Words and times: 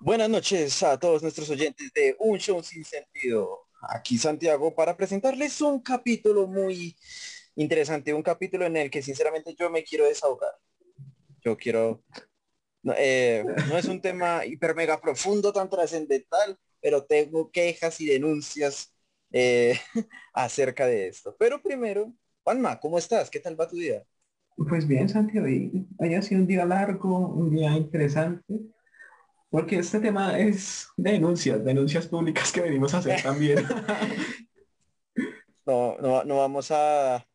Buenas 0.00 0.28
noches 0.28 0.82
a 0.82 0.98
todos 0.98 1.22
nuestros 1.22 1.48
oyentes 1.50 1.92
de 1.92 2.16
Un 2.18 2.38
Show 2.38 2.62
Sin 2.62 2.84
Sentido. 2.84 3.66
Aquí 3.80 4.18
Santiago 4.18 4.74
para 4.74 4.96
presentarles 4.96 5.60
un 5.60 5.80
capítulo 5.80 6.46
muy 6.46 6.96
interesante, 7.56 8.14
un 8.14 8.22
capítulo 8.22 8.66
en 8.66 8.76
el 8.76 8.90
que 8.90 9.02
sinceramente 9.02 9.54
yo 9.58 9.70
me 9.70 9.84
quiero 9.84 10.06
desahogar. 10.06 10.52
Yo 11.44 11.56
quiero... 11.56 12.02
No, 12.82 12.94
eh, 12.96 13.44
es 13.76 13.86
un 13.86 14.00
tema 14.00 14.44
hiper 14.44 14.74
mega 14.74 15.00
profundo, 15.00 15.52
tan 15.52 15.70
trascendental, 15.70 16.58
pero 16.80 17.04
tengo 17.04 17.50
quejas 17.50 18.00
y 18.00 18.06
denuncias 18.06 18.94
eh, 19.32 19.78
acerca 20.34 20.86
de 20.86 21.08
esto. 21.08 21.34
Pero 21.38 21.62
primero, 21.62 22.12
Juanma, 22.42 22.78
¿cómo 22.78 22.98
estás? 22.98 23.30
¿Qué 23.30 23.40
tal 23.40 23.58
va 23.58 23.68
tu 23.68 23.76
día? 23.76 24.04
Pues 24.56 24.86
bien, 24.86 25.08
Santiago, 25.08 25.46
hoy 25.46 26.14
ha 26.14 26.22
sido 26.22 26.42
un 26.42 26.46
día 26.46 26.64
largo, 26.64 27.28
un 27.28 27.50
día 27.50 27.72
interesante, 27.72 28.54
porque 29.54 29.78
este 29.78 30.00
tema 30.00 30.36
es 30.36 30.88
denuncias, 30.96 31.64
denuncias 31.64 32.08
públicas 32.08 32.50
que 32.50 32.60
venimos 32.60 32.92
a 32.92 32.98
hacer 32.98 33.22
también. 33.22 33.64
No, 35.66 35.96
no, 35.96 36.24
no 36.24 36.36
vamos 36.38 36.70
a... 36.70 37.26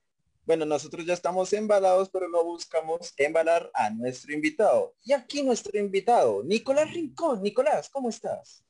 Bueno, 0.45 0.63
nosotros 0.63 1.03
ya 1.03 1.15
estamos 1.15 1.51
embalados, 1.53 2.11
pero 2.11 2.29
no 2.29 2.43
buscamos 2.43 3.11
embalar 3.17 3.71
a 3.73 3.89
nuestro 3.89 4.33
invitado. 4.33 4.93
Y 5.03 5.13
aquí 5.13 5.41
nuestro 5.41 5.79
invitado, 5.79 6.43
Nicolás 6.43 6.93
Rincón. 6.93 7.41
Nicolás, 7.41 7.89
¿cómo 7.89 8.09
estás? 8.09 8.63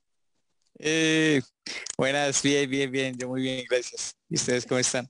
Eh, 0.77 1.41
buenas, 1.97 2.41
bien, 2.41 2.69
bien, 2.69 2.89
bien, 2.89 3.17
yo 3.17 3.27
muy 3.27 3.41
bien, 3.41 3.65
gracias. 3.69 4.15
¿Y 4.29 4.35
ustedes 4.35 4.65
cómo 4.65 4.79
están? 4.79 5.09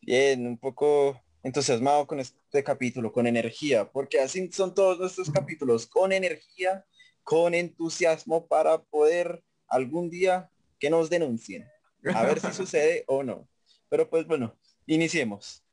Bien, 0.00 0.44
un 0.44 0.58
poco 0.58 1.22
entusiasmado 1.44 2.08
con 2.08 2.18
este 2.18 2.64
capítulo, 2.64 3.12
con 3.12 3.26
energía, 3.26 3.88
porque 3.88 4.18
así 4.18 4.50
son 4.50 4.74
todos 4.74 4.98
nuestros 4.98 5.30
capítulos, 5.30 5.86
con 5.86 6.10
energía, 6.10 6.84
con 7.24 7.54
entusiasmo 7.54 8.46
para 8.46 8.82
poder 8.82 9.42
algún 9.66 10.10
día 10.10 10.50
que 10.78 10.90
nos 10.90 11.10
denuncien. 11.10 11.66
A 12.14 12.22
ver 12.22 12.40
si 12.40 12.52
sucede 12.52 13.04
o 13.08 13.22
no. 13.22 13.48
Pero 13.88 14.08
pues 14.08 14.26
bueno, 14.26 14.56
iniciemos. 14.86 15.64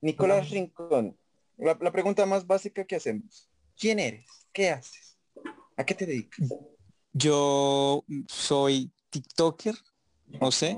Nicolás 0.00 0.50
Rincón, 0.50 1.16
la, 1.56 1.78
la 1.80 1.92
pregunta 1.92 2.26
más 2.26 2.46
básica 2.46 2.84
que 2.84 2.96
hacemos. 2.96 3.48
¿Quién 3.76 3.98
eres? 3.98 4.26
¿Qué 4.52 4.70
haces? 4.70 5.18
¿A 5.76 5.84
qué 5.84 5.94
te 5.94 6.06
dedicas? 6.06 6.48
Yo 7.12 8.04
soy 8.28 8.90
TikToker, 9.10 9.74
no 10.40 10.50
sé. 10.50 10.76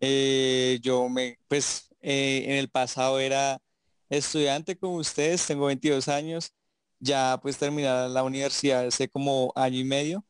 Eh, 0.00 0.78
yo 0.82 1.08
me, 1.08 1.38
pues 1.48 1.88
eh, 2.00 2.44
en 2.46 2.52
el 2.52 2.68
pasado 2.68 3.18
era 3.20 3.60
estudiante 4.08 4.76
como 4.76 4.96
ustedes, 4.96 5.46
tengo 5.46 5.66
22 5.66 6.08
años, 6.08 6.52
ya 7.00 7.38
pues 7.42 7.56
terminar 7.58 8.10
la 8.10 8.22
universidad 8.22 8.86
hace 8.86 9.08
como 9.08 9.52
año 9.56 9.78
y 9.78 9.84
medio. 9.84 10.24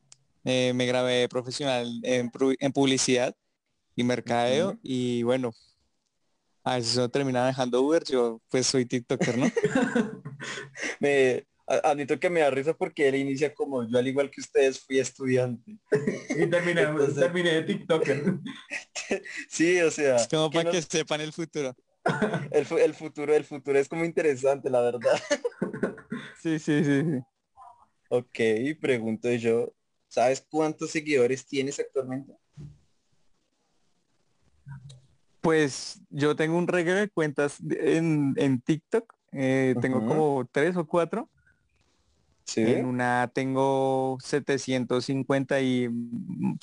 Eh, 0.45 0.73
me 0.75 0.87
grabé 0.87 1.29
profesional 1.29 1.89
en, 2.05 2.31
en 2.61 2.73
publicidad 2.73 3.35
y 3.97 4.05
mercadeo 4.05 4.79
y 4.83 5.23
bueno, 5.25 5.53
a 6.63 6.77
veces 6.77 6.97
uno 6.97 7.09
termina 7.09 7.47
dejando 7.47 7.81
Uber, 7.83 8.05
yo 8.05 8.41
pues 8.49 8.67
soy 8.67 8.87
TikToker, 8.87 9.39
¿no? 9.39 9.47
Me, 11.01 11.47
a- 11.67 11.91
admito 11.91 12.19
que 12.21 12.31
me 12.31 12.41
da 12.41 12.51
risa 12.51 12.75
porque 12.75 13.09
él 13.09 13.17
inicia 13.17 13.53
como 13.55 13.89
yo, 13.89 13.99
al 13.99 14.07
igual 14.07 14.31
que 14.31 14.41
ustedes, 14.41 14.79
fui 14.81 14.99
estudiante. 15.01 15.79
y 16.31 16.47
terminé, 16.47 16.83
Entonces- 16.83 17.17
terminé 17.17 17.51
de 17.55 17.63
TikToker. 17.63 18.23
Sí, 19.49 19.81
o 19.81 19.91
sea, 19.91 20.17
Es 20.17 20.27
como 20.29 20.51
que 20.51 20.59
para 20.59 20.65
no- 20.65 20.73
que 20.73 20.83
sepan 20.83 21.21
el 21.21 21.33
futuro. 21.33 21.75
el, 22.51 22.67
fu- 22.67 22.79
el 22.79 22.93
futuro, 22.95 23.35
el 23.35 23.45
futuro 23.45 23.79
es 23.79 23.89
como 23.89 24.05
interesante, 24.05 24.69
la 24.71 24.81
verdad. 24.81 25.21
Sí, 26.43 26.59
sí, 26.59 26.85
sí, 26.85 27.03
sí. 27.03 27.21
Ok, 28.09 28.79
pregunto 28.81 29.31
yo, 29.33 29.73
¿sabes 30.09 30.47
cuántos 30.49 30.91
seguidores 30.91 31.47
tienes 31.47 31.81
actualmente? 31.81 32.37
Pues 35.41 36.01
yo 36.11 36.35
tengo 36.37 36.59
un 36.59 36.69
reguero 36.69 36.99
de 36.99 37.09
cuentas 37.09 37.59
en, 37.71 38.35
en 38.37 38.61
TikTok. 38.61 39.13
eh, 39.33 39.75
tengo 39.81 40.05
como 40.07 40.49
tres 40.51 40.77
o 40.77 40.87
cuatro. 40.87 41.29
Sí. 42.45 42.63
En 42.63 42.85
una 42.85 43.31
tengo 43.35 44.19
750 44.23 45.61
y 45.61 45.89
mm, 45.89 46.59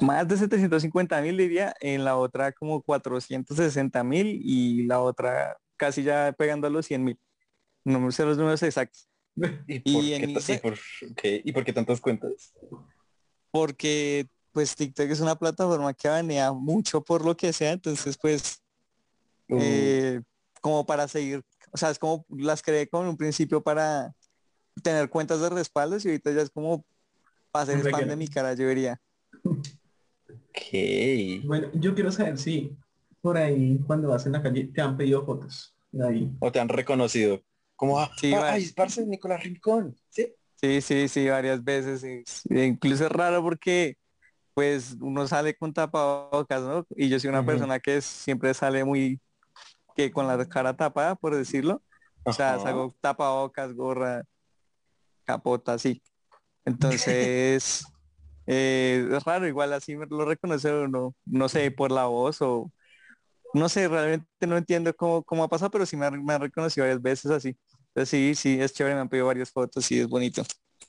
más 0.00 0.26
de 0.26 0.36
750 0.36 1.20
mil 1.22 1.36
diría. 1.36 1.74
En 1.80 2.04
la 2.04 2.16
otra 2.16 2.52
como 2.52 2.82
460 2.82 4.02
mil 4.02 4.40
y 4.44 4.84
la 4.84 5.00
otra 5.00 5.56
casi 5.76 6.02
ya 6.02 6.34
pegando 6.36 6.66
a 6.66 6.70
los 6.70 6.86
100 6.86 7.04
mil. 7.04 7.18
No 7.84 8.10
sé 8.12 8.24
los 8.24 8.36
números 8.36 8.62
exactos. 8.62 9.08
¿Y 9.66 9.80
por, 9.80 10.04
y 10.04 10.08
qué, 10.08 10.14
en 10.16 10.22
ta- 10.22 10.28
y, 10.28 10.42
Insta- 10.42 10.60
por, 10.60 10.78
¿y 11.22 11.52
por 11.52 11.64
qué 11.64 11.72
tantas 11.72 12.00
cuentas? 12.00 12.52
Porque 13.50 14.26
pues 14.52 14.74
TikTok 14.74 15.06
es 15.10 15.20
una 15.20 15.36
plataforma 15.36 15.94
que 15.94 16.08
banea 16.08 16.52
mucho 16.52 17.02
por 17.02 17.24
lo 17.24 17.36
que 17.36 17.52
sea. 17.52 17.72
Entonces 17.72 18.18
pues 18.20 18.62
Uh, 19.52 19.58
eh, 19.58 20.20
como 20.60 20.86
para 20.86 21.08
seguir, 21.08 21.42
o 21.72 21.76
sea, 21.76 21.90
es 21.90 21.98
como 21.98 22.24
las 22.28 22.62
creé 22.62 22.88
como 22.88 23.02
en 23.02 23.08
un 23.10 23.16
principio 23.16 23.60
para 23.60 24.14
tener 24.80 25.10
cuentas 25.10 25.40
de 25.40 25.50
respaldos 25.50 26.04
y 26.04 26.08
ahorita 26.08 26.30
ya 26.30 26.42
es 26.42 26.50
como 26.50 26.84
para 27.50 27.64
hacer 27.64 27.78
Un 27.78 27.86
spam 27.86 28.08
de 28.08 28.16
mi 28.16 28.28
cara, 28.28 28.54
yo 28.54 28.68
diría. 28.68 29.00
ok. 29.44 31.42
Bueno, 31.44 31.68
yo 31.74 31.94
quiero 31.96 32.12
saber 32.12 32.38
si 32.38 32.76
por 33.20 33.36
ahí 33.36 33.80
cuando 33.86 34.08
vas 34.08 34.24
en 34.26 34.32
la 34.32 34.42
calle 34.42 34.70
te 34.72 34.80
han 34.80 34.96
pedido 34.96 35.24
fotos. 35.24 35.74
De 35.90 36.06
ahí. 36.06 36.30
¿O 36.38 36.52
te 36.52 36.60
han 36.60 36.68
reconocido? 36.68 37.42
Como, 37.80 37.98
ah, 37.98 38.10
Sí, 38.18 38.34
ah, 38.34 38.40
va- 38.40 38.52
ay, 38.52 38.68
parce 38.76 39.06
Nicolás 39.06 39.42
Rincón. 39.42 39.96
¿Sí? 40.10 40.34
Sí, 40.56 40.82
sí, 40.82 41.08
sí, 41.08 41.26
varias 41.30 41.64
veces. 41.64 42.04
y 42.04 42.60
incluso 42.60 43.06
es 43.06 43.10
raro 43.10 43.42
porque 43.42 43.96
pues 44.52 44.98
uno 45.00 45.26
sale 45.26 45.54
con 45.56 45.72
tapabocas, 45.72 46.60
¿no? 46.60 46.86
Y 46.94 47.08
yo 47.08 47.18
soy 47.18 47.30
una 47.30 47.42
persona 47.46 47.80
que 47.80 47.96
es- 47.96 48.04
siempre 48.04 48.52
sale 48.52 48.84
muy 48.84 49.18
que 49.96 50.12
con 50.12 50.26
la 50.26 50.46
cara 50.46 50.76
tapada, 50.76 51.14
por 51.14 51.34
decirlo. 51.34 51.82
O 52.24 52.34
sea, 52.34 52.56
Ajá. 52.56 52.64
salgo 52.64 52.94
tapabocas, 53.00 53.72
gorra, 53.72 54.24
capota, 55.24 55.72
así. 55.72 56.02
Entonces, 56.66 57.82
eh, 58.46 59.08
es 59.10 59.24
raro, 59.24 59.46
igual 59.46 59.72
así 59.72 59.96
me 59.96 60.04
lo 60.04 60.26
reconoce 60.26 60.70
uno, 60.70 61.14
no 61.24 61.48
sé, 61.48 61.70
por 61.70 61.90
la 61.92 62.04
voz 62.04 62.42
o 62.42 62.70
no 63.54 63.70
sé, 63.70 63.88
realmente 63.88 64.28
no 64.46 64.58
entiendo 64.58 64.94
cómo, 64.94 65.22
cómo 65.24 65.44
ha 65.44 65.48
pasado, 65.48 65.70
pero 65.70 65.86
sí 65.86 65.96
me, 65.96 66.04
ha- 66.04 66.10
me 66.10 66.34
han 66.34 66.42
reconocido 66.42 66.84
varias 66.84 67.00
veces 67.00 67.30
así. 67.30 67.56
Entonces 67.94 68.08
sí, 68.10 68.34
sí, 68.34 68.60
es 68.60 68.72
chévere, 68.72 68.94
me 68.94 69.00
han 69.02 69.08
pedido 69.08 69.26
varias 69.26 69.50
fotos, 69.50 69.84
sí, 69.84 69.98
es 69.98 70.06
bonito. 70.08 70.42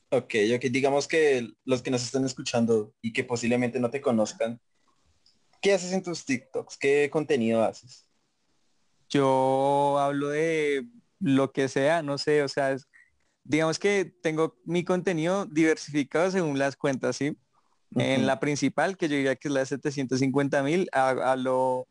Ok, 0.09 0.35
ok, 0.55 0.61
digamos 0.71 1.07
que 1.07 1.49
los 1.65 1.81
que 1.81 1.89
nos 1.91 2.03
están 2.03 2.25
escuchando 2.25 2.93
y 3.01 3.11
que 3.13 3.23
posiblemente 3.23 3.79
no 3.79 3.89
te 3.89 4.01
conozcan, 4.01 4.59
¿qué 5.61 5.73
haces 5.73 5.93
en 5.93 6.03
tus 6.03 6.25
TikToks? 6.25 6.77
¿Qué 6.77 7.09
contenido 7.11 7.63
haces? 7.63 8.07
Yo 9.09 9.97
hablo 9.99 10.29
de 10.29 10.85
lo 11.19 11.51
que 11.51 11.67
sea, 11.69 12.01
no 12.01 12.17
sé, 12.17 12.43
o 12.43 12.47
sea, 12.47 12.71
es- 12.71 12.87
digamos 13.43 13.79
que 13.79 14.05
tengo 14.21 14.57
mi 14.65 14.83
contenido 14.83 15.45
diversificado 15.45 16.29
según 16.31 16.59
las 16.59 16.75
cuentas, 16.75 17.15
¿sí? 17.17 17.35
En 17.95 18.25
la 18.25 18.39
principal, 18.39 18.95
que 18.97 19.09
yo 19.09 19.15
diría 19.17 19.35
que 19.35 19.49
es 19.49 19.53
la 19.53 19.59
de 19.61 19.65
750 19.65 20.63
mil, 20.63 20.87
hablo 20.93 21.87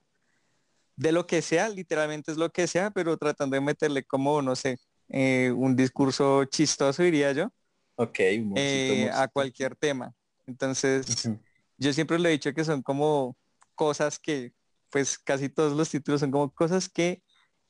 de 0.96 1.12
lo 1.12 1.26
que 1.26 1.42
sea, 1.42 1.68
literalmente 1.68 2.30
es 2.32 2.38
lo 2.38 2.50
que 2.50 2.66
sea, 2.66 2.90
pero 2.90 3.16
tratando 3.16 3.54
de 3.54 3.60
meterle 3.60 4.04
como, 4.04 4.40
no 4.42 4.54
sé, 4.56 4.78
eh, 5.10 5.52
un 5.56 5.76
discurso 5.76 6.44
chistoso, 6.46 7.02
diría 7.02 7.32
yo, 7.32 7.52
Ok, 7.96 8.18
humorcito, 8.38 8.92
eh, 8.94 9.10
a 9.12 9.28
cualquier 9.28 9.76
tema. 9.76 10.14
Entonces, 10.46 11.30
yo 11.78 11.92
siempre 11.92 12.18
le 12.18 12.28
he 12.28 12.32
dicho 12.32 12.52
que 12.54 12.64
son 12.64 12.82
como 12.82 13.36
cosas 13.74 14.18
que, 14.18 14.52
pues 14.90 15.18
casi 15.18 15.48
todos 15.48 15.76
los 15.76 15.90
títulos 15.90 16.20
son 16.20 16.30
como 16.30 16.50
cosas 16.52 16.88
que 16.88 17.22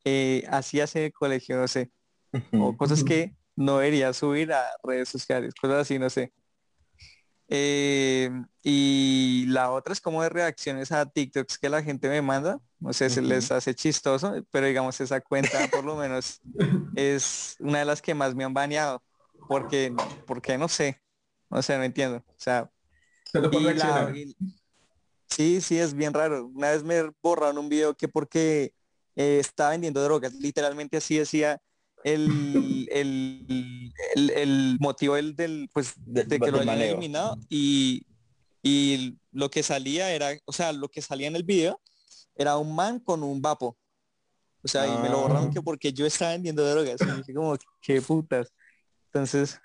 eh, 0.05 0.45
hacías 0.51 0.95
en 0.97 1.05
el 1.05 1.13
colegio, 1.13 1.57
no 1.57 1.69
sé, 1.69 1.91
o 2.53 2.77
cosas 2.77 3.05
que 3.05 3.35
no 3.57 3.79
debería 3.79 4.13
subir 4.13 4.53
a 4.53 4.67
redes 4.83 5.09
sociales, 5.09 5.55
cosas 5.55 5.79
así, 5.83 5.99
no 5.99 6.11
sé. 6.11 6.33
Eh, 7.53 8.31
y 8.63 9.47
la 9.49 9.73
otra 9.73 9.93
es 9.93 10.01
como 10.01 10.23
de 10.23 10.29
reacciones 10.29 10.93
a 10.93 11.07
TikToks 11.07 11.59
que 11.59 11.69
la 11.69 11.83
gente 11.83 12.09
me 12.09 12.23
manda, 12.23 12.61
no 12.81 12.93
sé, 12.93 13.09
Ujú. 13.09 13.21
les 13.23 13.51
hace 13.51 13.75
chistoso, 13.75 14.35
pero 14.51 14.67
digamos 14.69 15.01
esa 15.01 15.21
cuenta 15.21 15.69
por 15.69 15.85
lo 15.85 15.97
menos 15.97 16.43
es 16.95 17.57
una 17.61 17.81
de 17.81 17.85
las 17.87 18.03
que 18.03 18.15
más 18.15 18.35
me 18.35 18.45
han 18.45 18.55
baneado, 18.55 19.05
porque, 19.47 20.01
porque 20.25 20.59
no 20.59 20.69
sé, 20.69 21.03
no 21.51 21.63
sé, 21.63 21.77
no 21.79 21.85
entiendo. 21.85 22.19
O 22.19 22.25
sea, 22.37 22.71
y 23.51 23.75
la, 23.75 24.13
y- 24.15 24.37
sí, 25.29 25.61
sí, 25.61 25.79
es 25.79 25.95
bien 25.95 26.15
raro. 26.15 26.47
Una 26.47 26.71
vez 26.71 26.85
me 26.85 27.11
borraron 27.23 27.59
un 27.59 27.69
video 27.69 27.97
que 27.97 28.09
porque 28.09 28.75
eh, 29.17 29.39
estaba 29.41 29.71
vendiendo 29.71 30.03
drogas, 30.03 30.35
literalmente 30.35 30.97
así 30.99 31.19
decía 31.19 31.63
el, 32.05 32.89
el, 32.91 33.93
el, 34.15 34.31
el 34.31 34.77
motivo 34.81 35.15
del, 35.17 35.35
del, 35.37 35.69
pues, 35.73 35.95
de 35.97 36.27
que 36.27 36.51
lo 36.51 36.65
baneo. 36.65 36.93
eliminado 36.93 37.39
y, 37.49 38.07
y 38.63 39.17
lo 39.33 39.51
que 39.51 39.63
salía 39.63 40.13
era, 40.13 40.31
o 40.45 40.53
sea, 40.53 40.73
lo 40.73 40.89
que 40.89 41.03
salía 41.03 41.29
en 41.29 41.37
el 41.37 41.43
video 41.45 41.81
era 42.35 42.57
un 42.57 42.75
man 42.75 42.99
con 43.01 43.23
un 43.23 43.41
vapo. 43.43 43.77
O 44.63 44.69
sea, 44.69 44.87
y 44.87 44.91
me 45.03 45.09
lo 45.09 45.21
borraron 45.23 45.49
Ah. 45.49 45.51
que 45.53 45.63
porque 45.63 45.93
yo 45.93 46.05
estaba 46.07 46.33
vendiendo 46.33 46.63
drogas. 46.69 47.01
Y 47.01 47.17
dije 47.19 47.35
como, 47.35 47.57
qué 47.81 48.01
putas. 48.03 48.53
Entonces, 49.07 49.59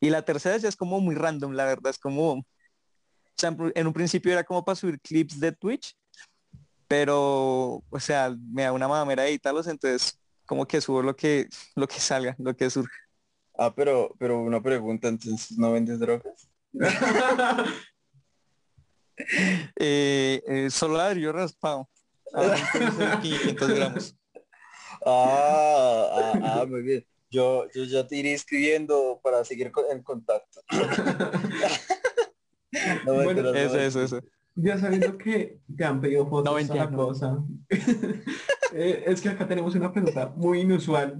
Y 0.00 0.10
la 0.10 0.22
tercera 0.22 0.56
ya 0.56 0.68
es 0.68 0.76
como 0.76 1.00
muy 1.00 1.14
random, 1.14 1.52
la 1.52 1.64
verdad, 1.64 1.90
es 1.90 1.98
como, 1.98 2.32
o 2.34 2.44
sea, 3.36 3.54
en 3.74 3.86
un 3.86 3.92
principio 3.92 4.32
era 4.32 4.44
como 4.44 4.64
para 4.64 4.76
subir 4.76 5.00
clips 5.00 5.38
de 5.40 5.52
Twitch, 5.52 5.94
pero, 6.86 7.82
o 7.90 8.00
sea, 8.00 8.34
me 8.52 8.62
da 8.62 8.72
una 8.72 8.88
mamera 8.88 9.26
editarlos, 9.26 9.66
entonces 9.66 10.17
como 10.48 10.66
que 10.66 10.80
subo 10.80 11.02
lo 11.02 11.14
que, 11.14 11.46
lo 11.76 11.86
que 11.86 12.00
salga, 12.00 12.34
lo 12.38 12.56
que 12.56 12.70
surja. 12.70 12.96
Ah, 13.56 13.72
pero, 13.74 14.14
pero 14.18 14.40
una 14.40 14.62
pregunta, 14.62 15.08
entonces, 15.08 15.58
¿no 15.58 15.72
vendes 15.72 16.00
drogas? 16.00 16.48
eh, 19.76 20.42
eh, 20.46 20.70
solo 20.70 21.32
raspado. 21.32 21.90
A 22.32 23.20
500 23.20 23.68
gramos. 23.68 24.16
Ah, 25.04 26.08
ah, 26.12 26.32
ah, 26.42 26.64
muy 26.66 26.80
bien. 26.82 27.06
Yo, 27.30 27.66
yo 27.74 27.84
ya 27.84 28.06
te 28.06 28.16
iré 28.16 28.32
escribiendo 28.32 29.20
para 29.22 29.44
seguir 29.44 29.70
en 29.90 30.02
contacto. 30.02 30.62
no, 33.04 33.14
bueno, 33.14 33.54
eso, 33.54 33.78
eso, 33.78 34.02
eso. 34.02 34.20
Ya 34.60 34.76
sabiendo 34.76 35.16
que 35.16 35.60
te 35.76 35.84
han 35.84 36.00
pedido 36.00 36.28
fotos 36.28 36.68
no, 36.68 36.74
a 36.74 36.76
la 36.76 36.90
cosa. 36.90 37.38
eh, 38.74 39.04
es 39.06 39.20
que 39.20 39.28
acá 39.28 39.46
tenemos 39.46 39.72
una 39.76 39.92
pregunta 39.92 40.32
muy 40.34 40.62
inusual. 40.62 41.16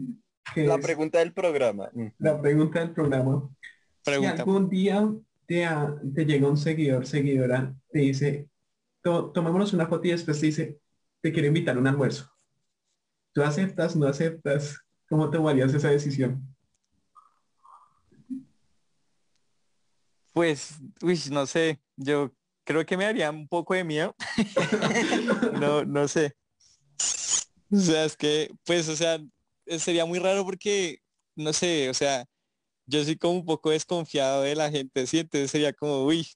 la 0.56 0.78
pregunta 0.78 1.20
del 1.20 1.32
programa. 1.32 1.88
La 2.18 2.40
pregunta 2.40 2.80
del 2.80 2.90
programa. 2.90 3.48
Pregunta. 4.04 4.34
Si 4.34 4.40
algún 4.40 4.68
día 4.68 5.08
te, 5.46 5.68
te 6.16 6.26
llega 6.26 6.48
un 6.48 6.56
seguidor, 6.56 7.06
seguidora, 7.06 7.72
te 7.92 8.00
dice, 8.00 8.48
tomémonos 9.02 9.72
una 9.72 9.86
foto 9.86 10.08
y 10.08 10.10
después 10.10 10.40
te 10.40 10.46
dice, 10.46 10.80
te 11.20 11.32
quiero 11.32 11.46
invitar 11.46 11.76
a 11.76 11.78
un 11.78 11.86
almuerzo. 11.86 12.28
¿Tú 13.32 13.44
aceptas, 13.44 13.94
no 13.94 14.08
aceptas? 14.08 14.80
¿Cómo 15.08 15.30
tomarías 15.30 15.72
esa 15.72 15.90
decisión? 15.90 16.42
Pues, 20.32 20.80
uy, 21.02 21.20
no 21.30 21.46
sé, 21.46 21.78
yo 21.96 22.32
creo 22.68 22.84
que 22.84 22.98
me 22.98 23.06
haría 23.06 23.30
un 23.30 23.48
poco 23.48 23.72
de 23.72 23.82
miedo. 23.82 24.14
no, 25.58 25.86
no 25.86 26.06
sé. 26.06 26.34
O 27.72 27.78
sea, 27.78 28.04
es 28.04 28.14
que, 28.14 28.50
pues, 28.64 28.86
o 28.90 28.94
sea, 28.94 29.18
sería 29.78 30.04
muy 30.04 30.18
raro 30.18 30.44
porque, 30.44 30.98
no 31.34 31.54
sé, 31.54 31.88
o 31.88 31.94
sea, 31.94 32.26
yo 32.84 33.02
soy 33.02 33.16
como 33.16 33.34
un 33.34 33.46
poco 33.46 33.70
desconfiado 33.70 34.42
de 34.42 34.54
la 34.54 34.70
gente, 34.70 35.06
¿sí? 35.06 35.20
Entonces 35.20 35.50
sería 35.50 35.72
como, 35.72 36.04
uy, 36.04 36.28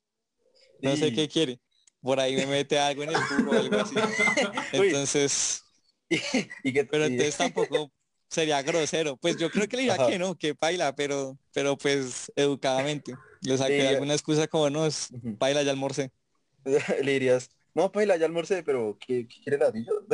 no 0.80 0.96
sé 0.96 1.12
qué 1.12 1.28
quiere. 1.28 1.60
Por 2.00 2.18
ahí 2.18 2.34
me 2.34 2.46
mete 2.46 2.78
algo 2.78 3.02
en 3.02 3.10
el 3.10 3.16
culo 3.28 3.50
o 3.50 3.54
algo 3.54 3.76
así. 3.76 3.94
Entonces, 4.72 5.62
¿Y, 6.64 6.72
pero 6.84 7.04
entonces 7.04 7.36
tampoco 7.36 7.92
sería 8.28 8.62
grosero. 8.62 9.18
Pues 9.18 9.36
yo 9.36 9.50
creo 9.50 9.68
que 9.68 9.76
le 9.76 9.82
diría 9.82 10.06
que 10.06 10.18
no, 10.18 10.34
que 10.34 10.54
baila, 10.58 10.94
pero, 10.94 11.38
pero 11.52 11.76
pues 11.76 12.32
educadamente. 12.36 13.14
Le 13.42 13.58
saqué 13.58 13.88
alguna 13.88 14.14
excusa 14.14 14.46
como 14.46 14.70
no, 14.70 14.86
es, 14.86 15.08
baila 15.10 15.62
ya 15.62 15.72
almorcé. 15.72 16.10
Le 17.02 17.12
dirías, 17.12 17.50
no, 17.74 17.90
baila 17.90 18.16
ya 18.16 18.26
almorcé, 18.26 18.62
pero 18.62 18.98
¿qué, 19.00 19.26
qué 19.26 19.40
quiere 19.42 19.58
ladrillo? 19.58 20.06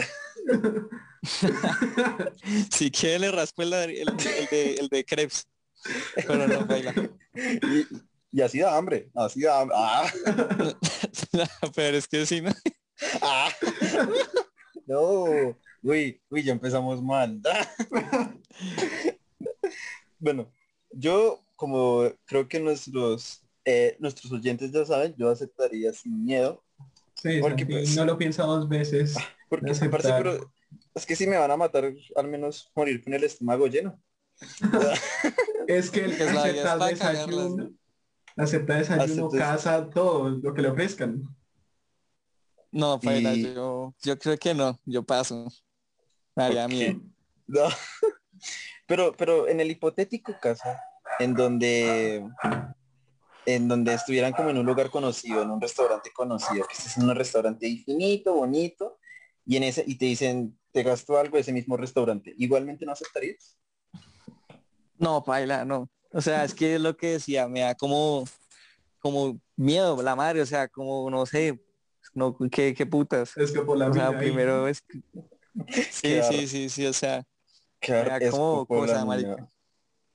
si 2.71 2.91
quiere 2.91 3.19
le 3.19 3.33
raspo 3.33 3.63
el, 3.63 3.73
el, 3.73 4.17
de, 4.51 4.75
el 4.75 4.89
de 4.89 5.05
crepes. 5.05 5.49
Pero 6.15 6.47
no 6.47 6.67
baila. 6.67 6.95
Y, 8.31 8.43
así 8.43 8.61
da 8.61 8.77
hambre, 8.77 9.11
así 9.15 9.43
da 9.43 9.61
hambre. 9.61 9.77
Ah. 9.79 10.11
pero 11.75 11.97
es 11.97 12.07
que 12.07 12.27
sí, 12.27 12.41
¿no? 12.41 12.51
Ah. 13.23 13.51
No, 14.87 15.25
uy, 15.83 16.21
uy, 16.31 16.43
ya 16.43 16.53
empezamos 16.53 17.03
mal. 17.03 17.41
bueno, 20.19 20.53
yo 20.91 21.45
como 21.57 22.11
creo 22.25 22.49
que 22.49 22.61
nuestros 22.61 23.43
eh, 23.71 23.97
nuestros 23.99 24.33
oyentes 24.33 24.73
ya 24.73 24.83
saben, 24.87 25.15
yo 25.19 25.29
aceptaría 25.29 25.93
sin 25.93 26.25
miedo. 26.25 26.65
Sí, 27.13 27.39
porque 27.39 27.67
pues, 27.67 27.95
no 27.95 28.07
lo 28.07 28.17
piensa 28.17 28.45
dos 28.45 28.67
veces. 28.67 29.15
Ah, 29.19 29.25
porque 29.51 29.75
pero 30.01 30.51
es 30.95 31.05
que 31.05 31.15
si 31.15 31.27
me 31.27 31.37
van 31.37 31.51
a 31.51 31.57
matar, 31.59 31.93
al 32.17 32.29
menos 32.29 32.73
morir 32.75 33.05
con 33.05 33.13
el 33.13 33.25
estómago 33.25 33.67
lleno. 33.67 34.01
es 35.69 35.91
que 35.91 36.07
el 36.07 36.13
aceptar 36.13 36.79
desayuno, 36.79 37.71
aceptar 38.37 38.79
desayuno, 38.79 39.29
casa, 39.29 39.91
todo 39.91 40.31
lo 40.31 40.55
que 40.55 40.63
le 40.63 40.69
ofrezcan. 40.69 41.25
No, 42.73 42.99
Paila, 42.99 43.35
yo, 43.35 43.95
yo 44.01 44.19
creo 44.19 44.39
que 44.39 44.55
no, 44.55 44.79
yo 44.87 45.03
paso. 45.03 45.47
Me 46.35 46.45
haría 46.45 46.67
miedo. 46.69 47.01
No. 47.51 47.67
pero, 48.87 49.15
pero 49.17 49.49
en 49.49 49.61
el 49.61 49.71
hipotético 49.71 50.35
caso, 50.39 50.69
en 51.19 51.33
donde 51.33 52.23
en 53.49 53.67
donde 53.67 53.95
estuvieran 53.95 54.35
como 54.35 54.51
en 54.51 54.59
un 54.59 54.67
lugar 54.67 54.91
conocido, 54.91 55.41
en 55.43 55.51
un 55.51 55.59
restaurante 55.59 56.11
conocido, 56.13 56.67
que 56.67 56.75
estés 56.75 56.99
en 56.99 57.05
un 57.05 57.17
restaurante 57.17 57.67
infinito, 57.67 58.35
bonito, 58.35 58.99
y 59.47 59.57
en 59.57 59.63
ese, 59.63 59.85
y 59.87 59.97
te 59.97 60.05
dicen, 60.05 60.59
te 60.71 60.83
gastó 60.83 61.17
algo 61.17 61.39
ese 61.39 61.55
mismo 61.55 61.79
restaurante, 61.79 62.35
igualmente 62.37 62.85
no 62.85 62.93
aceptarías. 62.93 63.59
No, 64.99 65.25
Paila, 65.25 65.65
no. 65.65 65.89
O 66.13 66.21
sea, 66.21 66.45
es 66.45 66.53
que 66.53 66.75
es 66.75 66.81
lo 66.81 66.95
que 66.95 67.13
decía, 67.13 67.49
me 67.49 67.61
da 67.61 67.75
como, 67.75 68.25
como 68.99 69.41
miedo 69.57 70.03
la 70.03 70.15
madre, 70.15 70.43
o 70.43 70.47
sea, 70.47 70.69
como 70.69 71.09
no 71.11 71.25
sé, 71.25 71.59
no, 72.13 72.37
qué, 72.53 72.75
qué 72.75 72.85
putas. 72.85 73.35
Es 73.35 73.51
que 73.53 73.63
por 73.63 73.79
la 73.79 73.89
o 73.89 73.95
sea, 73.95 74.19
primero 74.19 74.69
es 74.69 74.85
Sí, 75.91 76.21
sí, 76.23 76.47
sí, 76.47 76.69
sí, 76.69 76.87
o 76.87 76.93
sea. 76.93 77.25
Claro, 77.81 78.31
como 78.31 78.67
cosa. 78.67 79.07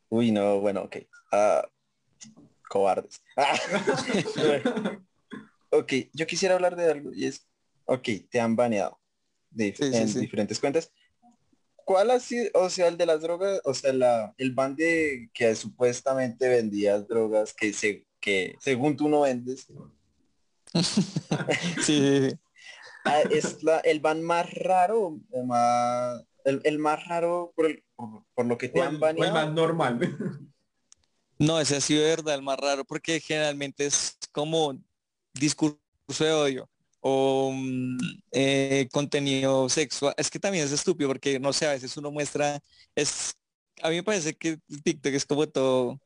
Uy, 0.10 0.32
no, 0.32 0.60
bueno, 0.60 0.84
ok. 0.84 0.98
Uh, 1.32 1.73
cobardes. 2.74 3.22
ok, 5.70 5.94
yo 6.12 6.26
quisiera 6.26 6.56
hablar 6.56 6.76
de 6.76 6.90
algo 6.90 7.14
y 7.14 7.26
es, 7.26 7.46
ok, 7.86 8.10
te 8.32 8.40
han 8.40 8.56
baneado 8.56 9.00
de, 9.52 9.76
en 9.80 10.14
diferentes 10.20 10.60
cuentas. 10.60 10.92
¿Cuál 11.86 12.10
ha 12.10 12.20
sido, 12.20 12.50
o 12.56 12.70
sea, 12.72 12.88
el 12.88 12.98
de 12.98 13.06
las 13.06 13.22
drogas, 13.22 13.62
o 13.66 13.76
sea, 13.76 13.94
la, 13.94 14.34
el 14.38 14.54
ban 14.54 14.76
de 14.76 15.30
que 15.34 15.54
supuestamente 15.54 16.48
vendías 16.48 17.08
drogas 17.08 17.54
que, 17.54 17.74
se, 17.74 18.08
que 18.20 18.56
según 18.60 18.98
tú 18.98 19.08
no 19.08 19.22
vendes? 19.22 19.68
sí, 21.84 22.30
ah, 23.06 23.22
es 23.30 23.62
la, 23.62 23.80
el 23.80 24.00
ban 24.00 24.24
más 24.24 24.52
raro, 24.52 25.20
más, 25.46 26.26
el, 26.46 26.80
más 26.80 27.06
raro 27.06 27.54
por, 27.56 27.68
el, 27.68 27.84
por, 28.34 28.46
lo 28.48 28.58
que 28.58 28.70
te 28.70 28.82
han 28.82 29.00
baneado. 29.00 29.28
el 29.28 29.46
más 29.46 29.54
normal. 29.54 30.50
No, 31.44 31.60
ese 31.60 31.76
ha 31.76 31.82
sido 31.82 32.04
de 32.04 32.10
verdad 32.10 32.36
el 32.36 32.42
más 32.42 32.58
raro 32.58 32.86
porque 32.86 33.20
generalmente 33.20 33.86
es 33.86 34.18
como 34.32 34.80
discurso 35.34 35.78
de 36.20 36.32
odio 36.32 36.70
o 37.02 37.52
mm, 37.54 37.98
eh, 38.32 38.88
contenido 38.92 39.68
sexual. 39.68 40.14
Es 40.18 40.30
que 40.30 40.40
también 40.40 40.64
es 40.66 40.72
estúpido 40.72 41.10
porque 41.10 41.40
no 41.40 41.52
sé, 41.52 41.68
a 41.68 41.74
veces 41.74 41.98
uno 41.98 42.12
muestra, 42.12 42.62
es, 42.96 43.36
a 43.82 43.90
mí 43.90 43.96
me 43.96 44.04
parece 44.04 44.34
que 44.36 44.58
TikTok 44.84 45.14
es 45.14 45.26
como 45.26 45.46
todo 45.48 46.00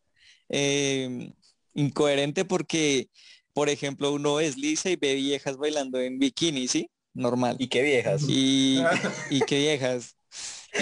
em, 0.50 1.32
incoherente 1.75 2.44
porque, 2.44 3.10
por 3.53 3.70
ejemplo, 3.70 4.12
uno 4.13 4.39
es 4.39 4.58
lisa 4.58 4.89
y 4.89 4.96
ve 4.96 5.13
viejas 5.13 5.58
bailando 5.58 6.00
en 6.00 6.17
bikini, 6.17 6.67
¿sí? 6.67 6.89
Normal. 7.13 7.58
¿Y 7.60 7.67
qué 7.67 7.84
viejas? 7.84 8.24
Y, 8.27 8.79
y 9.29 9.41
qué 9.41 9.60
viejas 9.60 10.16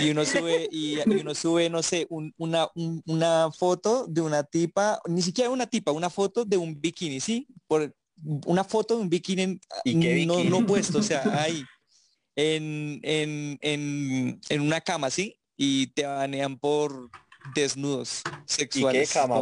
y 0.02 0.10
uno 0.12 0.26
sube 0.26 0.68
y, 0.72 0.98
uno 1.10 1.36
sube 1.36 1.70
no 1.70 1.82
sé 1.84 2.08
una, 2.10 2.70
una 3.06 3.52
foto 3.52 4.06
de 4.08 4.22
una 4.22 4.44
tipa 4.44 5.00
ni 5.08 5.22
siquiera 5.22 5.50
una 5.50 5.68
tipa 5.68 5.92
una 5.92 6.10
foto 6.10 6.46
de 6.46 6.58
un 6.58 6.80
bikini 6.80 7.20
sí 7.20 7.48
por 7.68 7.94
una 8.46 8.64
foto 8.64 8.96
de 8.96 9.02
un 9.02 9.10
bikini, 9.10 9.60
No, 10.26 10.44
no 10.44 10.66
puesto 10.66 11.00
o 11.00 11.04
sea 11.04 11.22
ahí 11.44 11.64
en, 12.36 13.00
en, 13.04 13.58
en, 13.62 14.42
en 14.50 14.62
una 14.62 14.82
cama 14.82 15.10
sí 15.10 15.38
y 15.58 15.88
te 15.88 16.06
banean 16.06 16.58
por 16.58 17.10
desnudos 17.54 18.22
sexuales. 18.46 19.04
¿Y 19.04 19.14
qué 19.14 19.20
cama, 19.20 19.40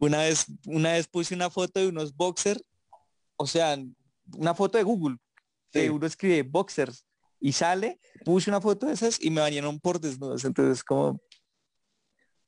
una, 0.00 0.18
vez 0.18 0.46
una 0.66 0.92
vez 0.92 1.06
puse 1.06 1.34
una 1.34 1.48
foto 1.48 1.80
de 1.80 1.88
unos 1.88 2.14
boxers 2.14 2.62
o 3.36 3.46
sea 3.46 3.78
una 4.34 4.54
foto 4.54 4.76
de 4.78 4.84
Google 4.84 5.16
que 5.72 5.90
uno 5.90 6.06
escribe 6.06 6.42
boxers 6.42 7.04
y 7.40 7.52
sale, 7.52 8.00
puse 8.24 8.50
una 8.50 8.60
foto 8.60 8.86
de 8.86 8.94
esas 8.94 9.20
y 9.20 9.30
me 9.30 9.40
bañaron 9.40 9.78
por 9.78 10.00
desnudos. 10.00 10.44
Entonces 10.44 10.82
como, 10.82 11.20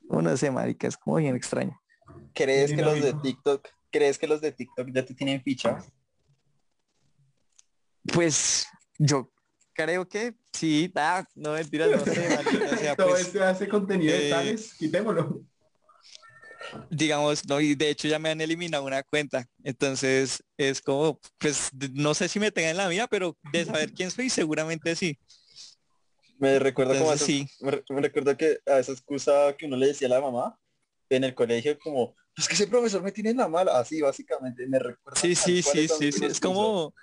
no 0.09 0.37
sé, 0.37 0.50
marica, 0.50 0.88
es 0.88 0.97
como 0.97 1.16
bien 1.16 1.37
extraño. 1.37 1.78
¿Crees 2.35 2.73
que 2.73 2.83
los 2.83 3.00
de 3.00 3.14
TikTok, 3.14 3.68
crees 3.90 4.18
que 4.18 4.26
los 4.26 4.40
de 4.40 4.52
TikTok 4.52 4.88
ya 4.92 5.04
te 5.04 5.14
tienen 5.14 5.42
ficha? 5.42 5.78
Pues 8.12 8.66
yo 8.99 9.30
creo 9.75 10.09
que 10.09 10.35
sí, 10.52 10.90
ah, 10.97 11.26
no 11.35 11.52
mentiras, 11.52 11.90
no 11.90 11.99
sé, 11.99 12.28
marica, 12.28 12.97
Todo 12.97 13.09
pues, 13.09 13.26
este 13.26 13.42
hace 13.42 13.68
contenido 13.68 14.12
de 14.12 14.28
eh, 14.28 14.30
tales, 14.30 14.75
quitémoslo 14.75 15.45
digamos, 16.91 17.47
no, 17.47 17.61
y 17.61 17.75
de 17.75 17.91
hecho 17.91 18.09
ya 18.09 18.19
me 18.19 18.31
han 18.31 18.41
eliminado 18.41 18.85
una 18.85 19.03
cuenta. 19.03 19.47
Entonces 19.62 20.43
es 20.57 20.81
como, 20.81 21.21
pues 21.38 21.71
no 21.93 22.15
sé 22.15 22.29
si 22.29 22.41
me 22.41 22.50
tengan 22.50 22.77
la 22.77 22.88
mía, 22.88 23.07
pero 23.07 23.37
de 23.53 23.65
saber 23.65 23.93
quién 23.93 24.11
soy, 24.11 24.31
seguramente 24.31 24.95
sí. 24.97 25.19
Me 26.38 26.59
recuerda 26.59 26.97
como 26.99 27.17
sí. 27.17 27.49
me, 27.61 28.00
recuerda 28.00 28.37
que 28.37 28.59
a 28.67 28.79
esa 28.79 28.93
excusa 28.93 29.57
que 29.59 29.67
uno 29.67 29.77
le 29.77 29.88
decía 29.88 30.07
a 30.07 30.11
la 30.11 30.21
mamá, 30.21 30.59
en 31.11 31.25
el 31.25 31.35
colegio 31.35 31.79
como, 31.79 32.15
es 32.37 32.47
que 32.47 32.55
ese 32.55 32.69
profesor 32.69 33.03
me 33.03 33.11
tiene 33.11 33.31
en 33.31 33.38
la 33.38 33.49
mala, 33.49 33.79
así 33.79 34.00
básicamente, 34.00 34.67
me 34.67 34.79
recuerda. 34.79 35.21
Sí, 35.21 35.35
sí, 35.35 35.62
sí, 35.62 35.88
sí, 35.88 36.12
sí, 36.12 36.25
es 36.25 36.38
como, 36.38 36.95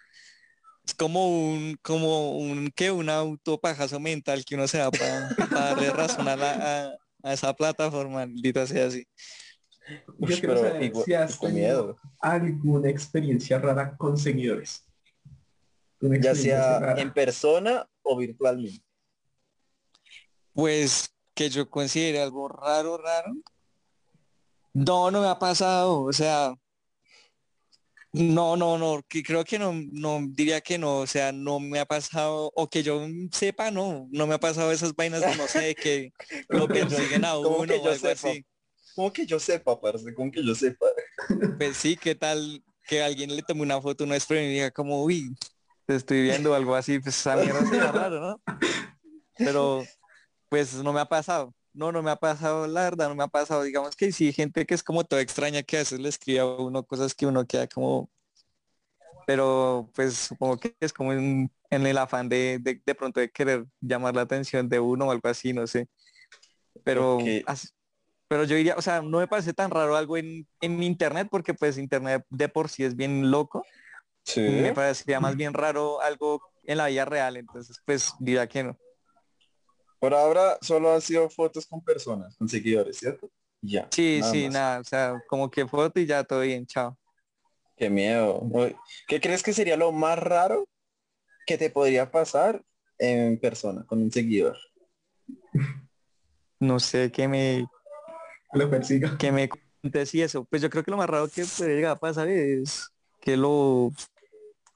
es 0.85 0.93
como 0.93 1.27
un, 1.27 1.77
como 1.81 2.37
un, 2.37 2.71
que 2.71 2.91
un 2.91 3.09
autopajazo 3.09 3.99
mental 3.99 4.45
que 4.45 4.55
uno 4.55 4.67
se 4.67 4.77
da 4.77 4.91
para, 4.91 5.29
darle 5.49 5.89
razón 5.89 6.27
a, 6.27 6.35
la, 6.35 6.97
a, 7.23 7.33
esa 7.33 7.53
plataforma, 7.53 8.25
maldita 8.25 8.65
sea 8.67 8.87
así. 8.87 9.05
Yo 10.19 10.39
quiero 10.39 10.57
saber 10.57 10.91
si 11.03 11.13
has 11.13 11.39
tenido 11.39 11.97
alguna 12.19 12.89
experiencia 12.89 13.59
rara 13.59 13.95
con 13.97 14.17
seguidores. 14.17 14.83
Ya 15.99 16.35
sea 16.35 16.95
en 16.97 17.13
persona 17.13 17.87
o 18.03 18.17
virtualmente. 18.17 18.83
Pues 20.53 21.09
que 21.33 21.49
yo 21.49 21.69
considere 21.69 22.21
algo 22.21 22.47
raro, 22.47 22.97
raro. 22.97 23.33
No, 24.73 25.11
no 25.11 25.21
me 25.21 25.27
ha 25.27 25.37
pasado. 25.37 26.01
O 26.01 26.13
sea, 26.13 26.55
no, 28.15 28.55
no, 28.55 28.77
no, 28.77 29.03
que 29.09 29.21
creo 29.21 29.43
que 29.43 29.59
no, 29.59 29.73
no 29.73 30.21
diría 30.29 30.61
que 30.61 30.77
no, 30.77 30.99
o 30.99 31.07
sea, 31.07 31.33
no 31.33 31.59
me 31.59 31.79
ha 31.79 31.85
pasado, 31.85 32.49
o 32.55 32.69
que 32.69 32.81
yo 32.81 33.05
sepa, 33.29 33.71
no, 33.71 34.07
no 34.09 34.25
me 34.25 34.35
ha 34.35 34.39
pasado 34.39 34.71
esas 34.71 34.95
vainas 34.95 35.19
de 35.19 35.35
no 35.35 35.47
sé, 35.47 35.75
que 35.75 36.13
lo 36.49 36.65
persiguen 36.65 37.25
a 37.25 37.37
uno 37.37 37.65
que 37.67 37.83
yo 37.83 37.91
o 37.91 37.95
sepa? 37.95 38.11
así. 38.29 38.45
Como 38.95 39.11
que 39.11 39.25
yo 39.25 39.39
sepa, 39.39 39.79
parce, 39.79 40.13
como 40.13 40.31
que 40.31 40.43
yo 40.43 40.55
sepa. 40.55 40.85
Pues 41.57 41.75
sí, 41.75 41.97
qué 41.97 42.15
tal 42.15 42.63
que 42.87 43.03
alguien 43.03 43.35
le 43.35 43.41
tome 43.41 43.61
una 43.61 43.81
foto 43.81 44.05
no 44.05 44.13
es 44.13 44.29
y 44.29 44.35
diga 44.35 44.71
como, 44.71 45.03
uy, 45.03 45.35
te 45.85 45.95
estoy 45.95 46.21
viendo 46.21 46.53
algo 46.53 46.75
así, 46.75 46.99
pues 46.99 47.17
esa 47.17 47.35
mierda 47.35 47.65
sería 47.65 47.91
raro, 47.91 48.19
¿no? 48.19 48.41
Pero, 49.37 49.83
pues 50.49 50.75
no 50.75 50.93
me 50.93 51.01
ha 51.01 51.05
pasado. 51.05 51.53
No, 51.73 51.91
no 51.91 52.01
me 52.01 52.09
ha 52.09 52.15
pasado, 52.15 52.67
la 52.67 52.83
verdad, 52.83 53.09
no 53.09 53.15
me 53.15 53.23
ha 53.23 53.27
pasado. 53.27 53.63
Digamos 53.63 53.97
que 53.97 54.13
sí, 54.13 54.31
gente 54.31 54.65
que 54.65 54.73
es 54.73 54.81
como 54.81 55.03
toda 55.03 55.21
extraña 55.21 55.61
que 55.61 55.75
a 55.75 55.79
veces 55.79 55.99
le 55.99 56.07
escribe 56.07 56.39
a 56.39 56.45
uno 56.45 56.83
cosas 56.83 57.13
que 57.13 57.25
uno 57.25 57.45
queda 57.45 57.67
como... 57.67 58.09
Pero 59.27 59.89
pues 59.93 60.13
supongo 60.13 60.57
que 60.57 60.75
es 60.79 60.93
como 60.93 61.11
en, 61.11 61.51
el 61.69 61.97
afán 61.97 62.29
de, 62.29 62.59
de, 62.59 62.95
pronto 62.95 63.19
de 63.19 63.29
querer 63.29 63.65
llamar 63.81 64.15
la 64.15 64.21
atención 64.21 64.69
de 64.69 64.79
uno 64.79 65.07
o 65.07 65.11
algo 65.11 65.27
así, 65.27 65.51
no 65.51 65.67
sé. 65.67 65.89
Pero, 66.83 67.17
pero 68.35 68.43
yo 68.43 68.57
diría, 68.57 68.75
o 68.75 68.81
sea, 68.81 69.01
no 69.01 69.19
me 69.19 69.29
parece 69.29 69.53
tan 69.53 69.71
raro 69.71 69.95
algo 69.95 70.17
en, 70.17 70.45
en 70.59 70.83
internet 70.83 71.29
porque 71.31 71.53
pues 71.53 71.77
internet 71.77 72.25
de 72.29 72.49
por 72.49 72.67
sí 72.67 72.83
es 72.83 72.93
bien 72.93 73.31
loco. 73.31 73.63
Sí. 74.25 74.41
Me 74.41 74.73
parecería 74.73 75.21
más 75.21 75.37
bien 75.37 75.53
raro 75.53 76.01
algo 76.01 76.41
en 76.65 76.79
la 76.79 76.87
vida 76.87 77.05
real, 77.05 77.37
entonces 77.37 77.81
pues 77.85 78.11
diría 78.19 78.45
que 78.45 78.65
no. 78.65 78.77
Por 79.99 80.13
ahora 80.13 80.57
solo 80.59 80.93
han 80.93 80.99
sido 80.99 81.29
fotos 81.29 81.65
con 81.65 81.81
personas, 81.81 82.35
con 82.35 82.49
seguidores, 82.49 82.97
¿cierto? 82.97 83.31
Ya. 83.61 83.87
Sí, 83.89 84.19
sí, 84.29 84.49
nada, 84.49 84.81
o 84.81 84.83
sea, 84.83 85.23
como 85.29 85.49
que 85.49 85.65
foto 85.65 85.97
y 86.01 86.05
ya 86.05 86.25
todo 86.25 86.41
bien, 86.41 86.65
chao. 86.65 86.97
Qué 87.77 87.89
miedo. 87.89 88.45
¿Qué 89.07 89.21
crees 89.21 89.43
que 89.43 89.53
sería 89.53 89.77
lo 89.77 89.93
más 89.93 90.19
raro 90.19 90.67
que 91.47 91.57
te 91.57 91.69
podría 91.69 92.11
pasar 92.11 92.61
en 92.97 93.39
persona, 93.39 93.85
con 93.85 94.01
un 94.01 94.11
seguidor? 94.11 94.57
No 96.59 96.81
sé, 96.81 97.13
que 97.13 97.29
me... 97.29 97.65
Lo 98.59 98.69
persiga. 98.69 99.17
Que 99.17 99.31
me 99.31 99.49
cuentes 99.49 100.15
y 100.15 100.21
eso. 100.21 100.45
Pues 100.45 100.61
yo 100.61 100.69
creo 100.69 100.83
que 100.83 100.91
lo 100.91 100.97
más 100.97 101.09
raro 101.09 101.27
que 101.27 101.43
podría 101.45 101.75
llegar 101.75 101.91
a 101.91 101.99
pasar 101.99 102.27
es 102.27 102.89
que 103.21 103.37
lo... 103.37 103.91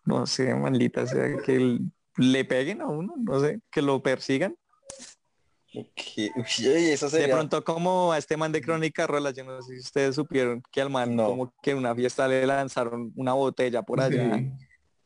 No 0.05 0.25
sé, 0.25 0.53
maldita, 0.55 1.05
sea, 1.05 1.37
que 1.45 1.79
le 2.17 2.45
peguen 2.45 2.81
a 2.81 2.87
uno, 2.87 3.13
no 3.17 3.39
sé, 3.39 3.59
que 3.69 3.81
lo 3.81 4.01
persigan. 4.01 4.55
De 5.71 7.27
pronto 7.29 7.63
como 7.63 8.11
a 8.11 8.17
este 8.17 8.35
man 8.35 8.51
de 8.51 8.59
Crónica 8.59 9.05
Rola, 9.05 9.29
yo 9.31 9.43
no 9.43 9.61
sé 9.61 9.73
si 9.73 9.79
ustedes 9.81 10.15
supieron 10.15 10.63
que 10.71 10.81
al 10.81 10.89
man 10.89 11.15
como 11.15 11.53
que 11.61 11.71
en 11.71 11.77
una 11.77 11.93
fiesta 11.93 12.27
le 12.27 12.43
lanzaron 12.47 13.13
una 13.15 13.33
botella 13.33 13.83
por 13.83 14.01
allá 14.01 14.41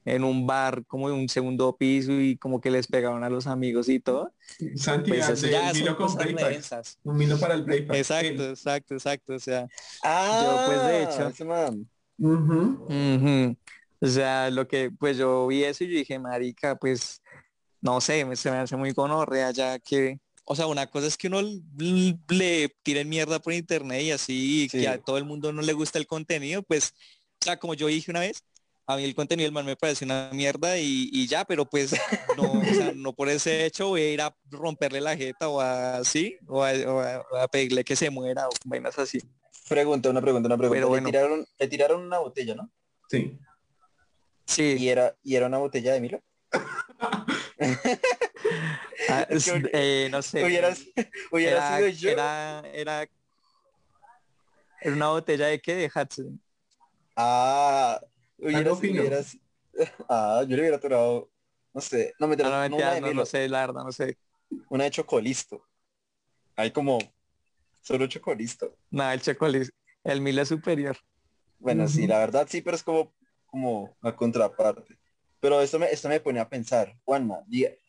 en 0.06 0.24
un 0.24 0.46
bar 0.46 0.84
como 0.86 1.10
de 1.10 1.16
un 1.16 1.30
segundo 1.30 1.76
piso 1.78 2.12
y 2.14 2.38
como 2.38 2.60
que 2.62 2.72
les 2.72 2.88
pegaron 2.88 3.24
a 3.24 3.30
los 3.30 3.48
amigos 3.48 3.90
y 3.90 4.00
todo. 4.00 4.32
Santi, 4.76 5.12
pues 5.12 5.42
ya 5.42 5.72
Un 7.04 7.18
vino 7.18 7.38
para 7.38 7.54
el 7.56 7.64
playback. 7.64 7.98
Exacto, 7.98 8.50
exacto, 8.50 8.94
exacto. 8.96 9.34
O 9.36 9.40
sea, 9.40 9.68
yo 10.04 10.62
pues 10.66 10.84
de 10.84 11.04
hecho. 11.04 11.28
O 14.02 14.08
sea, 14.08 14.50
lo 14.50 14.68
que 14.68 14.92
pues 14.92 15.18
yo 15.18 15.48
vi 15.48 15.64
eso 15.64 15.84
y 15.86 15.88
yo 15.88 15.98
dije, 16.00 16.20
marica, 16.20 16.76
pues 16.76 17.22
no 17.80 18.02
sé, 18.02 18.28
se 18.36 18.52
me 18.52 18.58
hace 18.58 18.76
muy 18.76 18.92
gonorrea 18.92 19.52
ya 19.52 19.80
que 19.80 20.20
o 20.46 20.56
sea, 20.56 20.68
una 20.68 20.88
cosa 20.88 21.08
es 21.08 21.18
que 21.18 21.28
uno 21.28 21.42
le 22.30 22.76
tire 22.84 23.06
mierda 23.06 23.40
por 23.40 23.54
internet 23.54 24.02
y 24.02 24.12
así, 24.12 24.68
que 24.70 24.88
a 24.88 24.98
todo 24.98 25.18
el 25.18 25.24
mundo 25.24 25.54
no 25.54 25.62
le 25.62 25.74
gusta 25.74 26.00
el 26.00 26.08
contenido, 26.08 26.64
pues, 26.64 26.94
o 27.42 27.46
sea, 27.46 27.58
como 27.58 27.74
yo 27.74 27.88
dije 27.88 28.12
una 28.12 28.20
vez, 28.20 28.44
a 28.86 28.98
mí 28.98 29.04
el 29.04 29.16
contenido 29.16 29.46
del 29.46 29.54
man 29.54 29.66
me 29.66 29.76
parece 29.76 30.04
una 30.04 30.30
mierda 30.34 30.78
y, 30.78 31.28
ya, 31.28 31.46
pero 31.46 31.66
pues 31.66 31.94
no, 32.38 32.52
o 32.52 32.64
sea, 32.66 32.92
no 32.96 33.14
por 33.14 33.30
ese 33.30 33.66
hecho 33.66 33.90
voy 33.90 34.02
a 34.02 34.12
ir 34.12 34.22
a 34.22 34.36
romperle 34.52 35.02
la 35.02 35.16
jeta 35.16 35.48
o 35.50 35.62
así, 35.62 36.38
o 36.48 36.64
a, 36.64 37.48
pedirle 37.52 37.84
que 37.84 37.96
se 37.96 38.10
muera 38.10 38.48
o 38.48 38.52
vainas 38.66 38.98
así. 39.00 39.20
Pregunta, 39.70 40.10
una 40.10 40.22
pregunta, 40.22 40.48
una 40.48 40.58
pregunta. 40.58 40.82
Pero 40.82 40.96
le, 40.96 41.02
tiraron, 41.02 41.46
le 41.58 41.68
tiraron 41.68 42.02
una 42.02 42.20
botella, 42.20 42.56
¿no? 42.56 42.70
Sí. 43.10 43.40
Sí. 44.46 44.76
¿Y 44.78 44.90
era, 44.90 45.16
y 45.24 45.36
era 45.36 45.48
una 45.48 45.58
botella 45.58 45.94
de 45.94 46.02
Milo? 46.02 46.22
Ah, 49.10 49.28
eh, 49.30 50.08
no 50.10 50.22
sé. 50.22 50.44
Hubieras, 50.46 50.82
hubiera 51.30 51.78
sido 51.78 51.90
yo. 51.90 52.10
Era, 52.10 52.64
era, 52.74 53.08
era 54.80 54.96
una 54.96 55.10
botella 55.10 55.48
de 55.48 55.60
qué 55.60 55.76
de 55.76 55.92
Hudson. 55.94 56.42
Ah, 57.16 57.83
hubieras, 58.44 58.80
hubieras, 58.80 59.38
ah, 60.10 60.44
yo 60.48 60.56
le 60.56 60.62
hubiera 60.62 60.80
tirado, 60.80 61.32
no 61.74 61.82
sé, 61.82 62.14
no 62.20 62.28
me 62.28 62.36
no, 62.36 62.70
no, 62.70 63.00
no, 63.00 63.14
no, 63.14 63.26
sé, 63.26 63.48
la 63.50 63.66
verdad, 63.66 63.84
no 63.84 63.92
sé. 63.92 64.18
Una 64.70 64.84
de 64.86 64.92
chocolisto. 64.92 65.66
Hay 66.56 66.72
como 66.72 67.00
solo 67.82 68.08
chocolisto. 68.08 68.76
Nada, 68.92 69.14
el 69.14 69.22
chocolisto. 69.22 69.76
El 70.04 70.22
mil 70.22 70.38
es 70.38 70.50
superior. 70.50 70.98
Bueno, 71.60 71.88
sí, 71.88 72.06
la 72.08 72.20
verdad 72.20 72.48
sí, 72.50 72.62
pero 72.62 72.76
es 72.76 72.84
como, 72.84 73.14
como 73.46 73.96
la 74.02 74.16
contraparte. 74.16 74.98
Pero 75.40 75.62
esto 75.62 75.80
me, 75.80 75.88
esto 75.88 76.10
me 76.10 76.20
pone 76.20 76.40
a 76.40 76.50
pensar, 76.50 76.98
Juanma, 77.04 77.40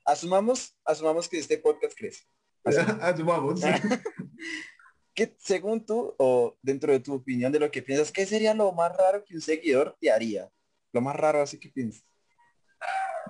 asumamos, 0.05 0.77
asumamos 0.85 1.29
que 1.29 1.39
este 1.39 1.59
podcast 1.59 1.97
crece. 1.97 2.25
asumamos. 3.01 3.61
que 5.15 5.35
según 5.39 5.85
tú, 5.85 6.15
o 6.19 6.57
dentro 6.63 6.93
de 6.93 7.01
tu 7.01 7.15
opinión 7.15 7.53
de 7.53 7.61
lo 7.61 7.71
que 7.71 7.83
piensas, 7.83 8.11
¿qué 8.11 8.27
sería 8.27 8.55
lo 8.55 8.73
más 8.73 8.97
raro 8.97 9.25
que 9.25 9.35
un 9.35 9.41
seguidor 9.41 9.97
te 10.01 10.11
haría? 10.11 10.51
Lo 10.93 11.01
más 11.01 11.17
raro 11.17 11.43
así 11.43 11.59
que 11.59 11.69
piensas. 11.69 12.05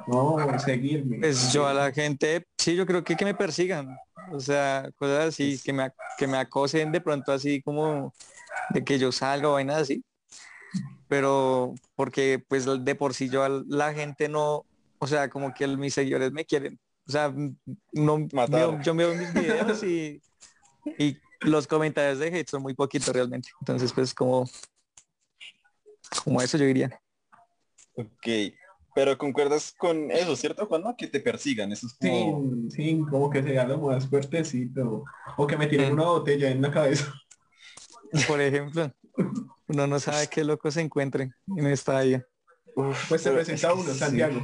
No, 0.07 0.37
seguirme. 0.59 1.19
Pues 1.19 1.53
yo 1.53 1.67
a 1.67 1.73
la 1.73 1.93
gente, 1.93 2.45
sí, 2.59 2.75
yo 2.75 2.85
creo 2.85 3.05
que 3.05 3.17
que 3.17 3.25
me 3.25 3.35
persigan. 3.35 3.97
O 4.33 4.41
sea, 4.41 4.91
cosas 4.97 5.29
así, 5.29 5.61
que 5.63 5.73
me, 5.73 5.91
que 6.19 6.27
me 6.27 6.39
acosen 6.39 6.91
de 6.91 7.01
pronto 7.01 7.33
así 7.33 7.63
como 7.63 8.13
de 8.71 8.83
que 8.83 8.99
yo 8.99 9.13
salga 9.13 9.49
o 9.49 9.53
vainas 9.53 9.83
así 9.83 10.03
pero 11.09 11.75
porque 11.95 12.43
pues 12.49 12.67
de 12.67 12.95
por 12.95 13.15
sí 13.15 13.29
yo 13.29 13.47
la 13.69 13.95
gente 13.95 14.29
no, 14.29 14.65
o 14.99 15.07
sea, 15.07 15.29
como 15.29 15.53
que 15.55 15.67
mis 15.69 15.95
seguidores 15.95 16.33
me 16.33 16.45
quieren, 16.45 16.79
o 17.07 17.13
sea, 17.13 17.33
no, 17.93 18.27
yo, 18.83 18.95
veo 18.95 19.15
mis 19.15 19.33
videos 19.33 19.83
y, 19.85 20.21
y 20.99 21.17
los 21.41 21.67
comentarios 21.67 22.19
de 22.19 22.29
hate 22.29 22.49
son 22.49 22.63
muy 22.63 22.75
poquitos 22.75 23.15
realmente, 23.15 23.51
entonces 23.61 23.93
pues 23.93 24.15
como, 24.15 24.49
como 26.25 26.41
eso 26.41 26.57
yo 26.59 26.65
diría. 26.65 27.01
Ok, 27.97 28.27
pero 28.95 29.19
concuerdas 29.19 29.75
con 29.77 30.11
eso, 30.11 30.37
¿cierto, 30.37 30.67
Juanma? 30.67 30.97
Que 30.97 31.09
te 31.09 31.21
persigan, 31.21 31.73
eso 31.73 31.87
es 31.87 31.95
como... 31.95 32.71
Sí, 32.71 32.77
sí, 32.77 33.03
como 33.11 33.29
que 33.29 33.43
sea 33.43 33.65
lo 33.65 33.79
más 33.79 34.09
fuertecito, 34.09 35.05
o 35.37 35.47
que 35.47 35.57
me 35.57 35.67
tiren 35.67 35.93
una 35.93 36.05
botella 36.05 36.51
en 36.51 36.63
la 36.63 36.71
cabeza. 36.71 37.13
Por 38.29 38.41
ejemplo. 38.41 38.93
Uno 39.67 39.87
no 39.87 39.99
sabe 39.99 40.29
qué 40.29 40.45
loco 40.45 40.71
se 40.71 40.81
encuentren 40.81 41.35
en 41.57 41.67
esta 41.67 41.99
área. 41.99 42.27
pues 43.09 43.23
se 43.23 43.31
presenta 43.31 43.75
uno, 43.75 43.93
Santiago. 43.95 44.41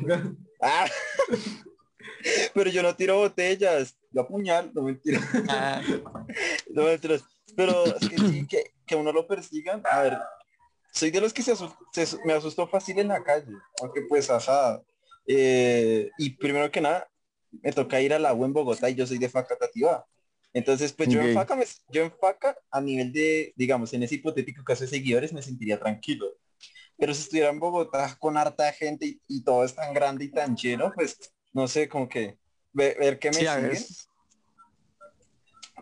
Ah. 0.61 0.87
pero 2.55 2.71
yo 2.71 2.83
no 2.83 2.95
tiro 2.95 3.19
botellas, 3.19 3.97
yo 4.11 4.23
apuñal, 4.23 4.71
no 4.75 4.83
mentira. 4.83 5.21
Ah. 5.49 5.81
no 6.71 6.85
mentiras. 6.85 7.25
Pero 7.57 7.85
que 8.47 8.73
que, 8.87 8.97
uno 8.97 9.13
lo 9.13 9.27
persigan. 9.27 9.83
A 9.91 10.03
ver, 10.03 10.19
soy 10.93 11.11
de 11.11 11.21
los 11.21 11.33
que 11.33 11.43
se, 11.43 11.55
me 12.25 12.33
asustó 12.33 12.67
fácil 12.67 12.99
en 12.99 13.09
la 13.09 13.23
calle, 13.23 13.53
aunque 13.81 14.03
pues 14.03 14.31
ajá. 14.31 14.81
Eh, 15.27 16.11
y 16.19 16.31
primero 16.31 16.71
que 16.71 16.81
nada, 16.81 17.09
me 17.63 17.73
toca 17.73 18.01
ir 18.01 18.13
a 18.15 18.19
la 18.19 18.35
U 18.35 18.45
en 18.45 18.53
Bogotá 18.53 18.91
y 18.91 18.95
yo 18.95 19.07
soy 19.07 19.19
de 19.19 19.29
Facatativa. 19.29 20.07
Entonces, 20.53 20.93
pues 20.93 21.09
yo 21.09 21.21
en, 21.21 21.35
faca 21.35 21.57
yo 21.91 22.03
en 22.03 22.13
faca 22.13 22.57
a 22.71 22.81
nivel 22.81 23.13
de, 23.13 23.53
digamos, 23.57 23.93
en 23.93 24.03
ese 24.03 24.17
hipotético 24.17 24.65
caso 24.65 24.83
de 24.83 24.91
seguidores 24.91 25.33
me 25.33 25.43
sentiría 25.43 25.79
tranquilo. 25.79 26.27
Pero 26.97 27.15
si 27.15 27.23
estuviera 27.23 27.51
en 27.51 27.61
Bogotá 27.61 28.17
con 28.19 28.37
harta 28.37 28.73
gente 28.73 29.21
y, 29.27 29.45
todo 29.45 29.65
es 29.65 29.75
tan 29.75 29.95
grande 29.95 30.25
y 30.25 30.31
tan 30.31 30.57
lleno, 30.57 30.93
pues 30.95 31.19
no 31.53 31.69
sé, 31.69 31.89
como 31.89 32.09
que 32.09 32.37
ver, 32.73 32.99
ver 32.99 33.19
qué 33.19 33.29
me 33.29 33.35
siguen. 33.35 33.85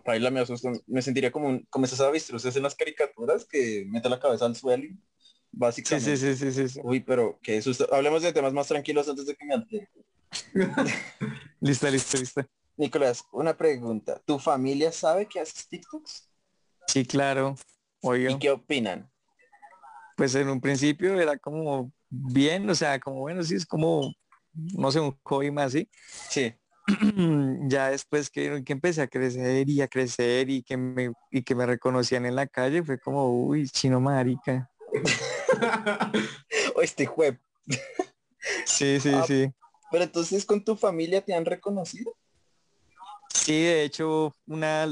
Paila 0.05 0.31
me 0.31 0.41
asustó. 0.41 0.73
Me 0.87 1.03
sentiría 1.03 1.31
como, 1.31 1.49
un, 1.49 1.67
como 1.71 1.85
esas 1.85 2.01
avestruces 2.01 2.57
en 2.57 2.63
las 2.63 2.75
caricaturas 2.75 3.45
que 3.45 3.85
mete 3.89 4.09
la 4.09 4.21
cabeza 4.21 4.47
al 4.47 4.57
suelo. 4.57 4.89
Básicamente. 5.51 6.17
Sí, 6.17 6.37
sí, 6.37 6.51
sí, 6.53 6.69
sí, 6.69 6.81
Uy, 6.83 7.01
pero 7.01 7.39
qué 7.43 7.61
susto. 7.63 7.89
Hablemos 7.93 8.23
de 8.23 8.33
temas 8.33 8.53
más 8.53 8.69
tranquilos 8.69 9.09
antes 9.09 9.27
de 9.27 9.35
que 9.35 9.45
me 9.45 9.55
altere. 9.55 9.89
listo, 11.61 11.91
listo, 11.91 12.19
listo. 12.19 12.47
Nicolás, 12.77 13.25
una 13.33 13.57
pregunta. 13.57 14.21
¿Tu 14.25 14.39
familia 14.39 14.93
sabe 14.93 15.27
que 15.27 15.41
haces 15.41 15.67
TikToks? 15.69 16.29
Sí, 16.87 17.05
claro. 17.05 17.57
Oigo. 18.03 18.31
¿Y 18.31 18.39
qué 18.39 18.51
opinan? 18.51 19.11
Pues 20.17 20.35
en 20.35 20.49
un 20.49 20.61
principio 20.61 21.21
era 21.21 21.37
como 21.37 21.93
bien, 22.09 22.69
o 22.71 22.75
sea, 22.75 22.99
como 23.01 23.21
bueno, 23.21 23.43
sí, 23.43 23.57
es 23.57 23.67
como, 23.67 24.15
no 24.53 24.91
sé, 24.93 25.01
un 25.01 25.19
hobby 25.23 25.51
más, 25.51 25.73
¿sí? 25.73 25.89
Sí. 26.31 26.55
ya 27.69 27.91
después 27.91 28.31
que, 28.31 28.63
que, 28.65 28.73
empecé 28.73 29.03
a 29.03 29.09
crecer 29.09 29.69
y 29.69 29.81
a 29.83 29.89
crecer 29.89 30.49
y 30.49 30.63
que 30.63 30.77
me 30.77 31.13
y 31.31 31.43
que 31.43 31.55
me 31.55 31.67
reconocían 31.67 32.25
en 32.25 32.35
la 32.35 32.47
calle 32.47 32.83
fue 32.83 32.99
como 32.99 33.29
uy 33.29 33.69
chino 33.69 34.01
marica 34.01 34.71
o 36.75 36.81
este 36.81 37.07
web 37.07 37.39
sí 38.65 38.99
sí 39.01 39.13
ah, 39.15 39.25
sí. 39.27 39.53
pero 39.91 40.05
entonces 40.05 40.47
con 40.47 40.65
tu 40.65 40.77
familia 40.77 41.21
te 41.21 41.35
han 41.35 41.45
reconocido 41.45 42.17
sí 43.35 43.63
de 43.63 43.83
hecho 43.85 44.35
una 44.47 44.89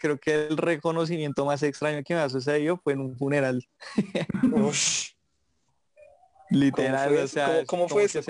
creo 0.00 0.18
que 0.18 0.46
el 0.46 0.56
reconocimiento 0.56 1.44
más 1.44 1.62
extraño 1.62 2.02
que 2.04 2.14
me 2.14 2.20
ha 2.20 2.28
sucedido 2.28 2.76
fue 2.82 2.92
en 2.94 3.00
un 3.00 3.16
funeral. 3.16 3.66
Literal 6.50 7.16
o 7.16 7.28
sea 7.28 7.64
cómo, 7.66 7.88
fue 7.88 8.04
eso? 8.04 8.20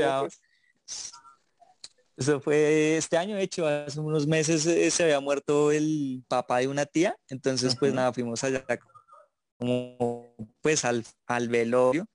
Eso 2.21 2.39
fue 2.39 2.99
este 2.99 3.17
año, 3.17 3.35
de 3.35 3.43
hecho, 3.43 3.67
hace 3.67 3.99
unos 3.99 4.27
meses 4.27 4.67
eh, 4.67 4.91
se 4.91 5.05
había 5.05 5.21
muerto 5.21 5.73
el 5.73 6.23
papá 6.29 6.59
de 6.59 6.69
una 6.69 6.85
tía, 6.85 7.17
entonces 7.31 7.75
pues 7.75 7.95
nada, 7.95 8.13
fuimos 8.13 8.45
allá 8.45 8.63
como 9.59 10.37
pues 10.61 10.85
al, 10.85 11.03
al 11.27 11.49
velorio 11.49 12.07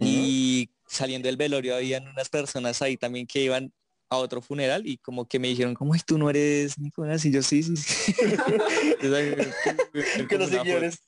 y 0.00 0.68
saliendo 0.88 1.28
del 1.28 1.36
velorio 1.36 1.76
habían 1.76 2.08
unas 2.08 2.28
personas 2.28 2.82
ahí 2.82 2.96
también 2.96 3.28
que 3.28 3.42
iban 3.42 3.72
a 4.08 4.16
otro 4.16 4.42
funeral 4.42 4.84
y 4.84 4.98
como 4.98 5.28
que 5.28 5.38
me 5.38 5.46
dijeron, 5.46 5.74
como 5.74 5.94
tú 6.04 6.18
no 6.18 6.28
eres 6.28 6.76
Nicolás? 6.76 7.24
Y 7.24 7.30
yo 7.30 7.40
sí, 7.40 7.62
sí, 7.62 7.76
sí. 7.76 8.14
que 10.28 10.38
los 10.38 10.50
seguidores, 10.50 10.98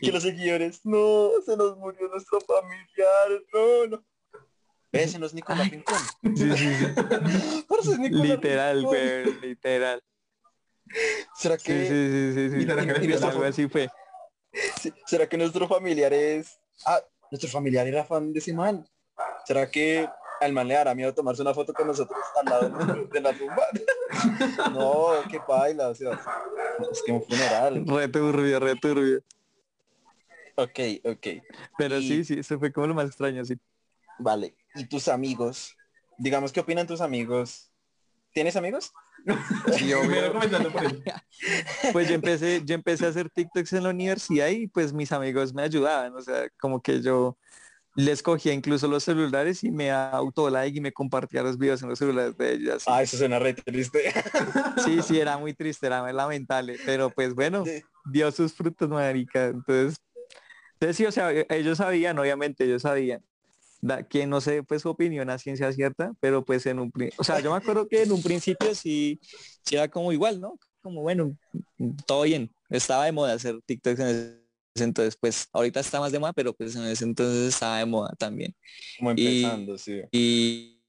que 0.00 0.10
los 0.10 0.24
seguidores, 0.24 0.80
no, 0.84 1.30
se 1.46 1.56
nos 1.56 1.76
murió 1.76 2.08
nuestro 2.08 2.40
familiar, 2.40 3.42
no, 3.52 3.86
no. 3.86 4.04
¿Ves? 4.94 5.18
No 5.18 5.26
es 5.26 5.34
Nicolás 5.34 5.70
Rincón. 5.70 5.98
Sí, 6.36 6.56
sí, 6.56 6.74
sí. 6.76 8.08
literal, 8.10 8.82
güey, 8.82 9.24
literal. 9.40 10.02
¿Será 11.34 11.58
que... 11.58 11.72
Sí, 11.72 11.88
sí, 11.88 12.32
sí, 12.34 12.60
sí. 12.60 12.66
¿Será 12.66 12.84
que 12.84 13.26
algo 13.26 13.44
así 13.44 13.68
fue? 13.68 13.90
¿Será 15.06 15.28
que 15.28 15.36
nuestro 15.36 15.66
familiar 15.66 16.12
es... 16.12 16.60
Ah, 16.86 17.00
nuestro 17.30 17.50
familiar 17.50 17.86
era 17.86 18.04
fan 18.04 18.32
de 18.32 18.38
ese 18.38 18.54
man. 18.54 18.86
¿Será 19.44 19.68
que 19.68 20.08
al 20.40 20.52
man 20.52 20.68
le 20.68 20.76
hará 20.76 20.94
miedo 20.94 21.12
tomarse 21.12 21.42
una 21.42 21.54
foto 21.54 21.74
con 21.74 21.88
nosotros 21.88 22.18
al 22.36 22.44
lado 22.44 23.06
de 23.06 23.20
la 23.20 23.32
tumba? 23.32 23.66
no, 24.72 25.10
qué 25.28 25.40
baila, 25.46 25.88
o 25.88 25.94
sea, 25.94 26.20
es 26.90 27.02
que 27.04 27.12
un 27.12 27.22
funeral. 27.22 27.84
Re 27.86 28.08
turbio, 28.08 28.60
re 28.60 28.76
turbio. 28.76 29.22
Ok, 30.56 30.78
ok. 31.04 31.26
Pero 31.76 31.98
sí, 32.00 32.24
sí, 32.24 32.38
eso 32.38 32.58
fue 32.60 32.72
como 32.72 32.86
lo 32.86 32.94
más 32.94 33.06
extraño, 33.06 33.44
sí. 33.44 33.58
Vale 34.18 34.54
y 34.74 34.86
tus 34.86 35.08
amigos, 35.08 35.76
digamos, 36.18 36.52
¿qué 36.52 36.60
opinan 36.60 36.86
tus 36.86 37.00
amigos? 37.00 37.70
¿Tienes 38.32 38.56
amigos? 38.56 38.92
yo, 39.86 40.02
pues 41.92 42.08
yo 42.08 42.14
empecé, 42.14 42.62
yo 42.64 42.74
empecé 42.74 43.06
a 43.06 43.08
hacer 43.08 43.30
TikToks 43.30 43.72
en 43.72 43.84
la 43.84 43.90
universidad 43.90 44.48
y 44.48 44.66
pues 44.66 44.92
mis 44.92 45.12
amigos 45.12 45.54
me 45.54 45.62
ayudaban, 45.62 46.14
o 46.14 46.20
sea, 46.20 46.48
como 46.60 46.82
que 46.82 47.00
yo 47.00 47.38
les 47.96 48.22
cogía 48.22 48.52
incluso 48.52 48.88
los 48.88 49.04
celulares 49.04 49.62
y 49.62 49.70
me 49.70 49.92
auto 49.92 50.50
like 50.50 50.76
y 50.76 50.80
me 50.80 50.92
compartía 50.92 51.42
los 51.44 51.56
videos 51.56 51.80
en 51.82 51.88
los 51.88 51.98
celulares 51.98 52.36
de 52.36 52.52
ellas. 52.54 52.84
Ah, 52.86 53.02
eso 53.02 53.16
suena 53.16 53.38
re 53.38 53.54
triste. 53.54 54.12
Sí, 54.84 55.00
sí, 55.00 55.20
era 55.20 55.38
muy 55.38 55.54
triste, 55.54 55.86
era 55.86 56.02
muy 56.02 56.12
lamentable, 56.12 56.76
pero 56.84 57.08
pues 57.08 57.34
bueno, 57.34 57.64
dio 58.04 58.32
sus 58.32 58.52
frutos, 58.52 58.88
marica. 58.88 59.46
Entonces, 59.46 59.96
entonces 60.72 60.96
sí, 60.96 61.06
o 61.06 61.12
sea, 61.12 61.30
ellos 61.48 61.78
sabían, 61.78 62.18
obviamente, 62.18 62.64
ellos 62.64 62.82
sabían 62.82 63.22
que 64.08 64.26
no 64.26 64.40
sé 64.40 64.62
pues 64.62 64.82
su 64.82 64.88
opinión 64.88 65.30
a 65.30 65.38
ciencia 65.38 65.72
cierta, 65.72 66.12
pero 66.20 66.44
pues 66.44 66.66
en 66.66 66.78
un, 66.78 66.92
o 67.18 67.24
sea, 67.24 67.40
yo 67.40 67.50
me 67.50 67.56
acuerdo 67.56 67.88
que 67.88 68.02
en 68.02 68.12
un 68.12 68.22
principio 68.22 68.74
sí, 68.74 69.20
sí 69.62 69.76
era 69.76 69.88
como 69.88 70.12
igual, 70.12 70.40
¿no? 70.40 70.58
Como 70.82 71.02
bueno, 71.02 71.36
todo 72.06 72.22
bien, 72.22 72.50
estaba 72.70 73.04
de 73.06 73.12
moda 73.12 73.34
hacer 73.34 73.60
TikToks 73.66 74.00
en 74.00 74.06
ese 74.06 74.84
entonces, 74.84 75.16
pues 75.16 75.48
ahorita 75.52 75.80
está 75.80 76.00
más 76.00 76.12
de 76.12 76.18
moda, 76.18 76.32
pero 76.32 76.52
pues 76.54 76.74
en 76.76 76.84
ese 76.84 77.04
entonces 77.04 77.54
estaba 77.54 77.78
de 77.78 77.86
moda 77.86 78.12
también. 78.18 78.54
Como 78.98 79.10
empezando, 79.12 79.78
sí. 79.78 80.02
Y, 80.10 80.80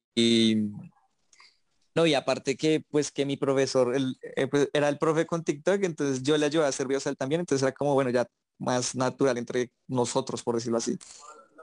no, 1.94 2.06
y 2.06 2.14
aparte 2.14 2.56
que 2.56 2.84
pues 2.90 3.12
que 3.12 3.26
mi 3.26 3.38
profesor 3.38 3.96
el, 3.96 4.18
eh, 4.36 4.48
pues, 4.48 4.70
era 4.74 4.90
el 4.90 4.98
profe 4.98 5.26
con 5.26 5.44
TikTok, 5.44 5.84
entonces 5.84 6.24
yo 6.24 6.38
le 6.38 6.46
ayudaba 6.46 6.68
a 6.68 6.70
hacer 6.70 6.88
videos 6.88 7.06
a 7.08 7.10
él 7.10 7.18
también, 7.18 7.42
entonces 7.42 7.64
era 7.64 7.74
como 7.74 7.94
bueno, 7.94 8.10
ya 8.10 8.28
más 8.58 8.96
natural 8.96 9.38
entre 9.38 9.72
nosotros, 9.88 10.42
por 10.44 10.56
decirlo 10.56 10.78
así. 10.78 10.98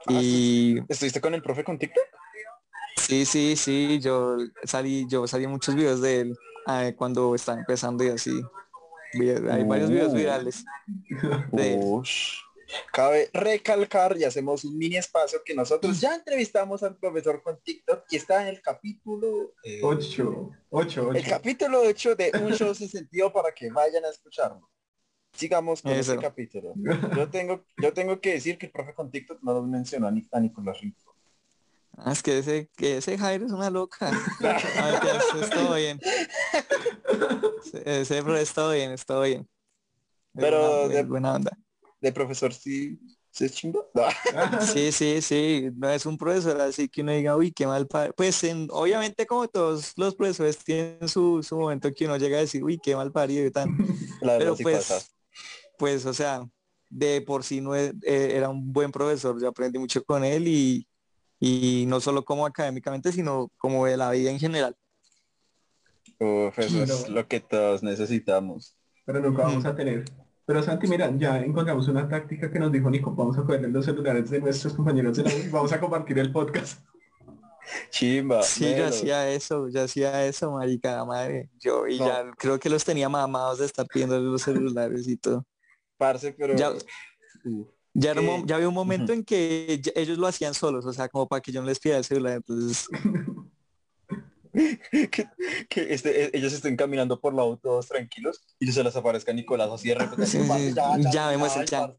Ah, 0.06 0.18
y... 0.20 0.78
¿Estuviste 0.88 1.20
con 1.20 1.34
el 1.34 1.42
profe 1.42 1.64
con 1.64 1.78
TikTok? 1.78 2.04
Sí, 2.96 3.24
sí, 3.24 3.56
sí, 3.56 4.00
yo 4.00 4.36
salí, 4.64 5.06
yo 5.08 5.26
salí 5.26 5.46
muchos 5.46 5.74
videos 5.74 6.00
de 6.00 6.20
él 6.20 6.38
eh, 6.68 6.94
cuando 6.96 7.34
estaba 7.34 7.58
empezando 7.58 8.04
y 8.04 8.08
así. 8.08 8.42
Hay 9.14 9.64
varios 9.64 9.90
videos 9.90 10.12
uh. 10.12 10.16
virales. 10.16 10.64
Cabe 12.92 13.28
recalcar 13.32 14.16
y 14.16 14.24
hacemos 14.24 14.64
un 14.64 14.78
mini 14.78 14.96
espacio 14.96 15.42
que 15.44 15.54
nosotros 15.54 16.00
ya 16.00 16.14
entrevistamos 16.14 16.82
al 16.82 16.96
profesor 16.96 17.42
con 17.42 17.60
TikTok 17.60 18.04
y 18.10 18.16
está 18.16 18.42
en 18.42 18.48
el 18.48 18.62
capítulo 18.62 19.52
8. 19.82 20.50
Eh, 20.72 21.18
el 21.18 21.26
capítulo 21.26 21.82
8 21.82 22.14
de 22.16 22.32
Un 22.42 22.54
Show 22.54 22.74
Sin 22.74 22.88
Sentido 22.88 23.32
para 23.32 23.52
que 23.52 23.70
vayan 23.70 24.04
a 24.04 24.08
escucharlo. 24.08 24.70
Sigamos 25.32 25.82
con 25.82 25.92
ese 25.92 26.16
capítulo. 26.18 26.74
Yo 27.16 27.28
tengo, 27.30 27.64
yo 27.78 27.92
tengo 27.92 28.20
que 28.20 28.34
decir 28.34 28.58
que 28.58 28.66
el 28.66 28.72
profe 28.72 28.94
con 28.94 29.10
TikTok 29.10 29.42
no 29.42 29.54
lo 29.54 29.62
mencionó 29.62 30.08
a, 30.08 30.40
Nicolás 30.40 30.80
Rico. 30.80 31.16
Ah, 31.96 32.12
es 32.12 32.22
que 32.22 32.38
ese, 32.38 32.70
que 32.76 32.98
ese 32.98 33.18
Jairo 33.18 33.46
es 33.46 33.52
una 33.52 33.70
loca. 33.70 34.08
A 34.08 35.00
ver, 35.32 35.50
todo 35.50 35.74
bien. 35.74 36.00
Ese, 37.84 38.22
profe 38.22 38.42
está 38.42 38.70
bien, 38.70 38.92
está 38.92 39.20
bien. 39.20 39.48
Pero 40.34 40.88
de, 40.88 41.02
buena 41.02 41.34
onda. 41.34 41.56
De 42.00 42.12
profesor 42.12 42.52
sí 42.52 42.98
se 43.30 43.48
chingó. 43.48 43.90
Sí, 44.72 44.92
sí, 44.92 45.22
sí. 45.22 45.70
No 45.74 45.88
es 45.88 46.04
un 46.04 46.18
profesor 46.18 46.60
así 46.60 46.88
que 46.88 47.00
uno 47.00 47.12
diga, 47.12 47.36
uy, 47.36 47.52
qué 47.52 47.66
mal 47.66 47.86
padre. 47.86 48.12
Pues 48.14 48.44
en, 48.44 48.68
obviamente 48.70 49.26
como 49.26 49.48
todos 49.48 49.92
los 49.96 50.14
profesores 50.14 50.58
tienen 50.58 51.08
su, 51.08 51.42
su 51.42 51.56
momento 51.56 51.92
que 51.92 52.04
uno 52.04 52.18
llega 52.18 52.36
a 52.36 52.40
decir, 52.40 52.62
uy, 52.62 52.78
qué 52.78 52.94
mal 52.94 53.10
parido 53.10 53.46
y 53.46 53.50
tal. 53.50 53.70
Pero 54.20 54.56
pues 54.56 55.12
pues, 55.78 56.06
o 56.06 56.14
sea, 56.14 56.46
de 56.92 57.22
por 57.22 57.42
sí 57.42 57.60
no 57.60 57.74
eh, 57.74 57.92
era 58.02 58.50
un 58.50 58.72
buen 58.72 58.92
profesor, 58.92 59.40
yo 59.40 59.48
aprendí 59.48 59.78
mucho 59.78 60.04
con 60.04 60.24
él 60.24 60.46
y, 60.46 60.86
no 61.88 62.00
solo 62.00 62.24
como 62.24 62.46
académicamente, 62.46 63.10
sino 63.10 63.50
como 63.58 63.86
de 63.86 63.96
la 63.96 64.10
vida 64.10 64.30
en 64.30 64.38
general. 64.38 64.76
Uf, 66.20 66.56
eso 66.58 66.82
es 66.82 67.08
lo 67.08 67.26
que 67.26 67.40
todos 67.40 67.82
necesitamos. 67.82 68.76
Pero 69.04 69.20
nunca 69.20 69.42
vamos 69.42 69.64
a 69.64 69.74
tener. 69.74 70.04
Pero 70.44 70.62
Santi, 70.62 70.86
mira, 70.86 71.10
ya 71.16 71.38
encontramos 71.40 71.88
una 71.88 72.08
táctica 72.08 72.50
que 72.50 72.60
nos 72.60 72.70
dijo 72.70 72.90
Nico, 72.90 73.12
vamos 73.12 73.36
a 73.38 73.42
cogerle 73.42 73.68
los 73.68 73.84
celulares 73.84 74.30
de 74.30 74.40
nuestros 74.40 74.74
compañeros 74.74 75.16
de 75.16 75.24
la 75.24 75.34
y 75.34 75.48
vamos 75.48 75.72
a 75.72 75.80
compartir 75.80 76.18
el 76.18 76.30
podcast. 76.30 76.80
Chimba. 77.90 78.42
Sí, 78.42 78.74
yo 78.76 78.86
hacía 78.86 79.30
eso, 79.30 79.68
yo 79.68 79.82
hacía 79.82 80.26
eso, 80.26 80.52
marica, 80.52 81.04
madre. 81.04 81.48
Yo 81.58 81.88
y 81.88 81.98
ya 81.98 82.30
creo 82.36 82.58
que 82.60 82.68
los 82.68 82.84
tenía 82.84 83.08
mamados 83.08 83.58
de 83.58 83.66
estar 83.66 83.86
pidiendo 83.86 84.20
los 84.20 84.42
celulares 84.42 85.08
y 85.08 85.16
todo 85.16 85.44
pero... 86.36 86.56
Ya, 86.56 86.72
ya, 87.94 88.10
había 88.12 88.68
un 88.68 88.74
momento 88.74 89.12
en 89.12 89.24
que 89.24 89.80
ellos 89.94 90.18
lo 90.18 90.26
hacían 90.26 90.54
solos, 90.54 90.86
o 90.86 90.92
sea, 90.92 91.08
como 91.08 91.28
para 91.28 91.40
que 91.40 91.52
yo 91.52 91.60
no 91.60 91.66
les 91.66 91.78
pida 91.78 91.98
el 91.98 92.04
celular, 92.04 92.36
entonces... 92.36 92.88
que, 95.68 95.92
este, 95.94 96.24
e, 96.24 96.30
ellos 96.34 96.52
estén 96.52 96.76
caminando 96.76 97.18
por 97.20 97.34
la 97.34 97.42
auto 97.42 97.60
todos 97.62 97.88
tranquilos 97.88 98.44
y 98.58 98.70
se 98.70 98.84
les 98.84 98.94
aparezca 98.94 99.32
Nicolás 99.32 99.70
así 99.70 99.88
de 99.88 99.94
repente. 99.94 100.26
ya, 101.12 101.28
vemos 101.28 101.56
el 101.56 101.64
chat. 101.64 101.96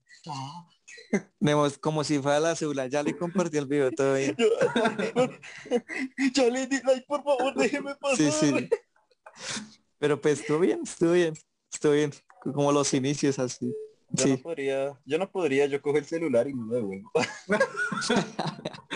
Vemos 1.39 1.77
como 1.77 2.03
si 2.03 2.19
fuera 2.19 2.39
la 2.39 2.55
celular, 2.55 2.89
ya 2.89 3.03
le 3.03 3.15
compartí 3.15 3.57
el 3.57 3.67
video 3.67 3.91
todavía. 3.91 4.35
ya 6.33 6.45
le 6.45 6.67
di 6.67 6.79
like, 6.83 7.05
por 7.07 7.23
favor, 7.23 7.53
déjeme 7.55 7.95
pasar. 7.95 8.17
Sí, 8.17 8.31
sí. 8.31 8.69
Pero 9.99 10.19
pues 10.19 10.39
estuvo 10.41 10.59
bien, 10.59 10.81
estuvo 10.83 11.11
bien, 11.11 11.33
estuvo 11.71 11.91
bien. 11.93 12.11
Como 12.41 12.71
los 12.71 12.93
inicios 12.93 13.39
así. 13.39 13.73
Yo 14.13 14.27
no 14.27 14.37
podría, 14.37 14.99
yo 15.05 15.17
no 15.17 15.31
podría, 15.31 15.65
yo 15.65 15.81
cojo 15.81 15.97
el 15.97 16.05
celular 16.05 16.47
y 16.47 16.53
me 16.53 16.67
lo 16.67 16.75
devuelvo. 16.75 17.11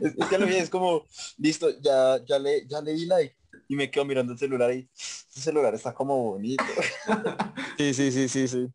es, 0.00 0.26
que 0.30 0.38
lo 0.38 0.46
vi, 0.46 0.56
es 0.56 0.70
como, 0.70 1.04
listo, 1.36 1.68
ya, 1.80 2.24
ya 2.24 2.38
le, 2.38 2.66
ya 2.66 2.80
le 2.80 2.94
di 2.94 3.04
like. 3.04 3.36
y 3.68 3.76
me 3.76 3.90
quedo 3.90 4.06
mirando 4.06 4.32
el 4.32 4.38
celular 4.38 4.72
y 4.72 4.88
ese 4.96 5.40
celular 5.40 5.74
está 5.74 5.92
como 5.92 6.32
bonito. 6.32 6.64
sí, 7.78 7.92
sí, 7.92 8.10
sí, 8.10 8.28
sí, 8.28 8.48
sí. 8.48 8.68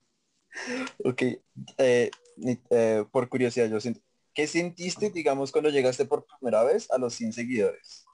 Ok, 1.04 1.24
eh, 1.80 2.12
eh, 2.70 3.06
por 3.12 3.30
curiosidad, 3.30 3.68
yo 3.68 3.80
siento, 3.80 4.00
¿qué 4.32 4.46
sentiste, 4.46 5.10
digamos, 5.10 5.52
cuando 5.52 5.72
llegaste 5.72 6.06
por 6.06 6.28
primera 6.38 6.63
vez 6.63 6.90
a 6.92 7.00
los 7.00 7.16
100 7.16 7.34
seguidores? 7.34 8.06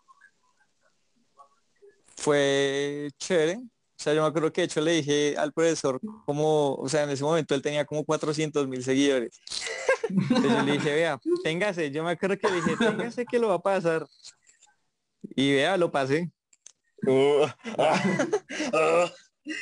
Fue 2.15 3.09
chévere. 3.17 3.59
O 4.03 4.05
sea, 4.05 4.13
yo 4.13 4.21
me 4.21 4.27
acuerdo 4.27 4.51
que 4.51 4.59
de 4.59 4.65
hecho 4.65 4.81
le 4.81 4.91
dije 4.91 5.35
al 5.37 5.53
profesor 5.53 6.01
como, 6.25 6.75
o 6.75 6.89
sea, 6.89 7.03
en 7.03 7.11
ese 7.11 7.23
momento 7.23 7.55
él 7.55 7.61
tenía 7.61 7.85
como 7.85 8.03
400 8.03 8.67
mil 8.67 8.83
seguidores. 8.83 9.39
Entonces 10.09 10.51
yo 10.51 10.61
le 10.61 10.71
dije, 10.73 10.93
vea, 10.93 11.21
téngase. 11.41 11.89
Yo 11.89 12.03
me 12.03 12.11
acuerdo 12.11 12.37
que 12.37 12.49
le 12.49 12.55
dije, 12.55 12.75
téngase 12.77 13.25
que 13.25 13.39
lo 13.39 13.47
va 13.47 13.53
a 13.53 13.61
pasar. 13.61 14.05
Y 15.37 15.53
vea, 15.53 15.77
lo 15.77 15.89
pasé. 15.89 16.29
Uh, 17.07 17.45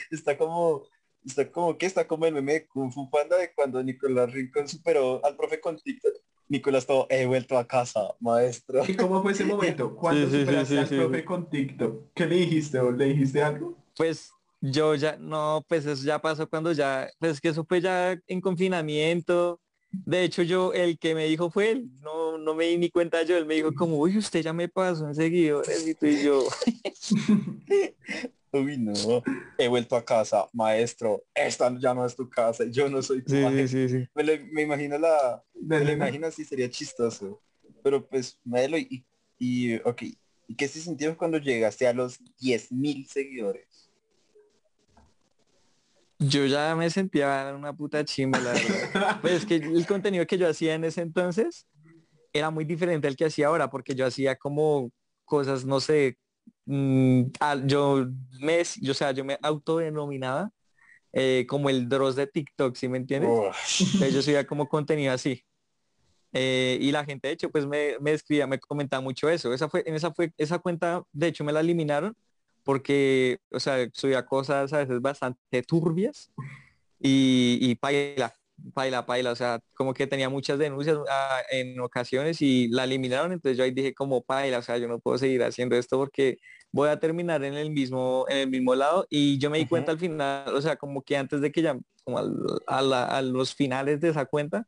está 0.09 0.35
como, 0.35 0.87
está 1.23 1.51
como 1.51 1.77
que 1.77 1.85
está 1.85 2.07
como 2.07 2.25
el 2.25 2.33
meme 2.33 2.53
de 2.53 2.65
Kung 2.65 2.91
Fu 2.91 3.11
Panda 3.11 3.37
de 3.37 3.53
cuando 3.53 3.83
Nicolás 3.83 4.33
Rincón 4.33 4.67
superó 4.67 5.23
al 5.23 5.37
profe 5.37 5.61
con 5.61 5.77
TikTok. 5.77 6.13
Nicolás 6.47 6.87
todo, 6.87 7.05
he 7.11 7.27
vuelto 7.27 7.59
a 7.59 7.67
casa, 7.67 8.15
maestro. 8.19 8.81
¿Y 8.87 8.95
cómo 8.95 9.21
fue 9.21 9.33
ese 9.33 9.45
momento? 9.45 9.95
¿Cuándo 9.95 10.27
superaste 10.27 10.79
al 10.79 10.87
profe 10.87 11.25
con 11.25 11.47
TikTok? 11.47 12.11
¿Qué 12.15 12.25
le 12.25 12.37
dijiste 12.37 12.79
o 12.79 12.91
le 12.91 13.05
dijiste 13.05 13.43
algo? 13.43 13.80
Pues 14.01 14.33
yo 14.61 14.95
ya, 14.95 15.15
no, 15.17 15.63
pues 15.69 15.85
eso 15.85 16.03
ya 16.03 16.19
pasó 16.19 16.49
cuando 16.49 16.71
ya, 16.71 17.07
pues 17.19 17.39
que 17.39 17.49
eso 17.49 17.63
fue 17.63 17.81
ya 17.81 18.19
en 18.25 18.41
confinamiento. 18.41 19.61
De 19.91 20.23
hecho, 20.23 20.41
yo, 20.41 20.73
el 20.73 20.97
que 20.97 21.13
me 21.13 21.25
dijo 21.25 21.51
fue 21.51 21.69
él, 21.69 21.91
no, 22.01 22.39
no 22.39 22.55
me 22.55 22.65
di 22.65 22.79
ni 22.79 22.89
cuenta 22.89 23.21
yo, 23.21 23.37
él 23.37 23.45
me 23.45 23.53
dijo 23.53 23.71
como, 23.75 23.99
uy, 23.99 24.17
usted 24.17 24.41
ya 24.41 24.53
me 24.53 24.67
pasó 24.67 25.07
en 25.07 25.13
seguidores 25.13 25.87
y 25.87 25.93
tú 25.93 26.07
y 26.07 26.23
yo. 26.23 26.47
Uy, 28.53 28.79
no, 28.79 29.21
he 29.59 29.67
vuelto 29.67 29.95
a 29.95 30.03
casa, 30.03 30.47
maestro, 30.51 31.23
esta 31.35 31.71
ya 31.77 31.93
no 31.93 32.03
es 32.03 32.15
tu 32.15 32.27
casa, 32.27 32.63
yo 32.71 32.89
no 32.89 33.03
soy 33.03 33.21
tu 33.21 33.33
sí, 33.33 33.67
sí, 33.67 33.87
sí, 33.87 34.07
me, 34.15 34.63
imagino 34.63 34.97
la, 34.97 35.43
me 35.53 35.79
lo 35.85 35.91
imagino 35.91 36.25
así, 36.25 36.43
sería 36.43 36.71
chistoso. 36.71 37.39
Pero 37.83 38.03
pues, 38.03 38.39
Melo, 38.43 38.79
y, 38.79 39.05
y, 39.37 39.75
ok, 39.75 40.01
¿y 40.47 40.55
qué 40.55 40.67
se 40.67 40.79
sintió 40.81 41.15
cuando 41.15 41.37
llegaste 41.37 41.87
a 41.87 41.93
los 41.93 42.17
10.000 42.39 43.07
seguidores? 43.07 43.80
Yo 46.21 46.45
ya 46.45 46.75
me 46.75 46.89
sentía 46.89 47.53
una 47.55 47.73
puta 47.73 48.05
chimba, 48.05 48.39
la 48.39 48.53
verdad. 48.53 49.19
pues 49.21 49.33
es 49.33 49.45
que 49.45 49.55
el 49.55 49.85
contenido 49.85 50.25
que 50.25 50.37
yo 50.37 50.47
hacía 50.47 50.75
en 50.75 50.85
ese 50.85 51.01
entonces 51.01 51.67
era 52.31 52.49
muy 52.49 52.63
diferente 52.63 53.07
al 53.07 53.15
que 53.15 53.25
hacía 53.25 53.47
ahora, 53.47 53.69
porque 53.69 53.95
yo 53.95 54.05
hacía 54.05 54.35
como 54.37 54.91
cosas, 55.25 55.65
no 55.65 55.79
sé, 55.79 56.17
Mm, 56.65 57.23
yo 57.65 58.07
me, 58.39 58.63
yo, 58.79 58.91
o 58.91 58.95
sea, 58.95 59.11
yo 59.11 59.25
me 59.25 59.37
autodenominaba 59.41 60.51
eh, 61.11 61.45
como 61.47 61.69
el 61.69 61.89
Dross 61.89 62.15
de 62.15 62.27
TikTok, 62.27 62.75
¿sí 62.75 62.87
me 62.87 62.97
entiendes? 62.97 63.31
yo 64.13 64.21
subía 64.21 64.45
como 64.45 64.67
contenido 64.67 65.13
así. 65.13 65.43
Eh, 66.33 66.77
y 66.79 66.91
la 66.91 67.03
gente 67.03 67.27
de 67.27 67.33
hecho 67.33 67.49
pues 67.49 67.65
me, 67.65 67.99
me 67.99 68.13
escribía, 68.13 68.47
me 68.47 68.59
comentaba 68.59 69.01
mucho 69.01 69.29
eso. 69.29 69.53
Esa 69.53 69.67
fue, 69.69 69.83
en 69.85 69.95
esa 69.95 70.13
fue, 70.13 70.31
esa 70.37 70.59
cuenta, 70.59 71.03
de 71.11 71.27
hecho 71.27 71.43
me 71.43 71.51
la 71.51 71.59
eliminaron 71.59 72.15
porque, 72.63 73.39
o 73.51 73.59
sea, 73.59 73.87
subía 73.93 74.25
cosas 74.25 74.73
a 74.73 74.79
veces 74.79 75.01
bastante 75.01 75.63
turbias 75.63 76.31
y, 76.99 77.57
y 77.61 77.75
paila, 77.75 78.35
paila, 78.73 79.05
paila, 79.05 79.31
o 79.31 79.35
sea, 79.35 79.59
como 79.73 79.93
que 79.93 80.07
tenía 80.07 80.29
muchas 80.29 80.59
denuncias 80.59 80.97
ah, 81.09 81.41
en 81.51 81.79
ocasiones 81.79 82.41
y 82.41 82.67
la 82.69 82.83
eliminaron, 82.83 83.31
entonces 83.31 83.57
yo 83.57 83.63
ahí 83.63 83.71
dije 83.71 83.93
como 83.93 84.23
paila, 84.23 84.59
o 84.59 84.61
sea, 84.61 84.77
yo 84.77 84.87
no 84.87 84.99
puedo 84.99 85.17
seguir 85.17 85.43
haciendo 85.43 85.75
esto 85.75 85.97
porque 85.97 86.37
voy 86.71 86.89
a 86.89 86.99
terminar 86.99 87.43
en 87.43 87.55
el 87.55 87.71
mismo, 87.71 88.25
en 88.29 88.37
el 88.37 88.49
mismo 88.49 88.75
lado 88.75 89.05
y 89.09 89.37
yo 89.39 89.49
me 89.49 89.57
di 89.57 89.65
cuenta 89.65 89.91
al 89.91 89.99
final, 89.99 90.53
o 90.55 90.61
sea, 90.61 90.75
como 90.77 91.01
que 91.03 91.17
antes 91.17 91.41
de 91.41 91.51
que 91.51 91.61
ya, 91.61 91.77
como 92.03 92.19
a, 92.67 93.21
los 93.21 93.53
finales 93.55 93.99
de 94.01 94.09
esa 94.09 94.25
cuenta, 94.25 94.67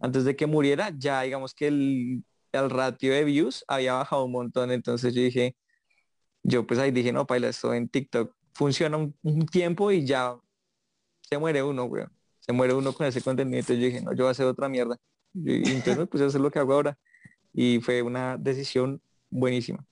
antes 0.00 0.24
de 0.24 0.36
que 0.36 0.46
muriera, 0.46 0.92
ya 0.96 1.22
digamos 1.22 1.54
que 1.54 1.68
el, 1.68 2.24
el 2.52 2.70
ratio 2.70 3.12
de 3.12 3.24
views 3.24 3.64
había 3.68 3.94
bajado 3.94 4.24
un 4.24 4.32
montón, 4.32 4.70
entonces 4.70 5.14
yo 5.14 5.22
dije, 5.22 5.56
yo 6.44 6.66
pues 6.66 6.78
ahí 6.78 6.90
dije, 6.90 7.12
no, 7.12 7.26
paila, 7.26 7.48
esto 7.48 7.74
en 7.74 7.88
TikTok 7.88 8.32
funciona 8.52 8.96
un, 8.96 9.46
tiempo 9.46 9.90
y 9.90 10.06
ya 10.06 10.36
se 11.22 11.38
muere 11.38 11.62
uno, 11.62 11.84
weón. 11.84 12.12
Se 12.38 12.52
muere 12.52 12.74
uno 12.74 12.92
con 12.92 13.06
ese 13.06 13.22
contenido. 13.22 13.58
Entonces 13.58 13.82
yo 13.82 13.86
dije, 13.86 14.02
no, 14.02 14.12
yo 14.12 14.24
voy 14.24 14.28
a 14.28 14.30
hacer 14.32 14.46
otra 14.46 14.68
mierda. 14.68 14.98
Y, 15.34 15.70
entonces, 15.70 16.06
pues 16.08 16.22
eso 16.22 16.36
es 16.36 16.42
lo 16.42 16.50
que 16.50 16.58
hago 16.58 16.74
ahora. 16.74 16.98
Y 17.54 17.80
fue 17.80 18.02
una 18.02 18.36
decisión 18.36 19.00
buenísima. 19.30 19.84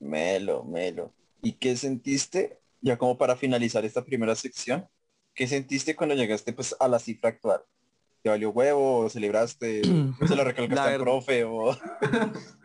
Melo, 0.00 0.64
Melo. 0.64 1.12
¿Y 1.42 1.52
qué 1.52 1.76
sentiste, 1.76 2.58
ya 2.80 2.96
como 2.96 3.18
para 3.18 3.36
finalizar 3.36 3.84
esta 3.84 4.02
primera 4.02 4.34
sección, 4.34 4.88
qué 5.34 5.46
sentiste 5.46 5.94
cuando 5.94 6.14
llegaste 6.14 6.54
pues 6.54 6.74
a 6.80 6.88
la 6.88 6.98
cifra 6.98 7.28
actual? 7.28 7.60
¿Te 8.22 8.30
valió 8.30 8.50
huevo? 8.50 9.10
¿Celebraste? 9.10 9.82
¿O 10.20 10.26
se 10.26 10.34
lo 10.34 10.44
recalcaste 10.44 10.94
al 10.94 11.00
profe? 11.00 11.44
O... 11.44 11.76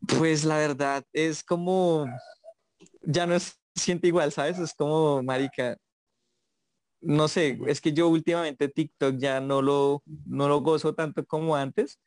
pues 0.18 0.44
la 0.44 0.56
verdad 0.56 1.04
es 1.12 1.44
como, 1.44 2.06
ya 3.08 3.26
no 3.26 3.38
se 3.38 3.52
siente 3.74 4.08
igual, 4.08 4.32
¿sabes? 4.32 4.58
Es 4.58 4.74
como, 4.74 5.22
marica, 5.22 5.76
no 7.00 7.28
sé, 7.28 7.58
es 7.66 7.80
que 7.80 7.92
yo 7.92 8.08
últimamente 8.08 8.68
TikTok 8.68 9.16
ya 9.18 9.40
no 9.40 9.62
lo, 9.62 10.02
no 10.26 10.48
lo 10.48 10.60
gozo 10.60 10.94
tanto 10.94 11.24
como 11.24 11.56
antes. 11.56 11.98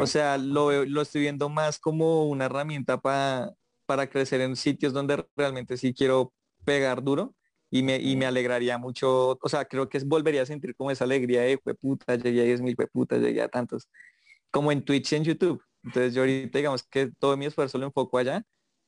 O 0.00 0.06
sea, 0.06 0.38
lo, 0.38 0.84
lo 0.84 1.02
estoy 1.02 1.22
viendo 1.22 1.48
más 1.48 1.80
como 1.80 2.28
una 2.28 2.44
herramienta 2.44 3.00
para 3.00 3.52
para 3.86 4.08
crecer 4.08 4.40
en 4.40 4.56
sitios 4.56 4.92
donde 4.92 5.24
realmente 5.36 5.76
sí 5.76 5.94
quiero 5.94 6.34
pegar 6.64 7.02
duro 7.02 7.34
y 7.70 7.82
me, 7.82 7.96
y 7.96 8.16
me 8.16 8.26
alegraría 8.26 8.78
mucho, 8.78 9.38
o 9.40 9.48
sea, 9.48 9.64
creo 9.64 9.88
que 9.88 9.98
volvería 10.04 10.42
a 10.42 10.46
sentir 10.46 10.74
como 10.76 10.90
esa 10.90 11.04
alegría 11.04 11.42
de, 11.42 11.58
puta, 11.58 12.16
llegué 12.16 12.42
a 12.42 12.44
10 12.44 12.60
mil, 12.60 12.76
puta, 12.92 13.16
llegué 13.18 13.42
a 13.42 13.48
tantos, 13.48 13.88
como 14.50 14.70
en 14.72 14.84
Twitch 14.84 15.12
y 15.12 15.16
en 15.16 15.24
YouTube. 15.24 15.62
Entonces 15.82 16.14
yo 16.14 16.22
ahorita 16.22 16.58
digamos 16.58 16.82
que 16.82 17.10
todo 17.18 17.36
mi 17.36 17.46
esfuerzo 17.46 17.78
lo 17.78 17.86
enfoco 17.86 18.18
allá, 18.18 18.44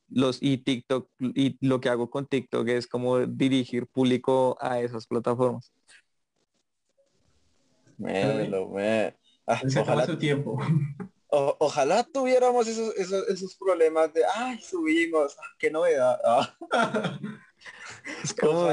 los 0.09 0.39
y 0.41 0.57
TikTok 0.57 1.09
y 1.19 1.57
lo 1.65 1.79
que 1.79 1.89
hago 1.89 2.09
con 2.09 2.25
TikTok 2.25 2.67
es 2.69 2.87
como 2.87 3.19
dirigir 3.19 3.87
público 3.87 4.57
a 4.59 4.79
esas 4.79 5.07
plataformas. 5.07 5.71
me, 7.97 9.15
ah, 9.47 9.61
ojalá 9.77 10.05
su 10.05 10.17
tiempo. 10.17 10.59
ojalá 11.29 12.03
tuviéramos 12.03 12.67
esos, 12.67 12.95
esos, 12.95 13.55
problemas 13.55 14.11
de, 14.13 14.21
ay, 14.35 14.59
subimos, 14.61 15.35
ah, 15.37 15.55
qué 15.57 15.69
novedad. 15.69 16.19
Ah. 16.23 16.55
Es 18.23 18.33
como, 18.33 18.69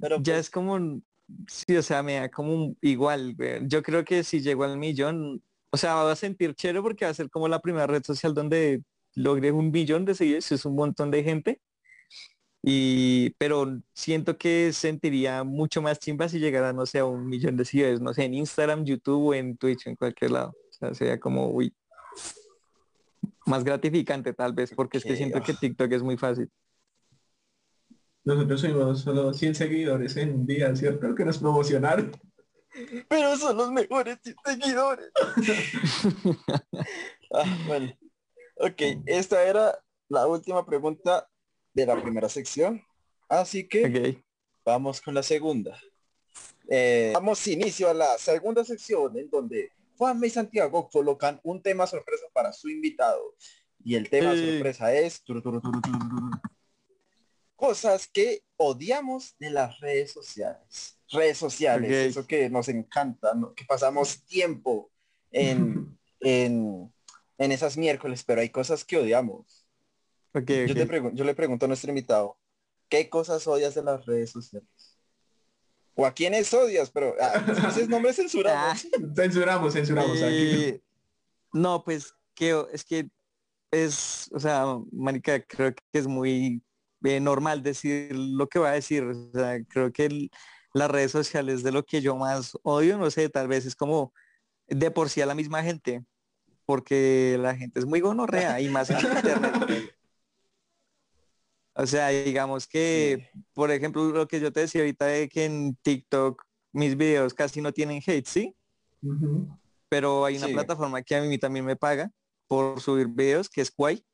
pero 0.00 0.16
ya 0.18 0.34
pues 0.34 0.38
es 0.38 0.50
como, 0.50 1.00
sí, 1.48 1.76
o 1.76 1.82
sea, 1.82 2.04
me 2.04 2.14
da 2.14 2.28
como 2.28 2.74
igual, 2.80 3.36
yo 3.62 3.82
creo 3.82 4.04
que 4.04 4.22
si 4.22 4.40
llego 4.40 4.62
al 4.62 4.78
millón, 4.78 5.42
o 5.70 5.76
sea, 5.76 5.96
va 5.96 6.12
a 6.12 6.16
sentir 6.16 6.54
chévere 6.54 6.80
porque 6.80 7.04
va 7.04 7.10
a 7.10 7.14
ser 7.14 7.28
como 7.28 7.48
la 7.48 7.60
primera 7.60 7.88
red 7.88 8.04
social 8.04 8.32
donde 8.32 8.82
logré 9.14 9.52
un 9.52 9.70
millón 9.70 10.04
de 10.04 10.14
seguidores, 10.14 10.52
es 10.52 10.64
un 10.64 10.74
montón 10.76 11.10
de 11.10 11.22
gente. 11.22 11.60
Y, 12.62 13.30
pero 13.38 13.78
siento 13.92 14.38
que 14.38 14.72
sentiría 14.72 15.44
mucho 15.44 15.82
más 15.82 15.98
chimba 15.98 16.28
si 16.28 16.38
llegara, 16.38 16.72
no 16.72 16.86
sé, 16.86 17.00
a 17.00 17.04
un 17.04 17.26
millón 17.28 17.56
de 17.56 17.64
seguidores, 17.64 18.00
no 18.00 18.14
sé, 18.14 18.24
en 18.24 18.34
Instagram, 18.34 18.84
YouTube 18.84 19.28
o 19.28 19.34
en 19.34 19.56
Twitch, 19.56 19.86
en 19.86 19.96
cualquier 19.96 20.30
lado 20.30 20.54
sea, 20.92 21.18
como, 21.18 21.48
uy, 21.50 21.74
más 23.46 23.64
gratificante 23.64 24.32
tal 24.32 24.52
vez, 24.52 24.72
porque 24.74 24.98
es 24.98 25.04
que 25.04 25.16
siento 25.16 25.40
que 25.42 25.54
TikTok 25.54 25.92
es 25.92 26.02
muy 26.02 26.16
fácil. 26.16 26.50
Nosotros 28.24 28.60
subimos 28.60 29.00
solo 29.00 29.32
100 29.32 29.54
seguidores 29.54 30.16
en 30.16 30.34
un 30.34 30.46
día, 30.46 30.74
¿cierto? 30.74 31.14
Que 31.14 31.24
nos 31.24 31.38
promocionaron. 31.38 32.12
Pero 33.08 33.36
son 33.36 33.56
los 33.56 33.70
mejores 33.70 34.18
seguidores. 34.44 35.10
ah, 37.32 37.58
bueno. 37.66 37.92
Ok, 38.64 38.80
esta 39.04 39.46
era 39.46 39.78
la 40.08 40.26
última 40.26 40.64
pregunta 40.64 41.28
de 41.74 41.84
la 41.84 42.00
primera 42.00 42.30
sección. 42.30 42.82
Así 43.28 43.68
que 43.68 44.22
vamos 44.64 45.02
con 45.02 45.12
la 45.12 45.22
segunda. 45.22 45.78
Eh, 46.70 47.10
damos 47.12 47.46
inicio 47.46 47.90
a 47.90 47.94
la 47.94 48.16
segunda 48.16 48.64
sección 48.64 49.18
en 49.18 49.28
donde 49.28 49.70
Juan 49.98 50.18
y 50.24 50.30
Santiago 50.30 50.88
colocan 50.88 51.38
un 51.42 51.60
tema 51.60 51.86
sorpresa 51.86 52.24
para 52.32 52.54
su 52.54 52.70
invitado. 52.70 53.34
Y 53.84 53.96
el 53.96 54.08
tema 54.08 54.34
sorpresa 54.34 54.94
es 54.94 55.22
cosas 57.54 58.08
que 58.08 58.44
odiamos 58.56 59.36
de 59.38 59.50
las 59.50 59.78
redes 59.80 60.12
sociales. 60.12 60.98
Redes 61.10 61.36
sociales, 61.36 61.90
eso 61.90 62.26
que 62.26 62.48
nos 62.48 62.70
encanta, 62.70 63.34
que 63.54 63.66
pasamos 63.66 64.24
tiempo 64.24 64.90
en, 65.30 65.98
en, 66.20 66.93
esas 67.38 67.76
miércoles, 67.76 68.24
pero 68.24 68.40
hay 68.40 68.50
cosas 68.50 68.84
que 68.84 68.96
odiamos. 68.96 69.66
yo, 70.32 70.66
yo 71.12 71.24
le 71.24 71.34
pregunto 71.34 71.64
a 71.64 71.68
nuestro 71.68 71.90
invitado, 71.90 72.38
¿qué 72.88 73.08
cosas 73.08 73.46
odias 73.46 73.74
de 73.74 73.82
las 73.82 74.06
redes 74.06 74.30
sociales? 74.30 74.94
o 75.94 76.06
a 76.06 76.12
quiénes 76.12 76.52
odias, 76.52 76.90
pero 76.90 77.14
ah, 77.20 77.44
ese 77.68 77.86
nombre 77.86 78.12
censuramos. 78.12 78.84
Ah. 78.84 79.12
censuramos, 79.14 79.72
censuramos. 79.72 80.18
Eh, 80.20 80.82
no, 81.52 81.82
pues 81.84 82.14
que 82.34 82.64
es 82.72 82.84
que 82.84 83.08
es, 83.70 84.28
o 84.32 84.40
sea, 84.40 84.64
marica, 84.92 85.40
creo 85.40 85.72
que 85.74 85.98
es 85.98 86.06
muy 86.06 86.62
eh, 87.04 87.20
normal 87.20 87.62
decir 87.62 88.14
lo 88.14 88.48
que 88.48 88.58
va 88.58 88.70
a 88.70 88.74
decir. 88.74 89.04
O 89.04 89.30
sea, 89.32 89.62
creo 89.64 89.92
que 89.92 90.28
las 90.72 90.90
redes 90.90 91.12
sociales 91.12 91.62
de 91.62 91.72
lo 91.72 91.84
que 91.84 92.00
yo 92.00 92.16
más 92.16 92.56
odio, 92.62 92.98
no 92.98 93.10
sé, 93.10 93.28
tal 93.28 93.48
vez 93.48 93.64
es 93.66 93.76
como 93.76 94.12
de 94.66 94.90
por 94.90 95.10
sí 95.10 95.20
a 95.20 95.26
la 95.26 95.34
misma 95.34 95.62
gente, 95.62 96.04
porque 96.66 97.36
la 97.40 97.56
gente 97.56 97.78
es 97.78 97.86
muy 97.86 98.00
gonorrea 98.00 98.60
y 98.60 98.68
más 98.68 98.90
en 98.90 98.98
internet. 98.98 99.94
O 101.76 101.86
sea, 101.86 102.08
digamos 102.08 102.68
que, 102.68 103.30
por 103.52 103.72
ejemplo, 103.72 104.04
lo 104.04 104.28
que 104.28 104.38
yo 104.38 104.52
te 104.52 104.60
decía 104.60 104.82
ahorita 104.82 105.06
de 105.06 105.28
que 105.28 105.44
en 105.44 105.74
TikTok 105.82 106.40
mis 106.72 106.96
videos 106.96 107.34
casi 107.34 107.60
no 107.60 107.72
tienen 107.72 108.00
hate, 108.06 108.26
¿sí? 108.26 108.54
Pero 109.88 110.24
hay 110.24 110.36
una 110.36 110.48
plataforma 110.48 111.02
que 111.02 111.16
a 111.16 111.22
mí 111.22 111.36
también 111.36 111.64
me 111.64 111.74
paga 111.74 112.12
por 112.46 112.80
subir 112.80 113.08
videos, 113.08 113.48
que 113.48 113.60
es 113.60 113.72
Quay. 113.72 114.04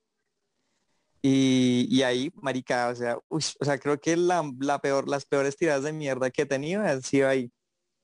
Y, 1.22 2.00
ahí, 2.02 2.32
marica, 2.36 2.88
o 2.88 2.94
sea, 2.94 3.18
o 3.28 3.40
sea, 3.40 3.78
creo 3.78 4.00
que 4.00 4.16
la, 4.16 4.42
peor, 4.80 5.06
las 5.06 5.26
peores 5.26 5.56
tiradas 5.56 5.84
de 5.84 5.92
mierda 5.92 6.30
que 6.30 6.42
he 6.42 6.46
tenido 6.46 6.82
han 6.82 7.02
sido 7.02 7.28
ahí. 7.28 7.52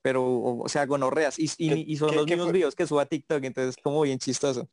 Pero, 0.06 0.22
o, 0.24 0.68
sea, 0.68 0.86
gonorreas. 0.86 1.36
Y, 1.36 1.50
y, 1.58 1.96
son 1.96 2.14
los 2.14 2.26
mismos 2.26 2.52
videos 2.52 2.76
que 2.76 2.86
subo 2.86 3.00
a 3.00 3.06
TikTok, 3.06 3.42
entonces 3.42 3.74
como 3.82 4.02
bien 4.02 4.20
chistoso. 4.20 4.68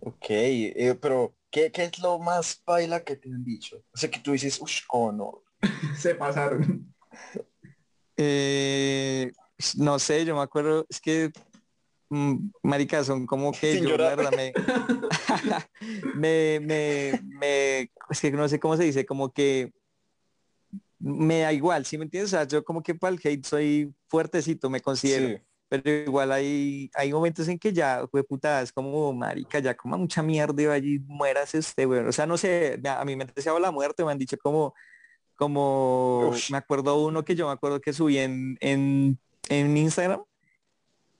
Ok, 0.00 0.26
eh, 0.28 0.98
pero 1.00 1.34
¿qué, 1.50 1.72
es 1.74 1.98
lo 1.98 2.18
más 2.18 2.62
baila 2.66 3.02
que 3.02 3.16
te 3.16 3.30
han 3.30 3.42
dicho? 3.42 3.82
O 3.94 3.96
sea, 3.96 4.10
que 4.10 4.20
tú 4.20 4.32
dices, 4.32 4.60
uff, 4.60 4.80
oh 4.90 5.12
no. 5.12 5.42
Se 5.96 6.14
pasaron. 6.14 6.94
Eh, 8.22 9.32
no 9.78 9.98
sé, 9.98 10.26
yo 10.26 10.36
me 10.36 10.42
acuerdo, 10.42 10.84
es 10.90 11.00
que 11.00 11.32
Mm, 12.12 12.50
marica, 12.64 13.04
son 13.04 13.24
como 13.24 13.52
que 13.52 13.80
yo 13.80 13.96
la 13.96 14.16
verdad 14.16 14.32
me, 16.16 16.58
me, 16.60 17.20
me, 17.22 17.80
es 18.10 18.20
que 18.20 18.32
no 18.32 18.48
sé 18.48 18.58
cómo 18.58 18.76
se 18.76 18.82
dice, 18.82 19.06
como 19.06 19.32
que 19.32 19.72
me 21.00 21.40
da 21.40 21.52
igual, 21.52 21.84
¿sí 21.86 21.96
me 21.98 22.04
entiendes? 22.04 22.32
O 22.32 22.36
sea, 22.36 22.46
yo 22.46 22.62
como 22.62 22.82
que 22.82 22.94
para 22.94 23.14
el 23.14 23.20
hate 23.22 23.44
soy 23.44 23.94
fuertecito, 24.06 24.68
me 24.70 24.80
considero. 24.80 25.40
Pero 25.68 25.88
igual 25.88 26.32
hay, 26.32 26.90
hay 26.94 27.12
momentos 27.12 27.46
en 27.48 27.58
que 27.58 27.72
ya, 27.72 28.06
fue 28.10 28.24
puta, 28.24 28.60
es 28.60 28.72
como, 28.72 29.12
marica, 29.12 29.60
ya 29.60 29.74
como 29.76 29.96
mucha 29.96 30.22
mierda 30.22 30.62
y 30.62 30.66
allí 30.66 30.98
muérase 31.06 31.58
usted. 31.58 31.88
O 32.06 32.12
sea, 32.12 32.26
no 32.26 32.36
sé, 32.36 32.80
a 32.84 33.04
mí 33.04 33.16
me 33.16 33.24
ha 33.24 33.26
deseado 33.28 33.58
la 33.58 33.70
muerte, 33.70 34.04
me 34.04 34.12
han 34.12 34.18
dicho 34.18 34.36
como, 34.36 34.74
como, 35.36 36.32
me 36.50 36.58
acuerdo 36.58 37.00
uno 37.02 37.24
que 37.24 37.36
yo 37.36 37.46
me 37.46 37.52
acuerdo 37.52 37.80
que 37.80 37.92
subí 37.92 38.18
en, 38.18 38.58
en, 38.60 39.18
en 39.48 39.76
Instagram, 39.76 40.22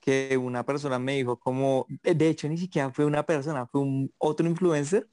que 0.01 0.37
una 0.37 0.65
persona 0.65 0.99
me 0.99 1.15
dijo 1.15 1.39
como, 1.39 1.87
de 2.03 2.27
hecho 2.27 2.49
ni 2.49 2.57
siquiera 2.57 2.91
fue 2.91 3.05
una 3.05 3.25
persona, 3.25 3.65
fue 3.67 3.81
un 3.81 4.13
otro 4.17 4.47
influencer 4.47 5.07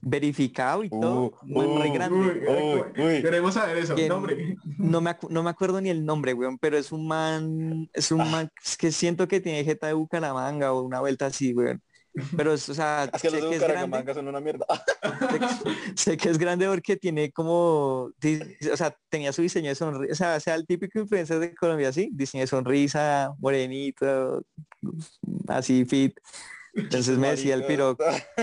verificado 0.00 0.84
y 0.84 0.90
todo, 0.90 1.32
muy, 1.42 1.90
grande. 1.90 2.92
Queremos 2.94 3.54
saber 3.54 3.78
eso, 3.78 3.94
nombre. 4.08 4.56
No 4.78 5.00
me, 5.00 5.16
no 5.28 5.42
me 5.42 5.50
acuerdo 5.50 5.80
ni 5.80 5.90
el 5.90 6.04
nombre, 6.04 6.34
weón, 6.34 6.58
pero 6.58 6.78
es 6.78 6.92
un 6.92 7.06
man, 7.06 7.88
es 7.92 8.10
un 8.10 8.22
ah. 8.22 8.24
man 8.24 8.52
que 8.78 8.92
siento 8.92 9.28
que 9.28 9.40
tiene 9.40 9.64
jeta 9.64 9.86
de 9.86 9.92
Bucaramanga 9.92 10.72
o 10.72 10.82
una 10.82 11.00
vuelta 11.00 11.26
así, 11.26 11.52
weón. 11.52 11.82
Pero, 12.36 12.54
o 12.54 12.56
sea, 12.56 13.04
es 13.14 13.22
que 13.22 13.30
los 13.30 13.40
de 13.40 13.58
Bucaramanga 13.58 14.14
son 14.14 14.28
una 14.28 14.40
mierda. 14.40 14.66
sé, 15.94 16.16
que 16.16 16.30
es 16.30 16.38
grande 16.38 16.66
porque 16.66 16.96
tiene 16.96 17.30
como, 17.30 18.10
o 18.72 18.76
sea, 18.76 18.96
tenía 19.08 19.32
su 19.32 19.42
diseño 19.42 19.68
de 19.68 19.74
sonrisa, 19.74 20.12
o 20.12 20.16
sea, 20.16 20.40
sea 20.40 20.54
el 20.54 20.66
típico 20.66 20.98
influencer 20.98 21.38
de 21.38 21.54
Colombia, 21.54 21.88
así, 21.88 22.10
diseño 22.12 22.42
de 22.42 22.48
sonrisa, 22.48 23.32
morenito, 23.38 24.42
así 25.48 25.84
fit. 25.84 26.18
Entonces 26.74 27.18
me 27.18 27.30
decía 27.30 27.54
el 27.54 27.64
piro, 27.64 27.96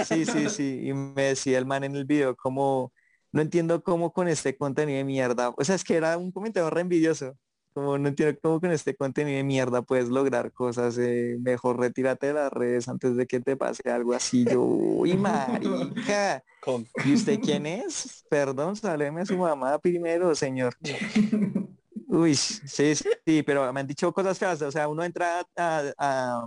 sí, 0.06 0.26
sí, 0.26 0.50
sí, 0.50 0.82
y 0.84 0.94
me 0.94 1.24
decía 1.24 1.58
el 1.58 1.66
man 1.66 1.84
en 1.84 1.96
el 1.96 2.06
video 2.06 2.36
como, 2.36 2.92
no 3.32 3.42
entiendo 3.42 3.84
cómo 3.84 4.12
con 4.12 4.28
este 4.28 4.58
contenido 4.58 4.98
de 4.98 5.04
mierda, 5.04 5.50
o 5.50 5.63
sea, 5.63 5.76
es 5.76 5.84
que 5.84 5.96
era 5.96 6.18
un 6.18 6.32
comentario 6.32 6.70
re 6.70 6.82
envidioso, 6.82 7.36
como 7.74 7.98
no 7.98 8.08
entiendo 8.08 8.38
cómo 8.42 8.60
con 8.60 8.72
este 8.72 8.96
contenido 8.96 9.38
de 9.38 9.44
mierda 9.44 9.84
puedes 9.84 10.10
lograr 10.10 10.52
cosas, 10.52 10.98
eh, 10.98 11.38
mejor 11.40 11.80
retírate 11.80 12.28
de 12.28 12.34
las 12.34 12.52
redes 12.52 12.88
antes 12.88 13.16
de 13.16 13.28
que 13.28 13.40
te 13.40 13.56
pase 13.56 13.90
algo 13.92 14.13
así. 14.13 14.46
Yo, 14.46 14.62
uy, 14.63 15.16
marica. 15.16 16.44
¿Y 17.06 17.13
usted 17.13 17.40
quién 17.40 17.66
es? 17.66 18.26
Perdón, 18.30 18.76
saleme 18.76 19.22
a 19.22 19.26
su 19.26 19.38
mamá 19.38 19.78
primero, 19.80 20.34
señor. 20.36 20.76
Uy, 22.10 22.36
sí, 22.36 22.96
sí, 22.96 23.44
pero 23.44 23.72
me 23.74 23.82
han 23.82 23.88
dicho 23.88 24.12
cosas 24.13 24.40
feas. 24.40 24.62
O 24.62 24.72
sea, 24.72 24.88
uno 24.88 25.04
entra 25.04 25.46
a, 25.56 26.46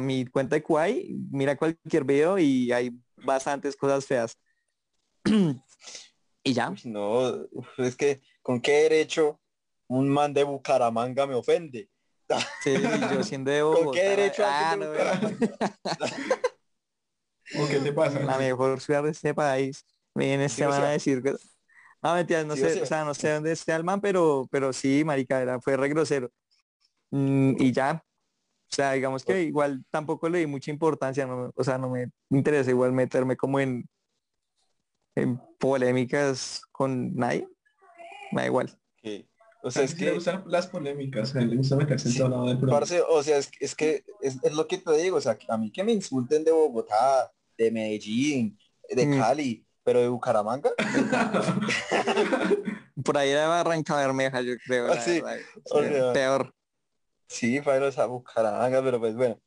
mi 0.00 0.26
cuenta 0.26 0.56
de 0.56 0.62
Kwai, 0.62 1.14
mira 1.30 1.56
cualquier 1.56 2.04
video 2.04 2.38
y 2.38 2.72
hay 2.72 2.90
bastantes 3.16 3.76
cosas 3.76 4.06
feas. 4.06 4.38
y 6.44 6.52
ya. 6.52 6.74
no, 6.84 7.46
es 7.78 7.96
que, 7.96 8.20
¿con 8.42 8.60
qué 8.60 8.82
derecho 8.82 9.40
un 9.92 10.08
man 10.08 10.32
de 10.32 10.42
Bucaramanga 10.44 11.26
me 11.26 11.34
ofende. 11.34 11.90
Sí, 12.62 12.74
yo 13.12 13.22
siendo 13.24 13.50
de 13.50 13.62
Bogotá. 13.62 13.84
¿Con 13.84 13.92
qué 13.92 14.02
derecho 14.02 14.42
ah, 14.46 14.76
no, 14.78 14.86
¿O 17.62 17.68
qué 17.68 17.78
te 17.78 17.92
pasa? 17.92 18.20
La 18.20 18.38
mejor 18.38 18.80
ciudad 18.80 19.02
de 19.02 19.10
este 19.10 19.34
país. 19.34 19.84
Me 20.14 20.26
viene 20.26 20.46
este 20.46 20.66
man 20.66 20.82
a 20.82 20.90
decir 20.90 21.22
que... 21.22 21.34
No, 22.02 22.14
mentira, 22.14 22.42
no 22.42 22.56
sé, 22.56 22.80
o 22.80 22.86
sea, 22.86 23.04
no 23.04 23.12
sé 23.12 23.32
dónde 23.32 23.52
esté 23.52 23.72
el 23.72 23.84
man, 23.84 24.00
pero, 24.00 24.48
pero 24.50 24.72
sí, 24.72 25.04
marica, 25.04 25.40
era, 25.40 25.60
fue 25.60 25.76
re 25.76 25.88
grosero. 25.90 26.30
Mm, 27.10 27.54
y 27.58 27.70
ya, 27.70 28.02
o 28.72 28.74
sea, 28.74 28.92
digamos 28.92 29.22
que 29.22 29.42
igual 29.42 29.84
tampoco 29.90 30.30
le 30.30 30.38
di 30.38 30.46
mucha 30.46 30.70
importancia, 30.70 31.26
no, 31.26 31.52
o 31.54 31.62
sea, 31.62 31.76
no 31.76 31.90
me 31.90 32.06
interesa 32.30 32.70
igual 32.70 32.92
meterme 32.92 33.36
como 33.36 33.60
en, 33.60 33.86
en 35.14 35.38
polémicas 35.58 36.62
con 36.72 37.14
nadie. 37.14 37.46
Me 38.30 38.40
da 38.40 38.46
igual. 38.46 38.74
O 39.62 39.70
sea, 39.70 39.82
es 39.82 39.94
que... 39.94 40.06
Le 40.06 40.12
gustan 40.12 40.42
las 40.46 40.68
polémicas, 40.68 41.34
le 41.34 41.54
gusta 41.54 41.76
meterse 41.76 42.08
en 42.08 42.16
todo 42.16 42.28
lado 42.30 42.46
del 42.46 42.58
programa. 42.58 42.86
o 43.10 43.22
sea, 43.22 43.36
es, 43.36 43.50
es 43.60 43.74
que 43.74 44.04
es, 44.22 44.38
es, 44.42 44.54
lo 44.54 44.66
que 44.66 44.78
te 44.78 44.96
digo, 44.96 45.18
o 45.18 45.20
sea, 45.20 45.36
a 45.48 45.58
mí 45.58 45.70
que 45.70 45.84
me 45.84 45.92
insulten 45.92 46.42
de 46.42 46.50
Bogotá, 46.50 47.30
de 47.58 47.70
Medellín, 47.70 48.58
de 48.88 49.06
mm. 49.06 49.18
Cali, 49.18 49.66
pero 49.84 50.00
de 50.00 50.08
Bucaramanga. 50.08 50.70
Por 53.04 53.18
ahí 53.18 53.28
de 53.28 53.46
Barranca 53.46 53.96
Bermeja, 53.96 54.40
yo 54.40 54.54
creo. 54.64 54.98
sí, 55.02 55.22
peor. 56.14 56.54
Sí, 57.32 57.62
para 57.62 57.88
a 57.88 58.06
Bucaramanga, 58.06 58.82
pero 58.82 59.00
pues 59.00 59.16
bueno. 59.16 59.40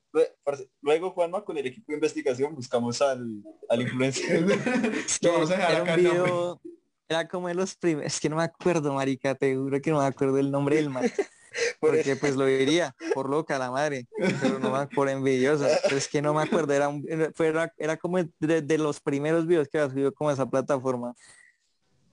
Luego, 0.81 1.11
Juanma, 1.11 1.45
con 1.45 1.55
el 1.57 1.67
equipo 1.67 1.91
de 1.91 1.95
investigación 1.95 2.55
buscamos 2.55 2.99
al, 3.01 3.43
al 3.69 3.81
influencer. 3.81 4.43
vamos 5.21 5.51
a 5.51 5.55
dejar 5.55 5.75
acá 5.81 5.95
video, 5.95 6.59
era 7.07 7.27
como 7.27 7.47
de 7.47 7.53
los 7.53 7.75
primeros, 7.75 8.11
es 8.11 8.19
que 8.19 8.27
no 8.27 8.37
me 8.37 8.43
acuerdo, 8.43 8.91
marica, 8.93 9.35
te 9.35 9.55
juro 9.55 9.79
que 9.79 9.91
no 9.91 9.99
me 9.99 10.05
acuerdo 10.05 10.39
el 10.39 10.49
nombre 10.49 10.77
del 10.77 10.89
man. 10.89 11.03
Porque 11.79 12.15
pues 12.15 12.35
lo 12.35 12.45
diría, 12.47 12.95
por 13.13 13.29
loca 13.29 13.59
la 13.59 13.69
madre, 13.69 14.07
pero 14.41 14.59
no 14.59 14.71
me 14.71 14.87
por 14.87 15.07
envidiosa, 15.07 15.69
es 15.91 16.07
que 16.09 16.21
no 16.21 16.33
me 16.33 16.41
acuerdo, 16.41 16.73
era, 16.73 16.89
un, 16.89 17.05
era, 17.07 17.73
era 17.77 17.97
como 17.97 18.17
de, 18.17 18.77
los 18.77 18.99
primeros 18.99 19.47
videos 19.47 19.69
que 19.69 19.77
había 19.77 19.91
subido 19.91 20.13
como 20.13 20.31
esa 20.31 20.49
plataforma, 20.49 21.13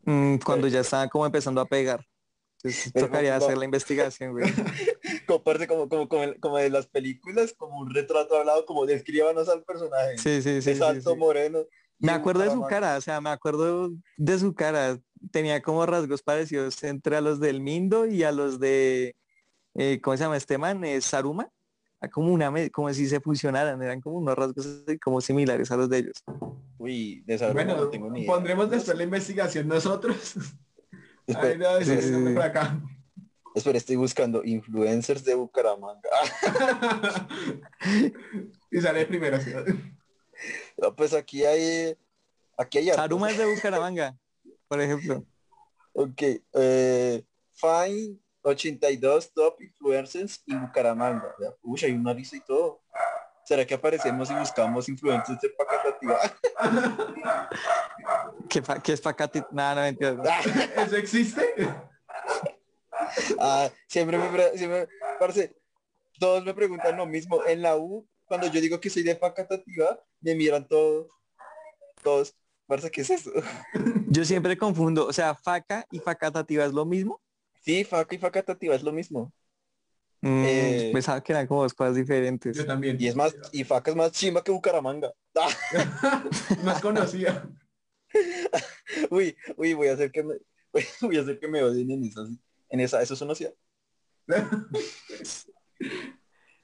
mm, 0.05 0.37
cuando 0.45 0.69
ya 0.69 0.81
estaba 0.81 1.09
como 1.09 1.27
empezando 1.27 1.61
a 1.61 1.65
pegar. 1.65 2.07
Entonces, 2.63 2.93
tocaría 2.93 3.37
hacer 3.37 3.59
la 3.59 3.65
investigación, 3.65 4.33
güey. 4.33 4.45
Comparte 5.27 5.67
como, 5.67 5.89
como, 5.89 6.09
como, 6.09 6.59
de 6.59 6.71
las 6.71 6.87
películas, 6.87 7.55
como 7.57 7.79
un 7.79 7.93
retrato 7.93 8.37
hablado, 8.37 8.65
como 8.67 8.87
descríbanos 8.87 9.49
al 9.49 9.63
personaje. 9.65 10.19
Sí, 10.19 10.43
sí, 10.43 10.63
sí. 10.63 10.71
Es 10.71 10.81
alto, 10.81 11.17
moreno. 11.17 11.61
Me 11.99 12.13
acuerdo 12.13 12.43
de 12.43 12.51
su 12.51 12.63
cara, 12.63 12.97
o 12.97 13.01
sea, 13.01 13.21
me 13.21 13.31
acuerdo 13.31 13.91
de 14.17 14.39
su 14.39 14.55
cara. 14.55 14.99
Tenía 15.31 15.63
como 15.63 15.87
rasgos 15.87 16.23
parecidos 16.23 16.83
entre 16.83 17.17
a 17.17 17.21
los 17.21 17.39
del 17.39 17.61
Mindo 17.61 18.07
y 18.07 18.25
a 18.25 18.33
los 18.33 18.59
de, 18.59 19.15
eh, 19.75 20.01
¿cómo 20.03 20.17
se 20.17 20.25
llama 20.25 20.37
este 20.37 20.59
man? 20.59 20.85
Eh, 20.85 21.01
Saruma. 21.01 21.49
Ah, 22.01 22.09
como 22.09 22.33
una, 22.33 22.53
como 22.71 22.93
si 22.93 23.07
se 23.07 23.21
fusionaran, 23.21 23.81
eran 23.81 24.01
como 24.01 24.17
unos 24.17 24.35
rasgos 24.35 24.85
como 25.01 25.21
similares 25.21 25.71
a 25.71 25.77
los 25.77 25.89
de 25.89 25.99
ellos. 25.99 26.25
Uy, 26.79 27.23
de 27.25 27.39
Saruma 27.39 27.63
bueno, 27.63 27.77
no 27.77 27.89
tengo 27.89 28.11
ni 28.11 28.23
idea. 28.23 28.33
Pondremos 28.33 28.69
después 28.69 28.97
la 28.97 29.05
investigación 29.05 29.69
nosotros. 29.69 30.35
Espera, 31.27 31.79
Espera, 33.55 33.79
estoy 33.79 33.97
buscando 33.97 34.43
influencers 34.45 35.25
de 35.25 35.35
Bucaramanga. 35.35 36.09
y 38.71 38.81
sale 38.81 39.07
primero. 39.07 39.39
No, 40.77 40.97
pues 40.97 41.13
aquí 41.13 41.45
hay... 41.45 41.97
Aquí 42.57 42.79
hay... 42.79 42.91
Aruma 42.91 43.31
es 43.31 43.39
de 43.39 43.47
Bucaramanga, 43.47 44.17
por 44.69 44.81
ejemplo. 44.81 45.25
Ok. 45.93 46.23
Eh, 46.55 47.23
Fine 47.53 48.19
82 48.43 49.33
Top 49.33 49.61
Influencers 49.61 50.43
y 50.47 50.57
Bucaramanga. 50.57 51.35
Uy, 51.63 51.81
hay 51.85 51.93
una 51.93 52.15
lista 52.15 52.37
y 52.37 52.41
todo. 52.41 52.82
¿Será 53.45 53.67
que 53.67 53.75
aparecemos 53.75 54.31
y 54.31 54.35
buscamos 54.35 54.89
influencers 54.89 55.41
de 55.41 55.51
Pacatativa? 55.51 56.19
¿Qué, 58.49 58.63
¿Qué, 58.83 58.93
es 58.93 59.01
Pacatativa? 59.01 59.49
Nada, 59.51 59.75
no 59.75 59.85
entiendo. 59.85 60.23
¿Eso 60.77 60.97
existe? 60.97 61.55
Ah, 63.39 63.69
siempre 63.89 64.17
me, 64.19 64.57
siempre, 64.57 64.89
parece, 65.19 65.57
todos 66.19 66.45
me 66.45 66.55
preguntan 66.55 66.97
lo 66.97 67.07
mismo. 67.07 67.45
En 67.45 67.63
la 67.63 67.77
U 67.77 68.07
cuando 68.33 68.47
yo 68.47 68.63
digo 68.63 68.81
que 68.81 68.89
soy 68.89 69.03
de 69.03 69.15
Facatativa, 69.15 70.01
me 70.23 70.35
miran 70.35 70.67
todos, 70.67 71.09
todos, 72.03 72.35
Parece 72.67 72.91
que 72.91 73.03
es 73.03 73.11
eso. 73.11 73.31
Yo 74.09 74.25
siempre 74.25 74.57
confundo, 74.57 75.07
o 75.07 75.13
sea, 75.13 75.35
faca 75.35 75.87
y 75.91 75.99
facatativa 75.99 76.65
es 76.65 76.73
lo 76.73 76.87
mismo. 76.87 77.21
Sí, 77.61 77.85
faca 77.85 78.15
y 78.15 78.19
facatativa 78.19 78.75
es 78.75 78.83
lo 78.83 78.93
mismo. 78.93 79.31
Mm, 80.23 80.45
eh, 80.47 80.91
pensaba 80.93 81.21
que 81.21 81.33
eran 81.33 81.49
como 81.49 81.63
dos 81.63 81.75
cosas 81.75 81.97
diferentes. 81.97 82.57
Yo 82.57 82.65
también. 82.65 82.97
Y 82.99 83.09
es 83.09 83.17
más, 83.17 83.35
y 83.51 83.65
faca 83.65 83.91
es 83.91 83.97
más 83.97 84.13
chimba 84.13 84.43
que 84.45 84.53
Bucaramanga. 84.53 85.13
más 86.65 86.81
conocida. 86.81 87.49
uy, 89.11 89.37
uy, 89.57 89.75
voy 89.75 89.89
a 89.89 89.95
hacer 89.95 90.13
que 90.13 90.23
me, 90.23 90.35
voy 91.01 91.17
a 91.17 91.23
hacer 91.23 91.41
que 91.41 91.49
me 91.49 91.61
odien 91.63 91.91
en 91.91 92.05
esa, 92.05 92.21
en 92.69 92.81
esa, 92.81 93.03
eso 93.03 93.15
es 93.15 93.21
una 93.21 93.35
ciudad. 93.35 93.55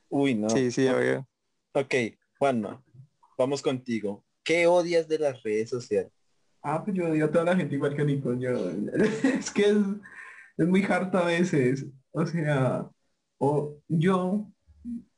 uy, 0.08 0.36
no. 0.36 0.50
Sí, 0.50 0.70
sí, 0.70 0.86
obvio. 0.86 1.26
Ok, 1.72 1.94
Juanma, 2.38 2.80
vamos 3.36 3.60
contigo. 3.60 4.24
¿Qué 4.44 4.68
odias 4.68 5.08
de 5.08 5.18
las 5.18 5.42
redes 5.42 5.68
sociales? 5.70 6.12
Ah, 6.62 6.84
pues 6.84 6.96
yo 6.96 7.08
odio 7.10 7.24
a 7.24 7.30
toda 7.30 7.44
la 7.44 7.56
gente 7.56 7.74
igual 7.74 7.96
que 7.96 8.04
Nico. 8.04 8.34
Yo, 8.34 8.70
es 9.00 9.50
que 9.50 9.70
es, 9.70 9.76
es 10.58 10.66
muy 10.68 10.84
harto 10.84 11.18
a 11.18 11.26
veces. 11.26 11.86
O 12.12 12.24
sea, 12.24 12.88
o 13.38 13.76
yo, 13.88 14.46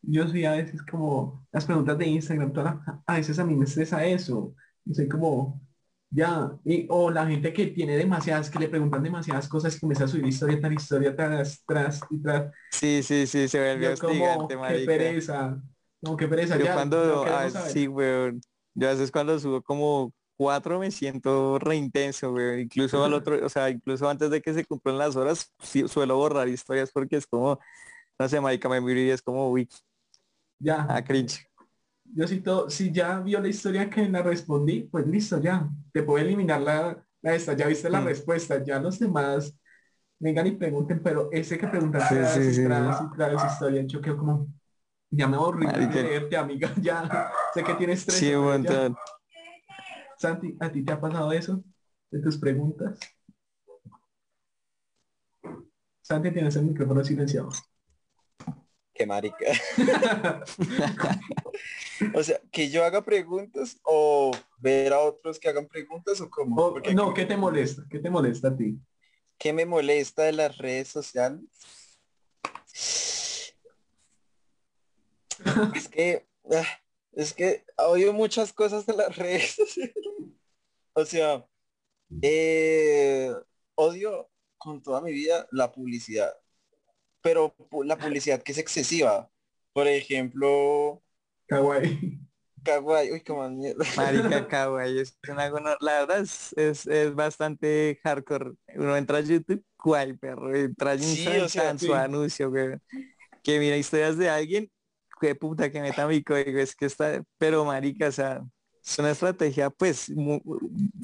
yo 0.03 0.29
soy 0.29 0.45
a 0.45 0.53
veces 0.53 0.83
como 0.83 1.47
las 1.53 1.65
preguntas 1.65 1.99
de 1.99 2.07
Instagram, 2.07 2.53
a 3.07 3.15
veces 3.15 3.39
a 3.39 3.45
mí 3.45 3.55
me 3.55 3.65
estresa 3.65 4.05
eso. 4.05 4.55
Y 4.85 4.95
soy 4.95 5.09
como, 5.09 5.61
ya, 6.11 6.53
y, 6.65 6.87
o 6.89 7.11
la 7.11 7.27
gente 7.27 7.53
que 7.53 7.67
tiene 7.69 7.97
demasiadas, 7.97 8.51
que 8.51 8.59
le 8.59 8.69
preguntan 8.69 9.03
demasiadas 9.03 9.49
cosas 9.49 9.77
y 9.77 9.81
comienza 9.81 10.05
a 10.05 10.09
subir 10.09 10.27
historia 10.27 10.61
tras 10.61 10.73
historia 10.73 11.17
tras, 11.17 11.65
tras 11.67 12.01
y 12.11 12.23
tras. 12.23 12.53
Sí, 12.71 13.03
sí, 13.03 13.27
sí, 13.27 13.49
se 13.49 13.59
vuelve 13.59 13.89
hostigante, 13.89 14.57
marica. 14.57 14.81
Qué 14.81 14.87
pereza. 14.87 15.63
No, 16.03 16.17
qué 16.17 16.29
pereza. 16.29 16.59
Yo 16.59 16.65
ya, 16.65 16.75
cuando, 16.75 17.25
ah, 17.25 17.51
sí, 17.51 17.87
weón. 17.87 18.41
Yo 18.75 18.89
a 18.89 18.93
veces 18.93 19.11
cuando 19.11 19.39
subo 19.39 19.63
como 19.63 20.13
cuatro 20.37 20.79
me 20.79 20.91
siento 20.91 21.59
re 21.59 21.77
intenso, 21.77 22.33
weón. 22.33 22.61
Incluso 22.61 23.05
al 23.05 23.13
otro, 23.13 23.45
o 23.45 23.49
sea, 23.49 23.69
incluso 23.71 24.09
antes 24.09 24.31
de 24.31 24.41
que 24.41 24.55
se 24.55 24.65
cumplan 24.65 24.99
las 24.99 25.17
horas, 25.17 25.53
suelo 25.87 26.17
borrar 26.17 26.49
historias 26.49 26.91
porque 26.91 27.17
es 27.17 27.27
como, 27.27 27.61
no 28.21 28.29
sé, 28.29 28.39
marica, 28.39 28.69
me 28.69 28.83
miro 28.83 29.01
y 29.01 29.09
es 29.09 29.23
como, 29.23 29.51
uy. 29.51 29.67
Ya. 30.59 30.87
A 30.91 31.03
cringe. 31.03 31.49
Yo 32.05 32.27
si, 32.27 32.41
todo, 32.41 32.69
si 32.69 32.93
ya 32.93 33.19
vio 33.19 33.41
la 33.41 33.49
historia 33.49 33.89
que 33.89 34.07
la 34.11 34.23
respondí, 34.23 34.83
pues 34.83 35.07
listo, 35.07 35.41
ya. 35.41 35.67
Te 35.91 36.03
puedo 36.03 36.23
eliminar 36.23 36.61
la, 36.61 37.03
la 37.23 37.35
esta, 37.35 37.55
ya 37.55 37.67
viste 37.67 37.89
la 37.89 38.03
respuesta, 38.03 38.63
ya 38.63 38.79
los 38.79 38.99
demás 38.99 39.59
vengan 40.19 40.47
y 40.49 40.51
pregunten, 40.51 41.03
pero 41.03 41.31
ese 41.33 41.57
que 41.57 41.67
preguntaste 41.67 42.27
sí, 42.27 42.43
sí, 42.43 42.55
sí, 42.57 43.47
historia, 43.47 43.83
yo 43.87 44.03
creo 44.03 44.19
como, 44.19 44.49
ya 45.09 45.27
me 45.27 45.37
aburrí 45.37 45.67
de 45.67 46.03
leerte, 46.03 46.37
amiga, 46.37 46.75
ya 46.83 47.33
sé 47.55 47.65
que 47.65 47.73
tienes 47.73 48.05
tres. 48.05 48.19
Sí, 48.19 48.35
Santi, 50.19 50.59
¿a 50.61 50.71
ti 50.71 50.85
te 50.85 50.93
ha 50.93 51.01
pasado 51.01 51.33
eso? 51.33 51.65
De 52.11 52.21
tus 52.21 52.37
preguntas. 52.37 52.99
Santi, 56.03 56.31
tienes 56.33 56.55
el 56.57 56.65
micrófono 56.65 57.03
silenciado 57.03 57.49
marica. 59.07 59.47
o 62.15 62.23
sea, 62.23 62.41
que 62.51 62.71
yo 62.71 62.85
haga 62.85 63.03
preguntas 63.03 63.79
o 63.83 64.31
ver 64.59 64.93
a 64.93 65.01
otros 65.01 65.39
que 65.39 65.49
hagan 65.49 65.67
preguntas 65.67 66.21
o 66.21 66.31
como. 66.31 66.79
no, 66.95 67.15
¿qué 67.15 67.25
te 67.27 67.37
molesta? 67.37 67.85
¿Qué 67.91 67.99
te 67.99 68.11
molesta 68.11 68.49
a 68.49 68.57
ti? 68.57 68.79
¿Qué 69.39 69.53
me 69.53 69.65
molesta 69.65 70.25
de 70.25 70.33
las 70.33 70.59
redes 70.59 70.89
sociales? 70.89 71.41
es 75.75 75.89
que 75.89 76.27
ah, 76.53 76.67
es 77.13 77.33
que 77.33 77.65
odio 77.77 78.13
muchas 78.13 78.53
cosas 78.53 78.85
de 78.87 78.95
las 78.95 79.17
redes 79.17 79.57
o 80.93 81.05
sea 81.05 81.47
eh, 82.23 83.33
odio 83.75 84.29
con 84.59 84.83
toda 84.83 85.01
mi 85.01 85.13
vida 85.13 85.49
la 85.51 85.73
publicidad 85.73 86.33
pero 87.21 87.55
la 87.85 87.97
publicidad 87.97 88.43
que 88.43 88.53
es 88.53 88.59
excesiva. 88.59 89.31
Por 89.73 89.87
ejemplo... 89.87 91.03
Kawaii. 91.47 92.21
Kawaii, 92.63 93.13
uy, 93.13 93.21
como 93.23 93.49
Marica 93.97 94.49
Kawaii, 94.49 95.01
es 95.01 95.19
una, 95.29 95.77
la 95.81 96.01
verdad 96.01 96.21
es, 96.21 96.87
es, 96.87 97.15
bastante 97.15 97.99
hardcore. 98.03 98.53
Uno 98.77 98.97
entra 98.97 99.19
a 99.19 99.21
YouTube, 99.21 99.65
Kawaii, 99.83 100.15
perro, 100.15 100.55
entra 100.55 100.95
en 100.95 101.79
su 101.79 101.95
anuncio, 101.95 102.51
güey. 102.51 102.77
Que 103.43 103.59
mira 103.59 103.77
historias 103.77 104.19
de 104.19 104.29
alguien, 104.29 104.71
qué 105.21 105.35
puta 105.35 105.71
que 105.71 105.81
meta 105.81 106.07
mi 106.07 106.23
código, 106.23 106.59
es 106.59 106.75
que 106.75 106.87
está, 106.87 107.23
pero 107.39 107.65
marica, 107.65 108.09
o 108.09 108.13
sea, 108.13 108.43
es 108.85 108.99
una 108.99 109.11
estrategia, 109.11 109.71
pues, 109.71 110.13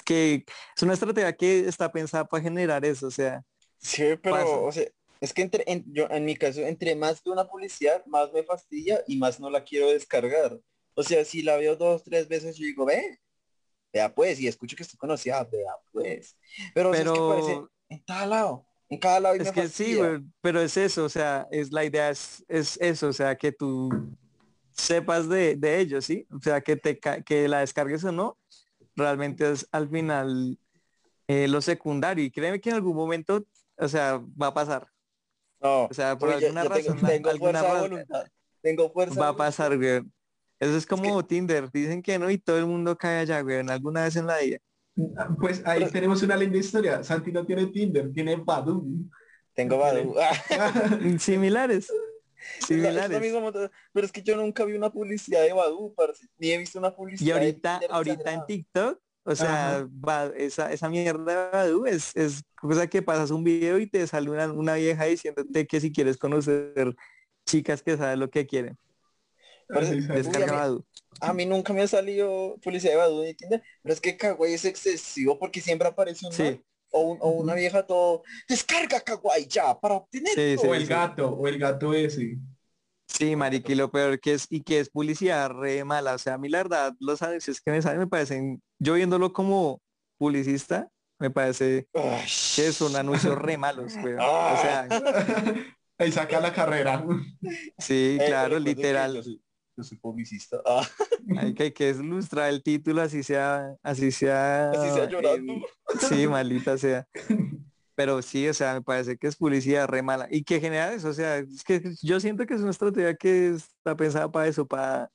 que 0.04 0.44
es 0.76 0.82
una 0.82 0.94
estrategia 0.94 1.32
que 1.32 1.60
está 1.60 1.90
pensada 1.90 2.24
para 2.24 2.42
generar 2.42 2.84
eso, 2.84 3.06
o 3.06 3.10
sea. 3.10 3.42
Sí, 3.78 4.16
pero, 4.22 4.64
o 4.64 4.72
sea, 4.72 4.86
es 5.20 5.32
que 5.32 5.42
entre, 5.42 5.64
en, 5.66 5.84
yo, 5.92 6.08
en 6.10 6.24
mi 6.24 6.36
caso, 6.36 6.60
entre 6.60 6.94
más 6.94 7.22
de 7.22 7.30
una 7.30 7.48
publicidad, 7.48 8.04
más 8.06 8.32
me 8.32 8.42
fastidia 8.42 9.02
y 9.06 9.16
más 9.16 9.40
no 9.40 9.50
la 9.50 9.64
quiero 9.64 9.90
descargar. 9.90 10.58
O 10.94 11.02
sea, 11.02 11.24
si 11.24 11.42
la 11.42 11.56
veo 11.56 11.76
dos, 11.76 12.02
tres 12.04 12.28
veces, 12.28 12.56
yo 12.56 12.64
digo, 12.64 12.84
ve, 12.86 13.20
vea 13.92 14.14
pues, 14.14 14.40
y 14.40 14.48
escucho 14.48 14.76
que 14.76 14.82
estoy 14.82 14.98
conocida, 14.98 15.44
vea 15.44 15.72
pues. 15.92 16.36
Pero, 16.74 16.90
pero... 16.90 17.12
Es 17.12 17.18
que 17.18 17.48
parece 17.48 17.66
en 17.88 17.98
cada 18.00 18.26
lado, 18.26 18.66
en 18.88 18.98
cada 18.98 19.20
lado. 19.20 19.34
es 19.36 19.52
que 19.52 19.68
sí, 19.68 19.98
pero 20.40 20.60
es 20.60 20.76
eso, 20.76 21.04
o 21.04 21.08
sea, 21.08 21.46
es 21.50 21.70
la 21.70 21.84
idea 21.84 22.10
es, 22.10 22.44
es 22.48 22.78
eso, 22.80 23.08
o 23.08 23.12
sea, 23.12 23.36
que 23.36 23.52
tú 23.52 23.90
sepas 24.72 25.28
de, 25.28 25.56
de 25.56 25.80
ello, 25.80 26.00
¿sí? 26.00 26.26
O 26.30 26.40
sea, 26.40 26.60
que, 26.60 26.76
te, 26.76 26.98
que 26.98 27.48
la 27.48 27.60
descargues 27.60 28.04
o 28.04 28.12
no, 28.12 28.38
realmente 28.94 29.50
es 29.50 29.68
al 29.72 29.88
final 29.88 30.58
eh, 31.28 31.48
lo 31.48 31.60
secundario. 31.60 32.24
Y 32.24 32.30
créeme 32.30 32.60
que 32.60 32.70
en 32.70 32.76
algún 32.76 32.96
momento, 32.96 33.44
o 33.76 33.88
sea, 33.88 34.20
va 34.40 34.48
a 34.48 34.54
pasar. 34.54 34.88
No, 35.60 35.84
o 35.86 35.94
sea, 35.94 36.16
por 36.16 36.30
alguna 36.30 36.64
razón. 36.64 36.98
Tengo, 37.00 37.30
alguna 37.30 37.60
fuerza 37.60 37.80
voluntad. 37.80 38.26
Tengo 38.60 38.90
fuerza. 38.90 39.20
Va 39.20 39.28
a 39.28 39.36
pasar, 39.36 39.76
güey. 39.76 40.02
Eso 40.58 40.76
es 40.76 40.86
como 40.86 41.24
Tinder. 41.24 41.70
Dicen 41.70 42.02
que 42.02 42.18
no 42.18 42.30
y 42.30 42.38
todo 42.38 42.58
el 42.58 42.66
mundo 42.66 42.96
cae 42.96 43.20
allá, 43.20 43.40
güey. 43.40 43.58
Alguna 43.68 44.04
vez 44.04 44.16
en 44.16 44.26
la 44.26 44.38
vida. 44.38 44.58
Pues 45.38 45.62
ahí 45.66 45.86
tenemos 45.90 46.22
una 46.22 46.36
linda 46.36 46.58
historia. 46.58 47.02
Santi 47.02 47.30
no 47.30 47.44
tiene 47.44 47.66
Tinder, 47.66 48.12
tiene 48.12 48.36
Badu. 48.36 49.08
Tengo 49.54 49.78
Badu. 49.78 50.14
Similares. 51.18 51.92
Similares. 52.60 53.20
pero 53.92 54.06
es 54.06 54.12
que 54.12 54.22
yo 54.22 54.36
nunca 54.36 54.64
vi 54.64 54.74
una 54.74 54.90
publicidad 54.90 55.42
de 55.42 55.52
Badu, 55.52 55.94
ni 56.38 56.50
he 56.50 56.58
visto 56.58 56.78
una 56.78 56.94
publicidad. 56.94 57.28
Y 57.28 57.32
ahorita, 57.32 57.80
ahorita 57.90 58.32
en 58.32 58.46
TikTok 58.46 59.00
o 59.26 59.34
sea, 59.34 59.86
esa, 60.36 60.72
esa 60.72 60.88
mierda 60.88 61.66
es, 61.86 62.14
es 62.14 62.44
cosa 62.54 62.86
que 62.86 63.02
pasas 63.02 63.32
un 63.32 63.42
video 63.42 63.78
y 63.78 63.88
te 63.88 64.06
sale 64.06 64.30
una, 64.30 64.52
una 64.52 64.74
vieja 64.74 65.04
diciéndote 65.04 65.66
que 65.66 65.80
si 65.80 65.92
quieres 65.92 66.16
conocer 66.16 66.94
chicas 67.44 67.82
que 67.82 67.96
saben 67.96 68.20
lo 68.20 68.30
que 68.30 68.46
quieren. 68.46 68.78
Descarga 69.68 70.78
a, 71.20 71.32
mí, 71.32 71.44
nunca 71.44 71.72
me 71.72 71.82
ha 71.82 71.88
salido 71.88 72.56
publicidad 72.62 72.92
de 72.92 72.98
Badu 72.98 73.24
pero 73.82 73.94
es 73.94 74.00
que 74.00 74.16
Kawaii 74.16 74.54
es 74.54 74.64
excesivo 74.64 75.38
porque 75.40 75.60
siempre 75.60 75.88
aparece 75.88 76.26
un 76.26 76.62
o, 76.92 77.30
una 77.30 77.54
vieja 77.54 77.84
todo 77.84 78.22
descarga 78.48 79.00
Kawaii 79.00 79.46
ya 79.48 79.78
para 79.78 79.96
obtener 79.96 80.56
o 80.58 80.72
el 80.72 80.86
gato 80.86 81.30
o 81.30 81.48
el 81.48 81.58
gato 81.58 81.92
ese 81.92 82.38
Sí, 83.08 83.36
marica, 83.36 83.72
y 83.72 83.76
lo 83.76 83.90
peor 83.90 84.20
que 84.20 84.34
es, 84.34 84.46
y 84.50 84.62
que 84.62 84.80
es 84.80 84.90
publicidad 84.90 85.50
re 85.50 85.84
mala. 85.84 86.14
O 86.14 86.18
sea, 86.18 86.34
a 86.34 86.38
mí 86.38 86.48
la 86.48 86.58
verdad, 86.58 86.94
los 87.00 87.22
anuncios 87.22 87.60
que 87.60 87.70
me 87.70 87.80
salen 87.80 88.00
me 88.00 88.06
parecen, 88.06 88.62
yo 88.78 88.94
viéndolo 88.94 89.32
como 89.32 89.80
publicista, 90.18 90.88
me 91.18 91.30
parece 91.30 91.88
que 91.92 92.72
son 92.72 92.96
anuncios 92.96 93.38
re 93.38 93.56
malos, 93.56 93.94
O 93.96 94.56
sea. 94.56 94.88
Ahí 95.98 96.12
saca 96.12 96.40
la 96.40 96.52
carrera. 96.52 97.04
Sí, 97.78 98.18
eh, 98.20 98.24
claro, 98.26 98.58
literal. 98.58 99.14
Yo 99.14 99.82
soy, 99.82 99.98
publicista. 99.98 100.58
Ah. 100.66 100.86
Hay 101.38 101.54
que, 101.54 101.64
hay 101.64 101.72
que 101.72 101.90
ilustrar 101.90 102.50
el 102.50 102.62
título, 102.62 103.02
así 103.02 103.22
sea, 103.22 103.76
así 103.82 104.10
sea. 104.10 104.70
Así 104.70 104.94
sea 104.94 105.08
llorando. 105.08 105.54
sí, 106.00 106.26
malita 106.26 106.76
sea 106.76 107.06
pero 107.96 108.20
sí, 108.20 108.46
o 108.46 108.54
sea, 108.54 108.74
me 108.74 108.82
parece 108.82 109.16
que 109.16 109.26
es 109.26 109.36
publicidad 109.36 109.88
re 109.88 110.02
mala. 110.02 110.28
Y 110.30 110.44
que 110.44 110.60
genera 110.60 110.92
eso, 110.92 111.08
o 111.08 111.14
sea, 111.14 111.38
es 111.38 111.64
que 111.64 111.82
yo 112.02 112.20
siento 112.20 112.46
que 112.46 112.54
es 112.54 112.60
una 112.60 112.70
estrategia 112.70 113.16
que 113.16 113.54
está 113.54 113.96
pensada 113.96 114.30
para 114.30 114.46
eso, 114.46 114.66
para, 114.66 115.10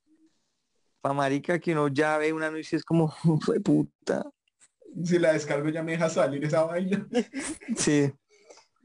para 1.00 1.14
marica, 1.14 1.60
que 1.60 1.74
uno 1.74 1.88
ya 1.88 2.18
ve 2.18 2.34
un 2.34 2.42
anuncio 2.42 2.76
y 2.76 2.80
es 2.80 2.84
como, 2.84 3.14
fue 3.46 3.60
puta. 3.62 4.26
Si 5.06 5.20
la 5.20 5.34
descargo 5.34 5.70
ya 5.70 5.84
me 5.84 5.94
deja 5.94 6.10
salir 6.10 6.44
esa 6.44 6.64
vaina. 6.64 7.08
sí. 7.78 8.12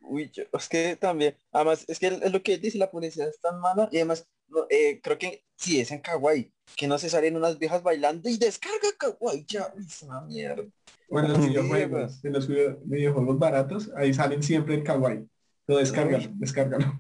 Uy, 0.03 0.31
yo, 0.31 0.45
es 0.53 0.69
que 0.69 0.95
también, 0.97 1.35
además, 1.51 1.85
es 1.89 1.99
que 1.99 2.09
es 2.09 2.33
lo 2.33 2.43
que 2.43 2.59
dice, 2.59 2.77
la 2.77 2.91
publicidad 2.91 3.29
es 3.29 3.41
tan 3.41 3.59
mala 3.61 3.89
y 3.91 3.97
además, 3.97 4.29
eh, 4.71 5.01
creo 5.03 5.19
que 5.19 5.45
sí 5.57 5.81
es 5.81 5.91
en 5.91 6.01
Kawaii, 6.01 6.53
que 6.77 6.87
no 6.87 6.99
se 6.99 7.09
salen 7.09 7.37
unas 7.37 7.59
viejas 7.59 7.83
bailando 7.83 8.29
y 8.29 8.37
descarga 8.37 8.89
Kawaii, 8.99 9.45
ya, 9.47 9.73
es 9.79 10.03
una 10.03 10.21
mierda. 10.23 10.65
Bueno, 11.09 11.29
en 11.29 11.35
los 11.35 11.49
videojuegos, 11.49 12.25
en 12.25 12.33
los 12.33 12.49
videojuegos 12.49 13.39
baratos, 13.39 13.91
ahí 13.97 14.13
salen 14.13 14.43
siempre 14.43 14.75
el 14.75 14.83
kawaii. 14.83 15.29
Lo 15.69 15.79
descárgalo, 15.79 16.29
descárgalo. 16.35 16.99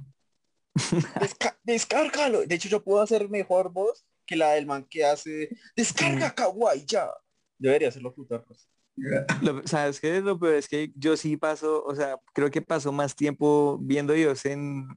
descárgalo. 1.64 2.46
De 2.46 2.54
hecho, 2.54 2.68
yo 2.68 2.84
puedo 2.84 3.02
hacer 3.02 3.28
mejor 3.28 3.72
voz 3.72 4.06
que 4.24 4.36
la 4.36 4.52
del 4.52 4.66
man 4.66 4.86
que 4.88 5.04
hace 5.04 5.50
descarga 5.74 6.34
kawaii 6.34 6.84
ya. 6.86 7.10
Debería 7.58 7.88
hacerlo 7.88 8.14
puta 8.14 8.44
pues. 8.44 8.68
¿Sabes 9.64 10.00
qué? 10.00 10.20
Lo 10.20 10.38
peor 10.38 10.54
es 10.54 10.68
que 10.68 10.92
yo 10.94 11.16
sí 11.16 11.36
paso, 11.36 11.84
o 11.84 11.94
sea, 11.94 12.18
creo 12.32 12.50
que 12.50 12.62
paso 12.62 12.92
más 12.92 13.14
tiempo 13.14 13.78
viendo 13.80 14.14
videos 14.14 14.46
en, 14.46 14.88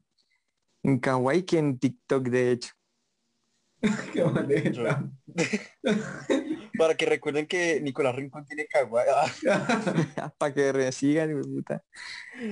en 0.83 0.99
Kawaii 0.99 1.43
que 1.43 1.57
en 1.57 1.79
TikTok, 1.79 2.27
de 2.27 2.51
hecho. 2.51 2.73
Para 6.77 6.95
que 6.95 7.05
recuerden 7.05 7.47
que 7.47 7.79
Nicolás 7.81 8.15
Rincón 8.15 8.45
tiene 8.45 8.67
Kawaii. 8.67 9.07
Para 10.37 10.53
que 10.53 10.71
resigan, 10.71 11.41
puta. 11.41 11.83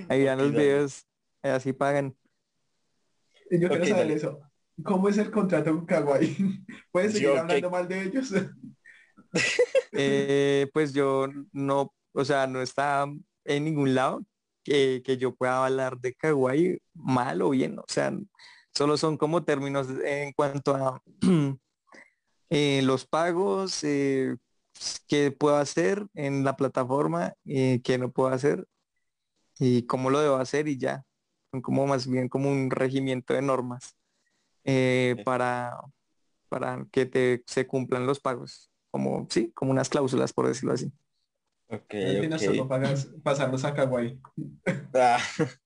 Ahí 0.09 0.23
dan 0.23 0.39
los 0.39 0.51
videos, 0.51 1.05
así 1.41 1.73
pagan. 1.73 2.15
Yo 3.51 3.69
quiero 3.69 3.85
saber 3.85 4.11
eso. 4.11 4.41
¿Cómo 4.83 5.09
es 5.09 5.17
el 5.17 5.31
contrato 5.31 5.75
con 5.75 5.85
Kawaii? 5.85 6.65
¿Puedes 6.91 7.13
seguir 7.13 7.29
hablando 7.29 7.71
mal 7.71 7.87
de 7.87 8.03
ellos? 8.03 8.33
Eh, 9.91 10.69
pues 10.73 10.93
yo 10.93 11.27
no, 11.51 11.93
o 12.13 12.25
sea, 12.25 12.47
no 12.47 12.61
está 12.61 13.05
en 13.45 13.63
ningún 13.63 13.95
lado 13.95 14.25
que, 14.67 15.01
que 15.05 15.17
yo 15.17 15.33
pueda 15.33 15.65
hablar 15.65 15.97
de 15.99 16.13
Kawaii 16.13 16.77
mal 16.93 17.41
o 17.41 17.51
bien. 17.51 17.79
O 17.79 17.85
sea, 17.87 18.11
Solo 18.77 18.95
son 18.95 19.17
como 19.17 19.43
términos 19.43 19.87
en 20.05 20.33
cuanto 20.33 20.75
a 20.75 21.01
eh, 22.51 22.81
los 22.83 23.07
pagos 23.07 23.83
eh, 23.83 24.35
que 25.07 25.31
puedo 25.31 25.55
hacer 25.55 26.05
en 26.13 26.43
la 26.43 26.55
plataforma, 26.55 27.33
y 27.43 27.79
que 27.79 27.97
no 27.97 28.11
puedo 28.11 28.29
hacer 28.29 28.67
y 29.57 29.87
cómo 29.87 30.11
lo 30.11 30.19
debo 30.19 30.35
hacer 30.35 30.67
y 30.67 30.77
ya. 30.77 31.03
Son 31.49 31.63
como 31.63 31.87
más 31.87 32.05
bien 32.05 32.29
como 32.29 32.51
un 32.51 32.69
regimiento 32.69 33.33
de 33.33 33.41
normas 33.41 33.95
eh, 34.63 35.23
para, 35.25 35.75
para 36.47 36.85
que 36.91 37.07
te, 37.07 37.43
se 37.47 37.65
cumplan 37.65 38.05
los 38.05 38.19
pagos. 38.19 38.69
Como, 38.91 39.25
sí, 39.31 39.51
como 39.55 39.71
unas 39.71 39.89
cláusulas, 39.89 40.33
por 40.33 40.47
decirlo 40.47 40.73
así. 40.73 40.91
Ok, 41.69 41.81
okay. 41.81 42.39
solo 42.39 42.67
pagas, 42.67 43.07
pasarnos 43.23 43.65
a 43.65 43.73
Kawaii. 43.73 44.19
Ah, 44.93 45.19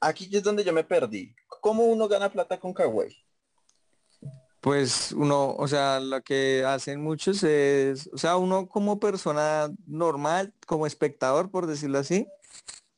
aquí 0.00 0.28
es 0.32 0.42
donde 0.42 0.64
yo 0.64 0.72
me 0.72 0.82
perdí. 0.82 1.34
¿Cómo 1.60 1.84
uno 1.84 2.08
gana 2.08 2.30
plata 2.30 2.58
con 2.58 2.74
Kawaii? 2.74 3.16
Pues 4.60 5.12
uno, 5.12 5.54
o 5.54 5.68
sea, 5.68 6.00
lo 6.00 6.20
que 6.22 6.64
hacen 6.66 7.00
muchos 7.00 7.42
es, 7.44 8.10
o 8.12 8.18
sea, 8.18 8.36
uno 8.36 8.68
como 8.68 9.00
persona 9.00 9.70
normal, 9.86 10.52
como 10.66 10.86
espectador, 10.86 11.50
por 11.50 11.66
decirlo 11.66 11.98
así, 11.98 12.26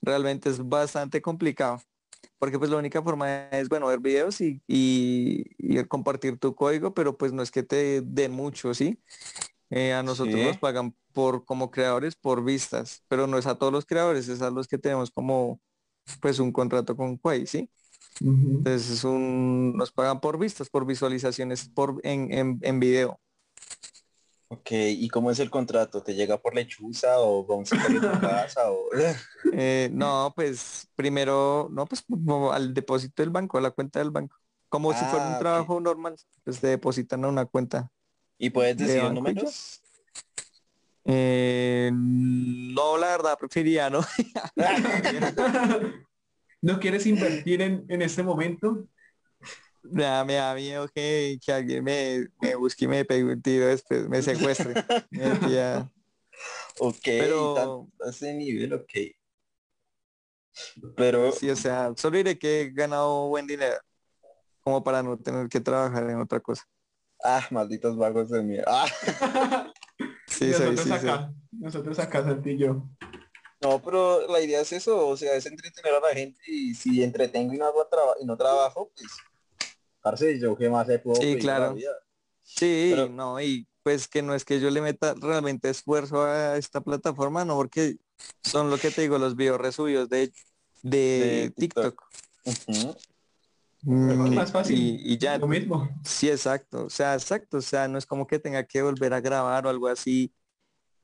realmente 0.01 0.51
es 0.51 0.69
bastante 0.69 1.23
complicado. 1.23 1.81
Porque 2.39 2.59
pues 2.59 2.71
la 2.71 2.79
única 2.79 3.01
forma 3.03 3.49
es, 3.51 3.69
bueno, 3.69 3.87
ver 3.87 4.01
videos 4.01 4.41
y, 4.41 4.61
y, 4.67 5.85
compartir 5.85 6.39
tu 6.39 6.57
código, 6.57 6.93
pero 6.93 7.17
pues 7.17 7.33
no 7.33 7.43
es 7.43 7.53
que 7.53 7.63
te 7.63 8.01
den 8.01 8.33
mucho, 8.33 8.75
¿sí? 8.75 8.99
Eh, 9.75 9.95
a 9.95 10.03
nosotros 10.03 10.39
nos 10.39 10.59
pagan 10.59 10.95
por 11.15 11.47
como 11.47 11.71
creadores 11.71 12.15
por 12.15 12.45
vistas, 12.45 13.03
pero 13.09 13.27
no 13.27 13.39
es 13.39 13.47
a 13.47 13.55
todos 13.55 13.73
los 13.73 13.87
creadores, 13.87 14.29
es 14.29 14.43
a 14.43 14.51
los 14.51 14.69
que 14.69 14.77
tenemos 14.77 15.11
como 15.11 15.61
pues 16.21 16.39
un 16.39 16.53
contrato 16.53 16.95
con 16.95 17.17
Quay, 17.17 17.47
¿sí? 17.47 17.71
Entonces 18.21 18.91
es 18.91 19.05
un, 19.05 19.75
nos 19.75 19.91
pagan 19.91 20.21
por 20.21 20.39
vistas, 20.39 20.69
por 20.69 20.85
visualizaciones 20.85 21.71
por, 21.71 22.01
en, 22.03 22.59
en, 22.61 22.81
video. 22.81 23.19
Ok, 24.49 24.73
¿y 24.73 25.09
cómo 25.09 25.31
es 25.31 25.39
el 25.39 25.49
contrato? 25.49 26.03
¿Te 26.03 26.15
llega 26.15 26.37
por 26.37 26.55
lechuza 26.55 27.21
o 27.21 27.47
vamos 27.47 27.73
a 27.73 27.87
tu 27.87 28.21
casa? 28.21 28.71
O... 28.71 28.91
Eh, 29.55 29.89
no, 29.91 30.35
pues 30.37 30.87
primero, 30.95 31.69
no, 31.73 31.87
pues 31.87 32.05
al 32.53 32.75
depósito 32.75 33.23
del 33.23 33.31
banco, 33.31 33.57
a 33.57 33.63
la 33.63 33.71
cuenta 33.71 34.01
del 34.01 34.11
banco. 34.11 34.37
Como 34.69 34.93
si 34.93 35.05
fuera 35.07 35.29
un 35.29 35.35
ah, 35.35 35.39
trabajo 35.39 35.81
normal, 35.81 36.17
pues 36.45 36.61
te 36.61 36.67
depositan 36.67 37.25
a 37.25 37.29
una 37.29 37.47
cuenta. 37.47 37.91
¿Y 38.43 38.51
puedes 38.51 38.77
decir 38.77 39.05
números? 39.05 39.81
Eh, 41.05 41.93
no, 41.95 42.99
la 42.99 43.07
verdad, 43.07 43.39
preferiría, 43.39 43.89
¿no? 43.89 44.01
¿No 46.61 46.81
quieres 46.81 47.07
invertir 47.07 47.63
en, 47.63 47.87
en 47.89 48.03
este 48.03 48.25
momento? 48.25 48.89
Me 49.85 50.03
da 50.03 50.25
miedo 50.25 50.89
que, 50.89 51.39
que 51.41 51.53
alguien 51.53 51.85
me, 51.85 52.27
me, 52.41 52.57
busque 52.57 52.87
y 52.87 52.89
me 52.89 53.05
pegue 53.05 53.23
un 53.23 53.41
tiro 53.41 53.69
después, 53.69 54.09
me 54.09 54.21
secuestre. 54.23 54.75
ok, 56.81 57.05
pero 57.05 57.89
a 58.05 58.11
ese 58.11 58.35
nivel, 58.35 58.73
ok. 58.73 58.93
Pero... 60.97 61.31
Sí, 61.31 61.49
o 61.49 61.55
sea, 61.55 61.93
solo 61.97 62.17
diré 62.17 62.37
que 62.37 62.63
he 62.63 62.71
ganado 62.73 63.29
buen 63.29 63.47
dinero, 63.47 63.77
como 64.63 64.83
para 64.83 65.01
no 65.01 65.17
tener 65.17 65.49
que 65.49 65.61
trabajar 65.61 66.11
en 66.11 66.21
otra 66.21 66.41
cosa. 66.41 66.67
Ah, 67.23 67.47
malditos 67.51 67.97
vagos 67.97 68.31
de 68.31 68.43
mierda. 68.43 68.85
Ah. 68.85 69.73
Sí, 70.27 70.47
nosotros 70.47 70.91
acá, 70.91 71.33
nosotros 71.53 71.99
acá, 71.99 72.25
Santi 72.25 72.51
y 72.53 72.59
yo. 72.59 72.89
No, 73.61 73.81
pero 73.83 74.27
la 74.27 74.41
idea 74.41 74.63
es 74.63 74.73
eso, 74.73 75.07
o 75.07 75.17
sea, 75.17 75.35
es 75.35 75.47
entretener 75.47 75.95
a 75.95 76.01
la 76.01 76.15
gente 76.15 76.41
y 76.47 76.75
si 76.75 77.03
entretengo 77.03 77.53
y 77.53 77.59
no, 77.59 77.67
hago 77.67 77.87
y 78.21 78.25
no 78.25 78.37
trabajo, 78.37 78.91
pues, 78.97 79.13
parce, 80.01 80.41
yo 80.41 80.57
qué 80.57 80.69
más 80.69 80.87
se 80.87 80.99
puedo 80.99 81.21
Sí, 81.21 81.37
claro. 81.39 81.77
Sí, 82.43 82.95
no, 83.11 83.41
y 83.41 83.69
pues 83.83 84.09
que 84.09 84.23
no 84.23 84.35
es 84.35 84.45
que 84.45 84.59
yo 84.59 84.71
le 84.71 84.81
meta 84.81 85.15
realmente 85.21 85.69
esfuerzo 85.69 86.25
a 86.25 86.57
esta 86.57 86.81
plataforma, 86.81 87.45
no, 87.45 87.57
porque 87.57 87.97
son 88.43 88.71
lo 88.71 88.79
que 88.79 88.91
te 88.91 89.03
digo, 89.03 89.19
los 89.19 89.37
videos 89.37 89.61
resubidos 89.61 90.09
de, 90.09 90.33
de, 90.83 91.53
TikTok. 91.57 92.03
Mm, 93.83 94.35
más 94.35 94.53
fácil. 94.53 94.79
Y, 94.79 95.19
ya. 95.19 95.39
Lo 95.39 95.49
mismo. 95.49 95.89
Sí, 96.05 96.31
exacto. 96.31 96.87
O 96.87 96.91
sea, 96.91 97.15
exacto. 97.15 97.59
O 97.59 97.63
sea, 97.63 97.89
no 97.89 97.99
es 97.99 98.07
como 98.07 98.27
que 98.27 98.39
tenga 98.39 98.65
que 98.65 98.83
volver 98.83 99.13
a 99.13 99.21
grabar 99.21 99.67
o 99.67 99.71
algo 99.71 99.89
así. 99.89 100.33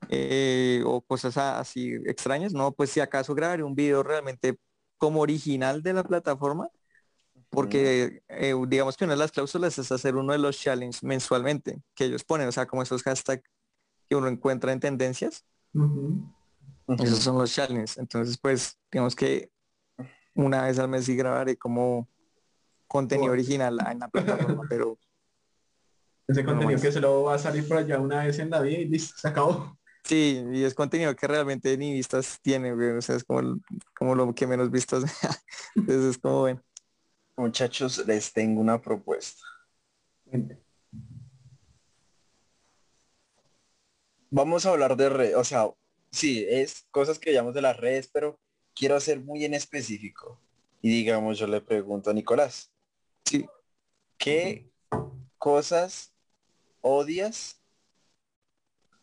Eh, 0.07 0.81
o 0.85 1.01
cosas 1.01 1.37
así 1.37 1.93
extrañas. 2.05 2.53
No, 2.53 2.71
pues 2.71 2.89
si 2.89 2.99
acaso 3.01 3.35
grabaré 3.35 3.63
un 3.63 3.75
video 3.75 4.01
realmente 4.01 4.57
como 4.97 5.19
original 5.19 5.83
de 5.83 5.93
la 5.93 6.03
plataforma. 6.03 6.69
Porque 7.49 8.21
eh, 8.29 8.53
digamos 8.67 8.95
que 8.95 9.05
una 9.05 9.13
de 9.13 9.19
las 9.19 9.31
cláusulas 9.31 9.77
es 9.79 9.91
hacer 9.91 10.15
uno 10.15 10.33
de 10.33 10.39
los 10.39 10.57
challenges 10.57 11.03
mensualmente 11.03 11.81
que 11.95 12.05
ellos 12.05 12.23
ponen. 12.23 12.47
O 12.47 12.51
sea, 12.51 12.65
como 12.67 12.83
esos 12.83 13.03
hashtags 13.03 13.43
que 14.07 14.15
uno 14.15 14.27
encuentra 14.27 14.71
en 14.71 14.79
tendencias. 14.79 15.45
Esos 16.99 17.19
son 17.19 17.37
los 17.37 17.53
challenges. 17.53 17.97
Entonces, 17.97 18.37
pues, 18.37 18.77
digamos 18.91 19.15
que 19.15 19.51
una 20.33 20.63
vez 20.63 20.79
al 20.79 20.87
mes 20.87 21.05
sí 21.05 21.15
grabaré 21.15 21.57
como 21.57 22.07
contenido 22.89 23.31
original 23.31 23.77
en 23.89 23.99
la 23.99 24.09
plataforma, 24.09 24.63
pero... 24.67 24.97
Ese 26.27 26.43
contenido 26.43 26.79
que 26.79 26.91
se 26.91 26.99
lo 26.99 27.23
va 27.23 27.35
a 27.35 27.39
salir 27.39 27.67
por 27.67 27.77
allá 27.77 27.97
una 27.97 28.23
vez 28.23 28.37
en 28.37 28.51
la 28.51 28.61
vida 28.61 28.79
y 28.79 28.85
listo, 28.85 29.15
se 29.17 29.27
acabó. 29.29 29.79
Sí, 30.03 30.43
y 30.51 30.63
es 30.63 30.73
contenido 30.73 31.15
que 31.15 31.27
realmente 31.27 31.75
ni 31.77 31.93
vistas 31.93 32.39
tiene, 32.41 32.71
o 32.71 33.01
sea, 33.01 33.15
es 33.15 33.23
como, 33.23 33.59
como 33.95 34.15
lo 34.15 34.33
que 34.33 34.45
menos 34.45 34.69
vistas. 34.69 35.03
Entonces 35.75 36.15
es 36.15 36.17
como 36.17 36.41
bueno. 36.41 36.63
Muchachos, 37.35 38.05
les 38.05 38.31
tengo 38.31 38.61
una 38.61 38.81
propuesta. 38.81 39.43
Vamos 44.29 44.65
a 44.65 44.71
hablar 44.71 44.95
de 44.97 45.09
redes, 45.09 45.35
o 45.35 45.43
sea, 45.43 45.69
sí, 46.11 46.45
es 46.47 46.85
cosas 46.91 47.17
que 47.17 47.33
llamamos 47.33 47.55
de 47.55 47.61
las 47.61 47.77
redes, 47.77 48.09
pero 48.13 48.39
quiero 48.75 48.99
ser 48.99 49.19
muy 49.19 49.45
en 49.45 49.53
específico. 49.53 50.39
Y 50.81 50.89
digamos, 50.89 51.37
yo 51.37 51.47
le 51.47 51.61
pregunto 51.61 52.09
a 52.09 52.13
Nicolás, 52.13 52.71
Sí. 53.29 53.45
¿Qué 54.17 54.71
cosas 55.37 56.13
odias 56.81 57.61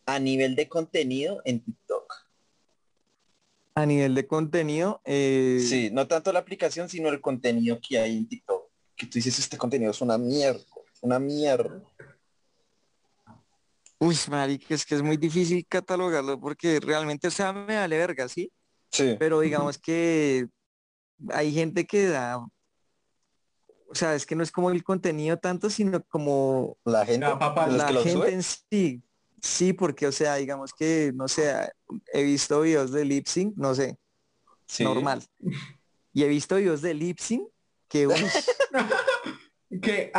a 0.05 0.19
nivel 0.19 0.57
de 0.57 0.69
contenido 0.69 1.41
en 1.45 1.61
TikTok? 1.61 2.13
A 3.77 3.87
nivel 3.87 4.17
de 4.17 4.27
contenido, 4.27 5.01
eh... 5.05 5.65
sí, 5.65 5.91
no 5.93 6.09
tanto 6.09 6.33
la 6.33 6.41
aplicación, 6.41 6.89
sino 6.89 7.09
el 7.09 7.21
contenido 7.21 7.79
que 7.81 8.01
hay 8.01 8.17
en 8.17 8.27
TikTok. 8.27 8.69
Que 8.97 9.07
tú 9.07 9.13
dices, 9.15 9.39
este 9.39 9.57
contenido 9.59 9.93
es 9.93 10.01
una 10.01 10.19
mierda, 10.19 10.65
una 11.03 11.21
mierda. 11.21 11.83
Uy, 14.01 14.17
marica, 14.29 14.75
es 14.75 14.85
que 14.85 14.97
es 14.97 15.03
muy 15.03 15.19
difícil 15.19 15.65
catalogarlo 15.69 16.41
porque 16.41 16.81
realmente, 16.81 17.29
o 17.29 17.31
sea, 17.31 17.53
me 17.53 17.77
vale 17.77 17.97
verga, 17.97 18.29
¿sí? 18.29 18.51
Sí. 18.91 19.15
Pero 19.21 19.39
digamos 19.39 19.79
que 19.79 20.49
hay 21.31 21.53
gente 21.53 21.87
que 21.87 22.07
da 22.07 22.45
o 23.89 23.95
sea, 23.95 24.15
es 24.15 24.27
que 24.27 24.35
no 24.35 24.43
es 24.43 24.53
como 24.53 24.71
el 24.71 24.83
contenido 24.83 25.39
tanto, 25.39 25.71
sino 25.71 26.03
como 26.05 26.77
la 26.85 27.07
gente, 27.07 27.27
la, 27.27 27.93
gente 28.03 28.33
en 28.33 28.43
sí. 28.43 29.03
Sí, 29.41 29.73
porque, 29.73 30.07
o 30.07 30.13
sea, 30.13 30.37
digamos 30.37 30.73
que, 30.73 31.13
no 31.15 31.29
sé, 31.29 31.53
he 32.13 32.25
visto 32.25 32.63
videos 32.63 32.91
de 32.91 33.05
lip 33.05 33.27
sync, 33.27 33.55
no 33.57 33.75
sé, 33.75 33.99
normal. 34.81 35.23
Y 36.13 36.25
he 36.25 36.29
visto 36.29 36.57
videos 36.57 36.83
de 36.83 36.95
lip 36.95 37.19
sync 37.19 37.49
que... 37.89 38.09
que, 39.83 40.11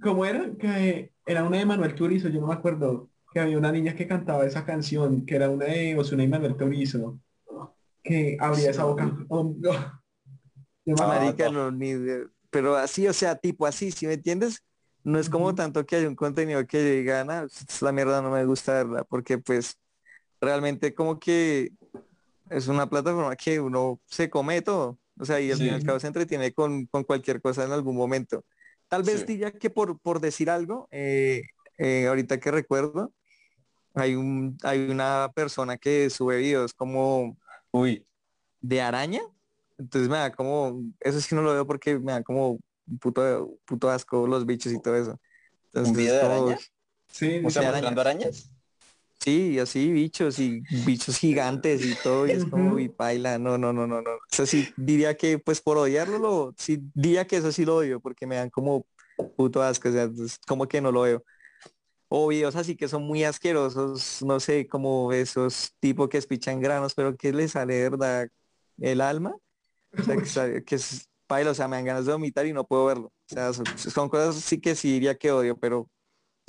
¿cómo 0.00 0.24
era? 0.24 0.50
Que 0.58 1.12
era 1.26 1.44
una 1.44 1.58
de 1.58 1.66
Manuel 1.66 1.94
Turizo, 1.94 2.28
yo 2.28 2.40
no 2.40 2.46
me 2.46 2.54
acuerdo, 2.54 3.10
que 3.32 3.40
había 3.40 3.58
una 3.58 3.72
niña 3.72 3.94
que 3.94 4.06
cantaba 4.06 4.46
esa 4.46 4.64
canción, 4.64 5.26
que 5.26 5.36
era 5.36 5.50
una 5.50 5.66
de 5.66 5.98
Osuna 5.98 6.22
y 6.22 6.28
Manuel 6.28 6.56
Turizo, 6.56 7.18
que 8.02 8.36
abría 8.40 8.70
esa 8.70 8.84
boca. 8.84 9.12
Oh, 9.28 9.54
Marica, 10.86 11.50
no, 11.50 11.70
ni 11.70 11.94
pero 12.54 12.76
así, 12.76 13.08
o 13.08 13.12
sea, 13.12 13.34
tipo 13.34 13.66
así, 13.66 13.90
si 13.90 14.06
me 14.06 14.12
entiendes? 14.12 14.62
no 15.02 15.18
es 15.18 15.28
como 15.28 15.54
tanto 15.54 15.84
que 15.84 15.96
hay 15.96 16.06
un 16.06 16.14
contenido 16.14 16.66
que 16.66 16.82
diga, 16.82 17.20
ah, 17.28 17.46
la 17.82 17.92
mierda 17.92 18.22
no 18.22 18.30
me 18.30 18.44
gusta 18.46 18.72
verla, 18.72 19.04
porque 19.04 19.38
pues 19.38 19.78
realmente 20.40 20.94
como 20.94 21.18
que 21.18 21.72
es 22.48 22.68
una 22.68 22.88
plataforma 22.88 23.36
que 23.36 23.60
uno 23.60 24.00
se 24.06 24.30
come 24.30 24.62
todo. 24.62 24.98
O 25.18 25.24
sea, 25.24 25.40
y 25.40 25.50
al 25.50 25.58
fin 25.58 25.66
y 25.66 25.70
al 25.70 25.84
cabo 25.84 26.00
se 26.00 26.06
entretiene 26.06 26.52
con, 26.52 26.86
cualquier 26.86 27.42
cosa 27.42 27.64
en 27.64 27.72
algún 27.72 27.96
momento. 27.96 28.44
Tal 28.88 29.02
vez 29.02 29.26
diría 29.26 29.52
que 29.52 29.68
por, 29.68 29.98
por 30.00 30.20
decir 30.20 30.48
algo, 30.48 30.88
eh, 30.90 31.42
eh, 31.76 32.06
ahorita 32.06 32.40
que 32.40 32.50
recuerdo, 32.50 33.12
hay 33.94 34.14
un 34.14 34.56
hay 34.62 34.88
una 34.88 35.30
persona 35.34 35.76
que 35.76 36.08
sube 36.08 36.38
videos 36.38 36.72
como 36.72 37.36
uy 37.70 38.04
de 38.60 38.80
araña 38.80 39.20
entonces 39.78 40.08
me 40.08 40.16
da 40.16 40.32
como 40.32 40.82
eso 41.00 41.20
sí 41.20 41.34
no 41.34 41.42
lo 41.42 41.52
veo 41.52 41.66
porque 41.66 41.98
me 41.98 42.12
da 42.12 42.22
como 42.22 42.58
puto 43.00 43.58
puto 43.64 43.90
asco 43.90 44.26
los 44.26 44.46
bichos 44.46 44.72
y 44.72 44.80
todo 44.80 44.96
eso 44.96 45.20
entonces, 45.66 45.90
¿Un 45.90 45.96
video 45.96 46.14
de 46.14 46.20
araña? 46.20 46.58
sí 47.08 47.42
o 47.44 47.50
sea 47.50 47.68
arañas 47.70 48.50
sí 49.20 49.58
así 49.58 49.90
bichos 49.90 50.38
y 50.38 50.62
bichos 50.84 51.18
gigantes 51.18 51.84
y 51.84 51.94
todo 52.02 52.26
y 52.26 52.32
es 52.32 52.44
como 52.44 52.78
y 52.78 52.88
baila 52.88 53.38
no 53.38 53.56
no 53.56 53.72
no 53.72 53.86
no 53.86 54.02
no 54.02 54.10
eso 54.30 54.46
sí 54.46 54.68
diría 54.76 55.16
que 55.16 55.38
pues 55.38 55.60
por 55.60 55.78
odiarlo 55.78 56.18
lo 56.18 56.54
sí 56.58 56.80
diría 56.94 57.26
que 57.26 57.36
eso 57.36 57.50
sí 57.50 57.64
lo 57.64 57.76
odio 57.76 58.00
porque 58.00 58.26
me 58.26 58.36
dan 58.36 58.50
como 58.50 58.86
puto 59.36 59.62
asco 59.62 59.88
o 59.88 59.92
sea 59.92 60.10
como 60.46 60.68
que 60.68 60.80
no 60.80 60.92
lo 60.92 61.02
veo 61.02 61.24
o 62.16 62.28
videos 62.28 62.54
así 62.54 62.76
que 62.76 62.86
son 62.86 63.02
muy 63.02 63.24
asquerosos, 63.24 64.22
no 64.22 64.38
sé, 64.38 64.68
como 64.68 65.12
esos 65.12 65.74
tipos 65.80 66.08
que 66.08 66.18
espichan 66.18 66.60
granos, 66.60 66.94
pero 66.94 67.16
que 67.16 67.32
les 67.32 67.52
sale 67.52 67.82
verdad 67.82 68.28
el 68.78 69.00
alma. 69.00 69.34
O 70.22 70.24
sea, 70.26 70.60
que, 70.62 70.74
es 70.74 71.08
pailo, 71.26 71.50
o 71.50 71.54
sea, 71.54 71.68
me 71.68 71.76
dan 71.76 71.84
ganas 71.84 72.06
de 72.06 72.12
vomitar 72.12 72.46
y 72.46 72.52
no 72.52 72.66
puedo 72.66 72.86
verlo. 72.86 73.06
O 73.06 73.34
sea, 73.34 73.52
son, 73.52 74.08
cosas 74.08 74.36
sí 74.36 74.60
que 74.60 74.74
sí 74.74 74.92
diría 74.92 75.14
que 75.14 75.32
odio, 75.32 75.56
pero 75.58 75.88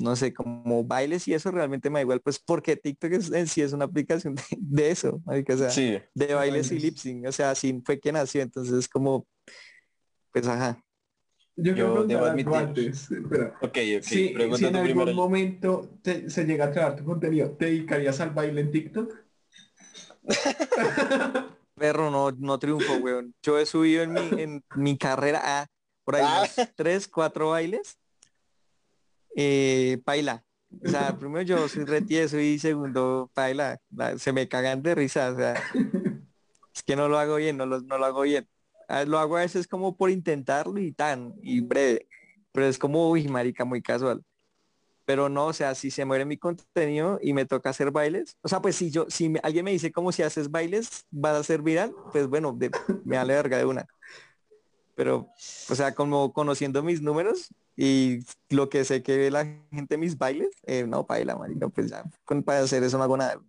no 0.01 0.15
sé, 0.15 0.33
como 0.33 0.83
bailes 0.83 1.27
y 1.27 1.33
eso 1.33 1.51
realmente 1.51 1.89
me 1.89 1.99
da 1.99 2.01
igual, 2.01 2.21
pues 2.21 2.37
porque 2.39 2.75
TikTok 2.75 3.13
en 3.33 3.47
sí 3.47 3.61
es 3.61 3.71
una 3.71 3.85
aplicación 3.85 4.35
de, 4.57 4.91
eso, 4.91 5.21
o 5.25 5.57
sea, 5.57 6.03
de 6.13 6.33
bailes, 6.33 6.71
y 6.71 6.79
lip 6.79 6.97
sync, 6.97 7.25
o 7.27 7.31
sea, 7.31 7.51
así 7.51 7.81
fue 7.85 7.97
que 7.99 8.11
nació, 8.11 8.41
entonces 8.41 8.89
como, 8.89 9.25
pues 10.33 10.45
ajá, 10.47 10.83
yo, 11.55 11.73
yo 11.73 12.05
debo 12.05 12.25
admitir. 12.25 12.53
Antes, 12.53 13.09
Ok, 13.61 13.77
ok. 13.97 14.01
Si, 14.01 14.35
si 14.57 14.65
en 14.65 14.75
algún 14.75 15.15
momento 15.15 15.97
se 16.03 16.43
llega 16.43 16.65
a 16.65 16.67
acabar 16.67 16.97
tu 16.97 17.05
contenido, 17.05 17.51
¿te 17.51 17.65
dedicarías 17.65 18.19
al 18.19 18.31
baile 18.31 18.61
en 18.61 18.71
TikTok? 18.71 19.15
Perro, 21.75 22.09
no, 22.09 22.31
no 22.31 22.57
triunfo, 22.57 22.93
weón. 22.95 23.35
Yo 23.43 23.59
he 23.59 23.65
subido 23.65 24.03
en 24.03 24.13
mi, 24.13 24.41
en 24.41 24.63
mi 24.75 24.97
carrera 24.97 25.41
a 25.43 25.67
por 26.03 26.15
ahí 26.15 26.23
ah. 26.25 26.47
tres, 26.75 27.07
cuatro 27.07 27.49
bailes. 27.49 27.97
Eh, 29.35 30.01
paila. 30.05 30.43
O 30.83 30.89
sea, 30.89 31.17
primero 31.17 31.41
yo 31.41 31.67
soy 31.67 31.85
retieso 31.85 32.39
y 32.39 32.59
segundo, 32.59 33.29
paila. 33.33 33.79
Se 34.17 34.31
me 34.31 34.47
cagan 34.47 34.81
de 34.81 34.95
risa. 34.95 35.31
O 35.31 35.35
sea, 35.35 35.55
es 36.73 36.83
que 36.83 36.95
no 36.95 37.09
lo 37.09 37.17
hago 37.17 37.35
bien, 37.35 37.57
no 37.57 37.65
lo, 37.65 37.81
no 37.81 37.97
lo 37.97 38.05
hago 38.05 38.21
bien. 38.21 38.47
Ah, 38.87 39.03
lo 39.03 39.17
hago 39.19 39.37
a 39.37 39.41
veces 39.41 39.67
como 39.67 39.97
por 39.97 40.11
intentarlo 40.11 40.79
y 40.79 40.91
tan, 40.91 41.33
y 41.41 41.61
breve, 41.61 42.07
pero 42.51 42.67
es 42.67 42.77
como, 42.77 43.09
uy, 43.09 43.27
marica, 43.27 43.65
muy 43.65 43.81
casual. 43.81 44.23
Pero 45.05 45.29
no, 45.29 45.47
o 45.47 45.53
sea, 45.53 45.75
si 45.75 45.91
se 45.91 46.03
muere 46.03 46.25
mi 46.25 46.37
contenido 46.37 47.19
y 47.21 47.33
me 47.33 47.45
toca 47.45 47.69
hacer 47.69 47.91
bailes, 47.91 48.37
o 48.41 48.47
sea, 48.47 48.61
pues 48.61 48.75
si 48.75 48.89
yo, 48.89 49.05
si 49.07 49.33
alguien 49.43 49.63
me 49.63 49.71
dice 49.71 49.91
como 49.91 50.11
si 50.11 50.23
haces 50.23 50.49
bailes, 50.49 51.05
va 51.13 51.37
a 51.37 51.43
ser 51.43 51.61
viral, 51.61 51.93
pues 52.11 52.27
bueno, 52.27 52.57
me 53.03 53.15
da 53.15 53.23
verga 53.23 53.57
de 53.57 53.65
una. 53.65 53.87
Pero, 54.95 55.29
o 55.69 55.75
sea, 55.75 55.93
como 55.93 56.33
conociendo 56.33 56.81
mis 56.81 57.01
números 57.01 57.49
y 57.75 58.19
lo 58.49 58.69
que 58.69 58.85
sé 58.85 59.03
que 59.03 59.17
ve 59.17 59.31
la 59.31 59.45
gente 59.71 59.97
mis 59.97 60.17
bailes, 60.17 60.49
eh, 60.63 60.85
no, 60.87 61.03
baila, 61.03 61.35
marica, 61.35 61.67
pues 61.69 61.89
ya, 61.91 62.03
para 62.43 62.59
hacer 62.61 62.83
eso 62.83 62.97
no 62.97 63.03
hago 63.03 63.17
nada. 63.17 63.39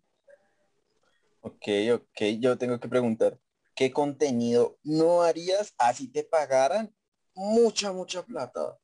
Ok, 1.41 1.69
ok, 1.95 2.23
yo 2.41 2.59
tengo 2.59 2.81
que 2.81 2.89
preguntar, 2.89 3.39
¿qué 3.77 3.93
contenido 3.93 4.79
no 4.83 5.23
harías 5.23 5.75
así 5.79 6.09
te 6.09 6.25
pagaran 6.25 6.93
mucha, 7.35 7.93
mucha 7.93 8.25
plata? 8.25 8.77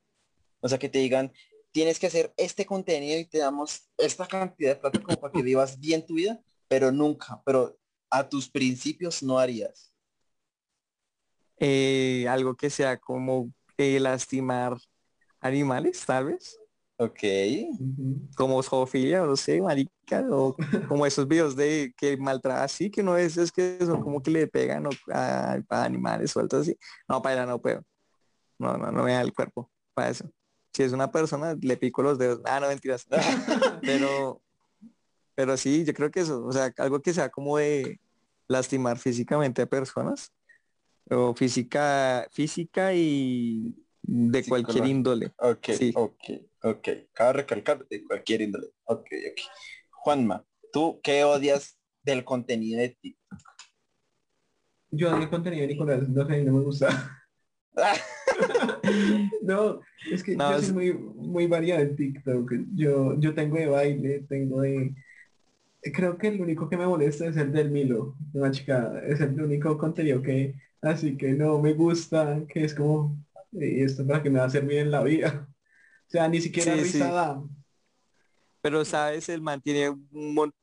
O 0.61 0.69
sea, 0.69 0.79
que 0.79 0.87
te 0.87 0.99
digan, 0.99 1.33
tienes 1.73 1.99
que 1.99 2.07
hacer 2.07 2.33
este 2.37 2.65
contenido 2.65 3.19
y 3.19 3.25
te 3.25 3.39
damos 3.39 3.89
esta 3.97 4.27
cantidad 4.27 4.75
de 4.75 4.75
plata 4.79 5.01
como 5.01 5.19
para 5.19 5.33
que 5.33 5.41
vivas 5.41 5.79
bien 5.79 6.05
tu 6.05 6.13
vida, 6.13 6.39
pero 6.67 6.91
nunca, 6.91 7.41
pero 7.45 7.77
a 8.09 8.29
tus 8.29 8.49
principios 8.49 9.23
no 9.23 9.39
harías. 9.39 9.93
Eh, 11.57 12.25
algo 12.29 12.55
que 12.55 12.69
sea 12.69 12.97
como 12.97 13.51
eh, 13.77 13.99
lastimar 13.99 14.77
animales, 15.39 16.05
tal 16.05 16.25
vez. 16.25 16.59
Ok. 16.97 17.23
Como 18.37 18.61
zoofilia, 18.61 19.21
no 19.23 19.35
sé, 19.35 19.59
marica, 19.59 20.23
o 20.29 20.55
como 20.87 21.05
esos 21.07 21.27
videos 21.27 21.55
de 21.55 21.91
que 21.97 22.17
maltrata 22.17 22.63
así, 22.63 22.91
que 22.91 23.01
no 23.01 23.17
es, 23.17 23.37
es 23.37 23.51
que 23.51 23.79
son 23.81 24.01
como 24.01 24.21
que 24.21 24.29
le 24.29 24.47
pegan 24.47 24.87
a, 25.11 25.57
animales 25.69 26.31
sueltos 26.31 26.61
así. 26.61 26.77
No, 27.07 27.21
para 27.21 27.47
no 27.47 27.59
puedo. 27.59 27.83
No, 28.59 28.77
no, 28.77 28.91
no 28.91 29.03
me 29.03 29.13
da 29.13 29.21
el 29.21 29.33
cuerpo 29.33 29.71
para 29.95 30.11
eso. 30.11 30.29
Si 30.73 30.83
es 30.83 30.91
una 30.91 31.11
persona, 31.11 31.55
le 31.61 31.77
pico 31.77 32.01
los 32.01 32.17
dedos. 32.17 32.41
Ah, 32.45 32.59
no, 32.59 32.67
mentiras. 32.67 33.05
pero, 33.81 34.41
pero 35.35 35.55
sí, 35.57 35.85
yo 35.85 35.93
creo 35.93 36.09
que 36.09 36.21
eso, 36.21 36.43
o 36.45 36.51
sea, 36.51 36.73
algo 36.77 37.01
que 37.01 37.13
sea 37.13 37.29
como 37.29 37.57
de 37.57 37.99
lastimar 38.47 38.97
físicamente 38.97 39.61
a 39.61 39.65
personas, 39.67 40.31
o 41.09 41.33
física, 41.35 42.27
física 42.31 42.93
y 42.93 43.75
de 44.01 44.45
cualquier 44.45 44.85
índole. 44.85 45.33
Ok, 45.37 45.69
ok, 45.95 46.23
ok. 46.63 46.87
Cabe 47.13 47.33
recalcar 47.33 47.87
de 47.87 48.03
cualquier 48.03 48.41
índole. 48.41 48.67
Ok, 48.85 49.07
ok. 49.31 49.41
Juanma, 49.91 50.45
¿tú 50.71 50.99
qué 51.03 51.23
odias 51.23 51.77
del 52.03 52.25
contenido 52.25 52.79
de 52.79 52.89
TikTok? 52.89 53.39
Yo 54.91 55.09
odio 55.09 55.23
el 55.23 55.29
contenido 55.29 55.61
de 55.61 55.67
Nicolás, 55.67 56.07
no 56.07 56.27
sé, 56.27 56.43
no 56.43 56.53
me 56.53 56.63
gusta. 56.63 57.22
no, 59.41 59.79
es 60.11 60.23
que 60.23 60.35
yo 60.35 60.61
soy 60.61 60.73
muy, 60.73 60.93
muy 60.93 61.47
variado 61.47 61.81
en 61.81 61.95
TikTok. 61.95 62.51
Yo, 62.75 63.19
yo 63.19 63.33
tengo 63.33 63.57
de 63.57 63.67
baile, 63.67 64.25
tengo 64.29 64.61
de... 64.61 64.93
Creo 65.81 66.17
que 66.17 66.27
el 66.27 66.39
único 66.39 66.69
que 66.69 66.77
me 66.77 66.87
molesta 66.87 67.25
es 67.27 67.35
el 67.35 67.51
del 67.51 67.69
Milo, 67.69 68.15
una 68.33 68.51
chica, 68.51 69.01
es 69.05 69.19
el 69.19 69.41
único 69.41 69.77
contenido 69.77 70.21
que, 70.21 70.55
así 70.81 71.17
que 71.17 71.33
no 71.33 71.59
me 71.59 71.73
gusta, 71.73 72.41
que 72.47 72.63
es 72.63 72.73
como 72.73 73.17
y 73.53 73.83
esto 73.83 74.05
para 74.05 74.21
que 74.21 74.29
me 74.29 74.39
va 74.39 74.45
a 74.45 74.49
servir 74.49 74.79
en 74.79 74.91
la 74.91 75.03
vida. 75.03 75.47
O 76.07 76.11
sea, 76.13 76.27
ni 76.27 76.41
siquiera 76.41 76.75
risada. 76.75 77.41
Pero, 78.61 78.85
¿sabes? 78.85 79.29
El 79.29 79.41
mantiene 79.41 79.89
un, 79.89 80.53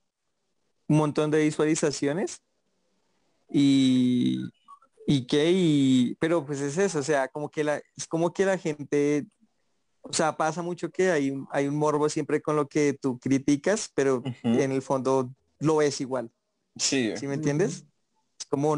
montón 0.89 1.31
de 1.31 1.45
visualizaciones. 1.45 2.41
Y, 3.49 4.49
y 5.11 5.27
qué, 5.27 5.51
y, 5.51 6.17
pero 6.21 6.47
pues 6.47 6.61
es 6.61 6.79
eso, 6.79 7.01
o 7.01 7.03
sea, 7.03 7.27
como 7.27 7.49
que 7.51 7.65
la, 7.65 7.83
es 7.97 8.07
como 8.07 8.33
que 8.33 8.47
la 8.47 8.57
gente, 8.57 9.27
o 10.03 10.13
sea, 10.13 10.37
pasa 10.37 10.63
mucho 10.63 10.89
que 10.93 11.11
hay, 11.11 11.35
hay 11.51 11.67
un 11.67 11.75
morbo 11.75 12.09
siempre 12.09 12.41
con 12.41 12.55
lo 12.55 12.69
que 12.69 12.93
tú 12.93 13.19
criticas, 13.19 13.91
pero 13.93 14.23
en 14.45 14.71
el 14.71 14.83
fondo 14.83 15.29
lo 15.59 15.79
ves 15.79 16.01
igual. 16.01 16.31
Sí. 16.77 17.13
¿Sí 17.17 17.27
me 17.27 17.35
entiendes? 17.35 17.85
Es 18.39 18.47
como, 18.49 18.77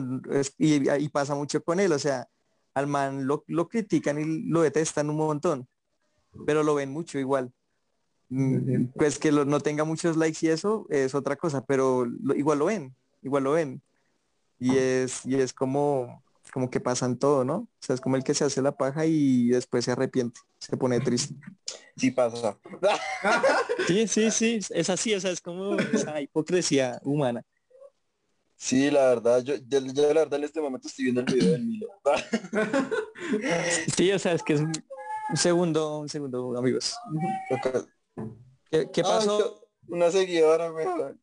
y, 0.56 0.90
y, 0.90 1.08
pasa 1.10 1.34
mucho 1.34 1.62
con 1.62 1.78
él, 1.80 1.92
o 1.92 1.98
sea, 1.98 2.26
al 2.72 2.86
man 2.86 3.26
lo, 3.26 3.44
critican 3.68 4.18
y 4.18 4.48
lo 4.48 4.62
detestan 4.62 5.10
un 5.10 5.16
montón, 5.16 5.68
pero 6.46 6.62
lo 6.62 6.74
ven 6.74 6.90
mucho 6.90 7.18
igual. 7.18 7.52
Mm, 8.30 8.86
pues 8.96 9.18
que 9.18 9.30
no 9.30 9.60
tenga 9.60 9.84
muchos 9.84 10.16
likes 10.16 10.46
y 10.46 10.48
eso 10.48 10.86
es 10.88 11.14
otra 11.14 11.36
cosa, 11.36 11.62
pero 11.62 12.06
igual 12.34 12.58
lo 12.58 12.64
ven, 12.64 12.94
igual 13.20 13.44
lo 13.44 13.52
ven. 13.52 13.82
Y 14.62 14.76
es, 14.76 15.26
y 15.26 15.34
es 15.34 15.52
como, 15.52 16.22
como 16.52 16.70
que 16.70 16.78
pasan 16.78 17.18
todo, 17.18 17.44
¿no? 17.44 17.54
O 17.54 17.68
sea, 17.80 17.94
es 17.94 18.00
como 18.00 18.16
el 18.16 18.22
que 18.22 18.34
se 18.34 18.44
hace 18.44 18.62
la 18.62 18.76
paja 18.76 19.06
y 19.06 19.48
después 19.48 19.84
se 19.84 19.90
arrepiente, 19.90 20.40
se 20.58 20.76
pone 20.76 21.00
triste. 21.00 21.34
Sí 21.96 22.10
pasa. 22.12 22.58
sí, 23.88 24.06
sí, 24.06 24.30
sí, 24.30 24.60
es 24.70 24.88
así, 24.88 25.14
o 25.14 25.20
sea, 25.20 25.32
es 25.32 25.40
como 25.40 25.76
esa 25.78 26.20
hipocresía 26.20 27.00
humana. 27.02 27.42
Sí, 28.56 28.90
la 28.92 29.06
verdad, 29.06 29.42
yo, 29.42 29.56
yo, 29.56 29.80
la 29.80 30.20
verdad 30.20 30.38
en 30.38 30.44
este 30.44 30.60
momento 30.60 30.86
estoy 30.86 31.06
viendo 31.06 31.22
el 31.22 31.26
video 31.26 31.50
del 31.50 31.64
Milo. 31.64 31.88
sí, 33.96 34.12
o 34.12 34.18
sea, 34.20 34.34
es 34.34 34.42
que 34.44 34.52
es 34.52 34.60
un 34.60 34.72
segundo, 35.34 35.98
un 35.98 36.08
segundo, 36.08 36.56
amigos. 36.56 36.94
¿Qué, 38.70 39.02
pasó? 39.02 39.66
una 39.88 40.10
seguidora 40.12 40.72
mejor. 40.72 41.16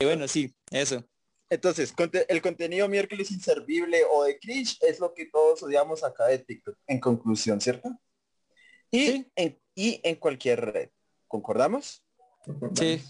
Y 0.00 0.04
bueno, 0.06 0.26
sí, 0.26 0.54
eso. 0.70 1.04
Entonces, 1.50 1.92
el 2.28 2.40
contenido 2.40 2.88
miércoles 2.88 3.30
inservible 3.30 4.02
o 4.10 4.24
de 4.24 4.38
cringe 4.38 4.78
es 4.80 4.98
lo 4.98 5.12
que 5.12 5.26
todos 5.26 5.62
odiamos 5.62 6.02
acá 6.02 6.26
de 6.26 6.38
TikTok, 6.38 6.76
en 6.86 7.00
conclusión, 7.00 7.60
¿cierto? 7.60 7.90
Y, 8.90 9.26
en, 9.36 9.60
y 9.74 10.00
en 10.02 10.16
cualquier 10.16 10.60
red. 10.72 10.90
¿Concordamos? 11.28 12.02
Sí. 12.74 13.02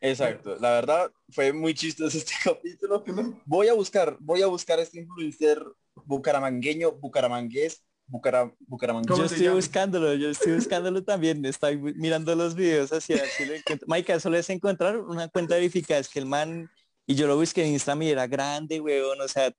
Exacto, 0.00 0.56
la 0.60 0.70
verdad 0.72 1.10
fue 1.30 1.52
muy 1.52 1.74
chistoso 1.74 2.16
este 2.18 2.34
capítulo. 2.44 3.02
Voy 3.46 3.68
a 3.68 3.74
buscar, 3.74 4.16
voy 4.20 4.42
a 4.42 4.46
buscar 4.46 4.78
este 4.78 5.00
influencer 5.00 5.64
bucaramangueño, 5.94 6.92
bucaramangués, 6.92 7.82
bucara, 8.06 8.52
bucaramangués. 8.60 9.18
Yo 9.18 9.24
estoy 9.24 9.48
buscándolo, 9.48 10.14
yo 10.14 10.30
estoy 10.30 10.54
buscándolo 10.54 11.02
también, 11.02 11.44
estoy 11.44 11.80
si 11.96 12.34
los 12.34 12.54
videos 12.54 12.92
así, 12.92 13.14
así 13.14 13.44
lo 13.46 13.54
encuentro. 13.54 13.86
Maika, 13.88 14.20
solo 14.20 14.36
es 14.36 14.48
encontrar 14.50 14.98
una 14.98 15.28
cuenta 15.28 15.54
verificada, 15.54 16.00
es 16.00 16.08
que 16.08 16.18
el 16.18 16.26
man, 16.26 16.70
y 17.06 17.14
yo 17.14 17.26
lo 17.26 17.36
busqué 17.36 17.64
en 17.64 17.72
Instagram 17.72 18.02
y 18.02 18.10
era 18.10 18.26
grande, 18.26 18.80
weón, 18.80 19.20
o 19.20 19.28
sea, 19.28 19.52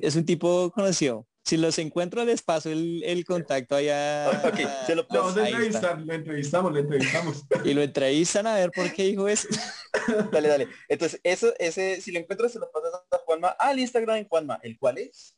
es 0.00 0.16
un 0.16 0.24
tipo 0.24 0.70
conocido. 0.72 1.26
Si 1.44 1.56
los 1.56 1.78
encuentro 1.78 2.24
les 2.24 2.42
paso 2.42 2.70
el, 2.70 3.04
el 3.04 3.24
contacto 3.24 3.76
allá. 3.76 4.30
Ok, 4.48 4.58
se 4.84 4.96
lo 4.96 5.06
Vamos 5.08 5.36
a 5.36 5.48
entrevistar, 5.48 6.00
lo 6.00 6.12
entrevistamos, 6.12 6.72
lo 6.72 6.78
entrevistamos. 6.80 7.44
Y 7.64 7.72
lo 7.72 7.82
entrevistan 7.82 8.48
a 8.48 8.56
ver 8.56 8.72
por 8.72 8.92
qué 8.92 9.04
dijo 9.04 9.28
eso. 9.28 9.46
dale, 10.32 10.48
dale. 10.48 10.68
Entonces, 10.88 11.20
eso, 11.22 11.54
ese, 11.60 12.00
si 12.00 12.10
lo 12.10 12.18
encuentras, 12.18 12.52
se 12.52 12.58
lo 12.58 12.68
pasas 12.72 12.94
a 13.12 13.18
Juanma 13.24 13.48
al 13.50 13.78
Instagram 13.78 14.16
en 14.16 14.28
Juanma. 14.28 14.58
¿El 14.60 14.76
cuál 14.76 14.98
es? 14.98 15.36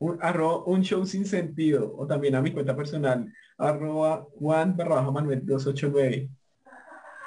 Un, 0.00 0.18
arroba, 0.20 0.64
un 0.64 0.82
show 0.82 1.04
sin 1.06 1.26
sentido. 1.26 1.94
O 1.96 2.06
también 2.06 2.34
a 2.34 2.42
mi 2.42 2.52
cuenta 2.52 2.76
personal. 2.76 3.32
Arroba 3.56 4.26
Juan 4.38 4.76
barra 4.76 5.02
Manuel 5.02 5.44
289 5.44 6.30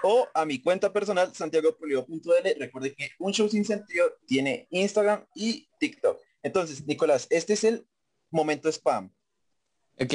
o 0.03 0.27
a 0.33 0.45
mi 0.45 0.59
cuenta 0.59 0.91
personal 0.91 1.33
santiagopolio.l. 1.33 2.55
Recuerde 2.59 2.93
que 2.93 3.11
un 3.19 3.31
show 3.33 3.47
sin 3.47 3.65
sentido 3.65 4.05
tiene 4.25 4.67
Instagram 4.71 5.25
y 5.35 5.67
TikTok. 5.79 6.19
Entonces, 6.43 6.85
Nicolás, 6.85 7.27
este 7.29 7.53
es 7.53 7.63
el 7.63 7.85
momento 8.29 8.69
spam. 8.69 9.11
Ok. 9.99 10.13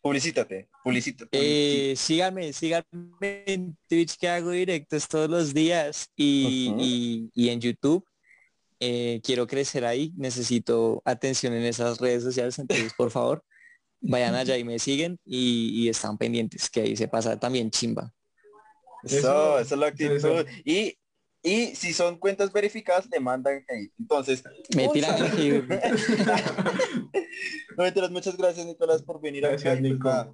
publicítate, 0.00 0.68
publicítate. 0.82 1.30
Eh, 1.32 1.96
síganme, 1.96 2.52
síganme 2.52 3.44
en 3.46 3.76
Twitch 3.88 4.16
que 4.16 4.28
hago 4.28 4.50
directos 4.50 5.08
todos 5.08 5.28
los 5.28 5.54
días 5.54 6.10
y, 6.16 7.30
en 7.34 7.60
YouTube. 7.60 8.04
Eh, 8.80 9.20
quiero 9.22 9.46
crecer 9.46 9.84
ahí, 9.84 10.12
necesito 10.16 11.02
atención 11.04 11.54
en 11.54 11.64
esas 11.64 11.98
redes 11.98 12.22
sociales, 12.22 12.58
entonces 12.58 12.92
por 12.94 13.10
favor, 13.10 13.42
vayan 14.00 14.34
allá 14.34 14.58
y 14.58 14.64
me 14.64 14.78
siguen 14.78 15.18
y, 15.24 15.88
están 15.88 16.18
pendientes, 16.18 16.68
que 16.68 16.82
ahí 16.82 16.96
se 16.96 17.08
pasa 17.08 17.38
también 17.38 17.70
chimba. 17.70 18.12
Eso, 19.02 19.58
eso 19.58 19.74
es 19.74 19.80
la 19.80 19.86
actitud. 19.86 20.46
Y 20.64 20.98
y 21.46 21.76
si 21.76 21.92
son 21.92 22.18
cuentas 22.18 22.52
verificadas, 22.52 23.08
le 23.08 23.20
mandan 23.20 23.64
hate. 23.68 23.92
Entonces, 24.00 24.42
me 24.74 24.88
tiran 24.88 25.16
no, 27.76 27.84
muchas 28.10 28.36
gracias, 28.36 28.66
Nicolás, 28.66 29.04
por 29.04 29.20
venir 29.20 29.42
gracias, 29.42 29.78
acá. 29.78 30.28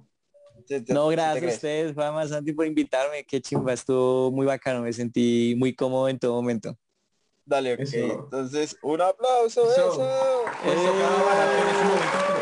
no, 0.87 1.09
gracias 1.09 1.43
a 1.43 1.55
ustedes, 1.55 1.93
Fama 1.93 2.27
Santi, 2.27 2.51
por 2.51 2.65
invitarme. 2.65 3.23
Qué 3.25 3.39
chimba, 3.39 3.73
estuvo 3.73 4.31
muy 4.31 4.47
bacano. 4.47 4.81
Me 4.81 4.91
sentí 4.91 5.53
muy 5.55 5.75
cómodo 5.75 6.09
en 6.09 6.17
todo 6.17 6.33
momento. 6.33 6.75
Dale, 7.45 7.73
ok. 7.73 7.79
Entonces, 7.93 8.77
un 8.81 9.01
aplauso. 9.01 9.69
Eso. 9.71 9.93
eso. 9.93 10.45
eso. 10.65 12.32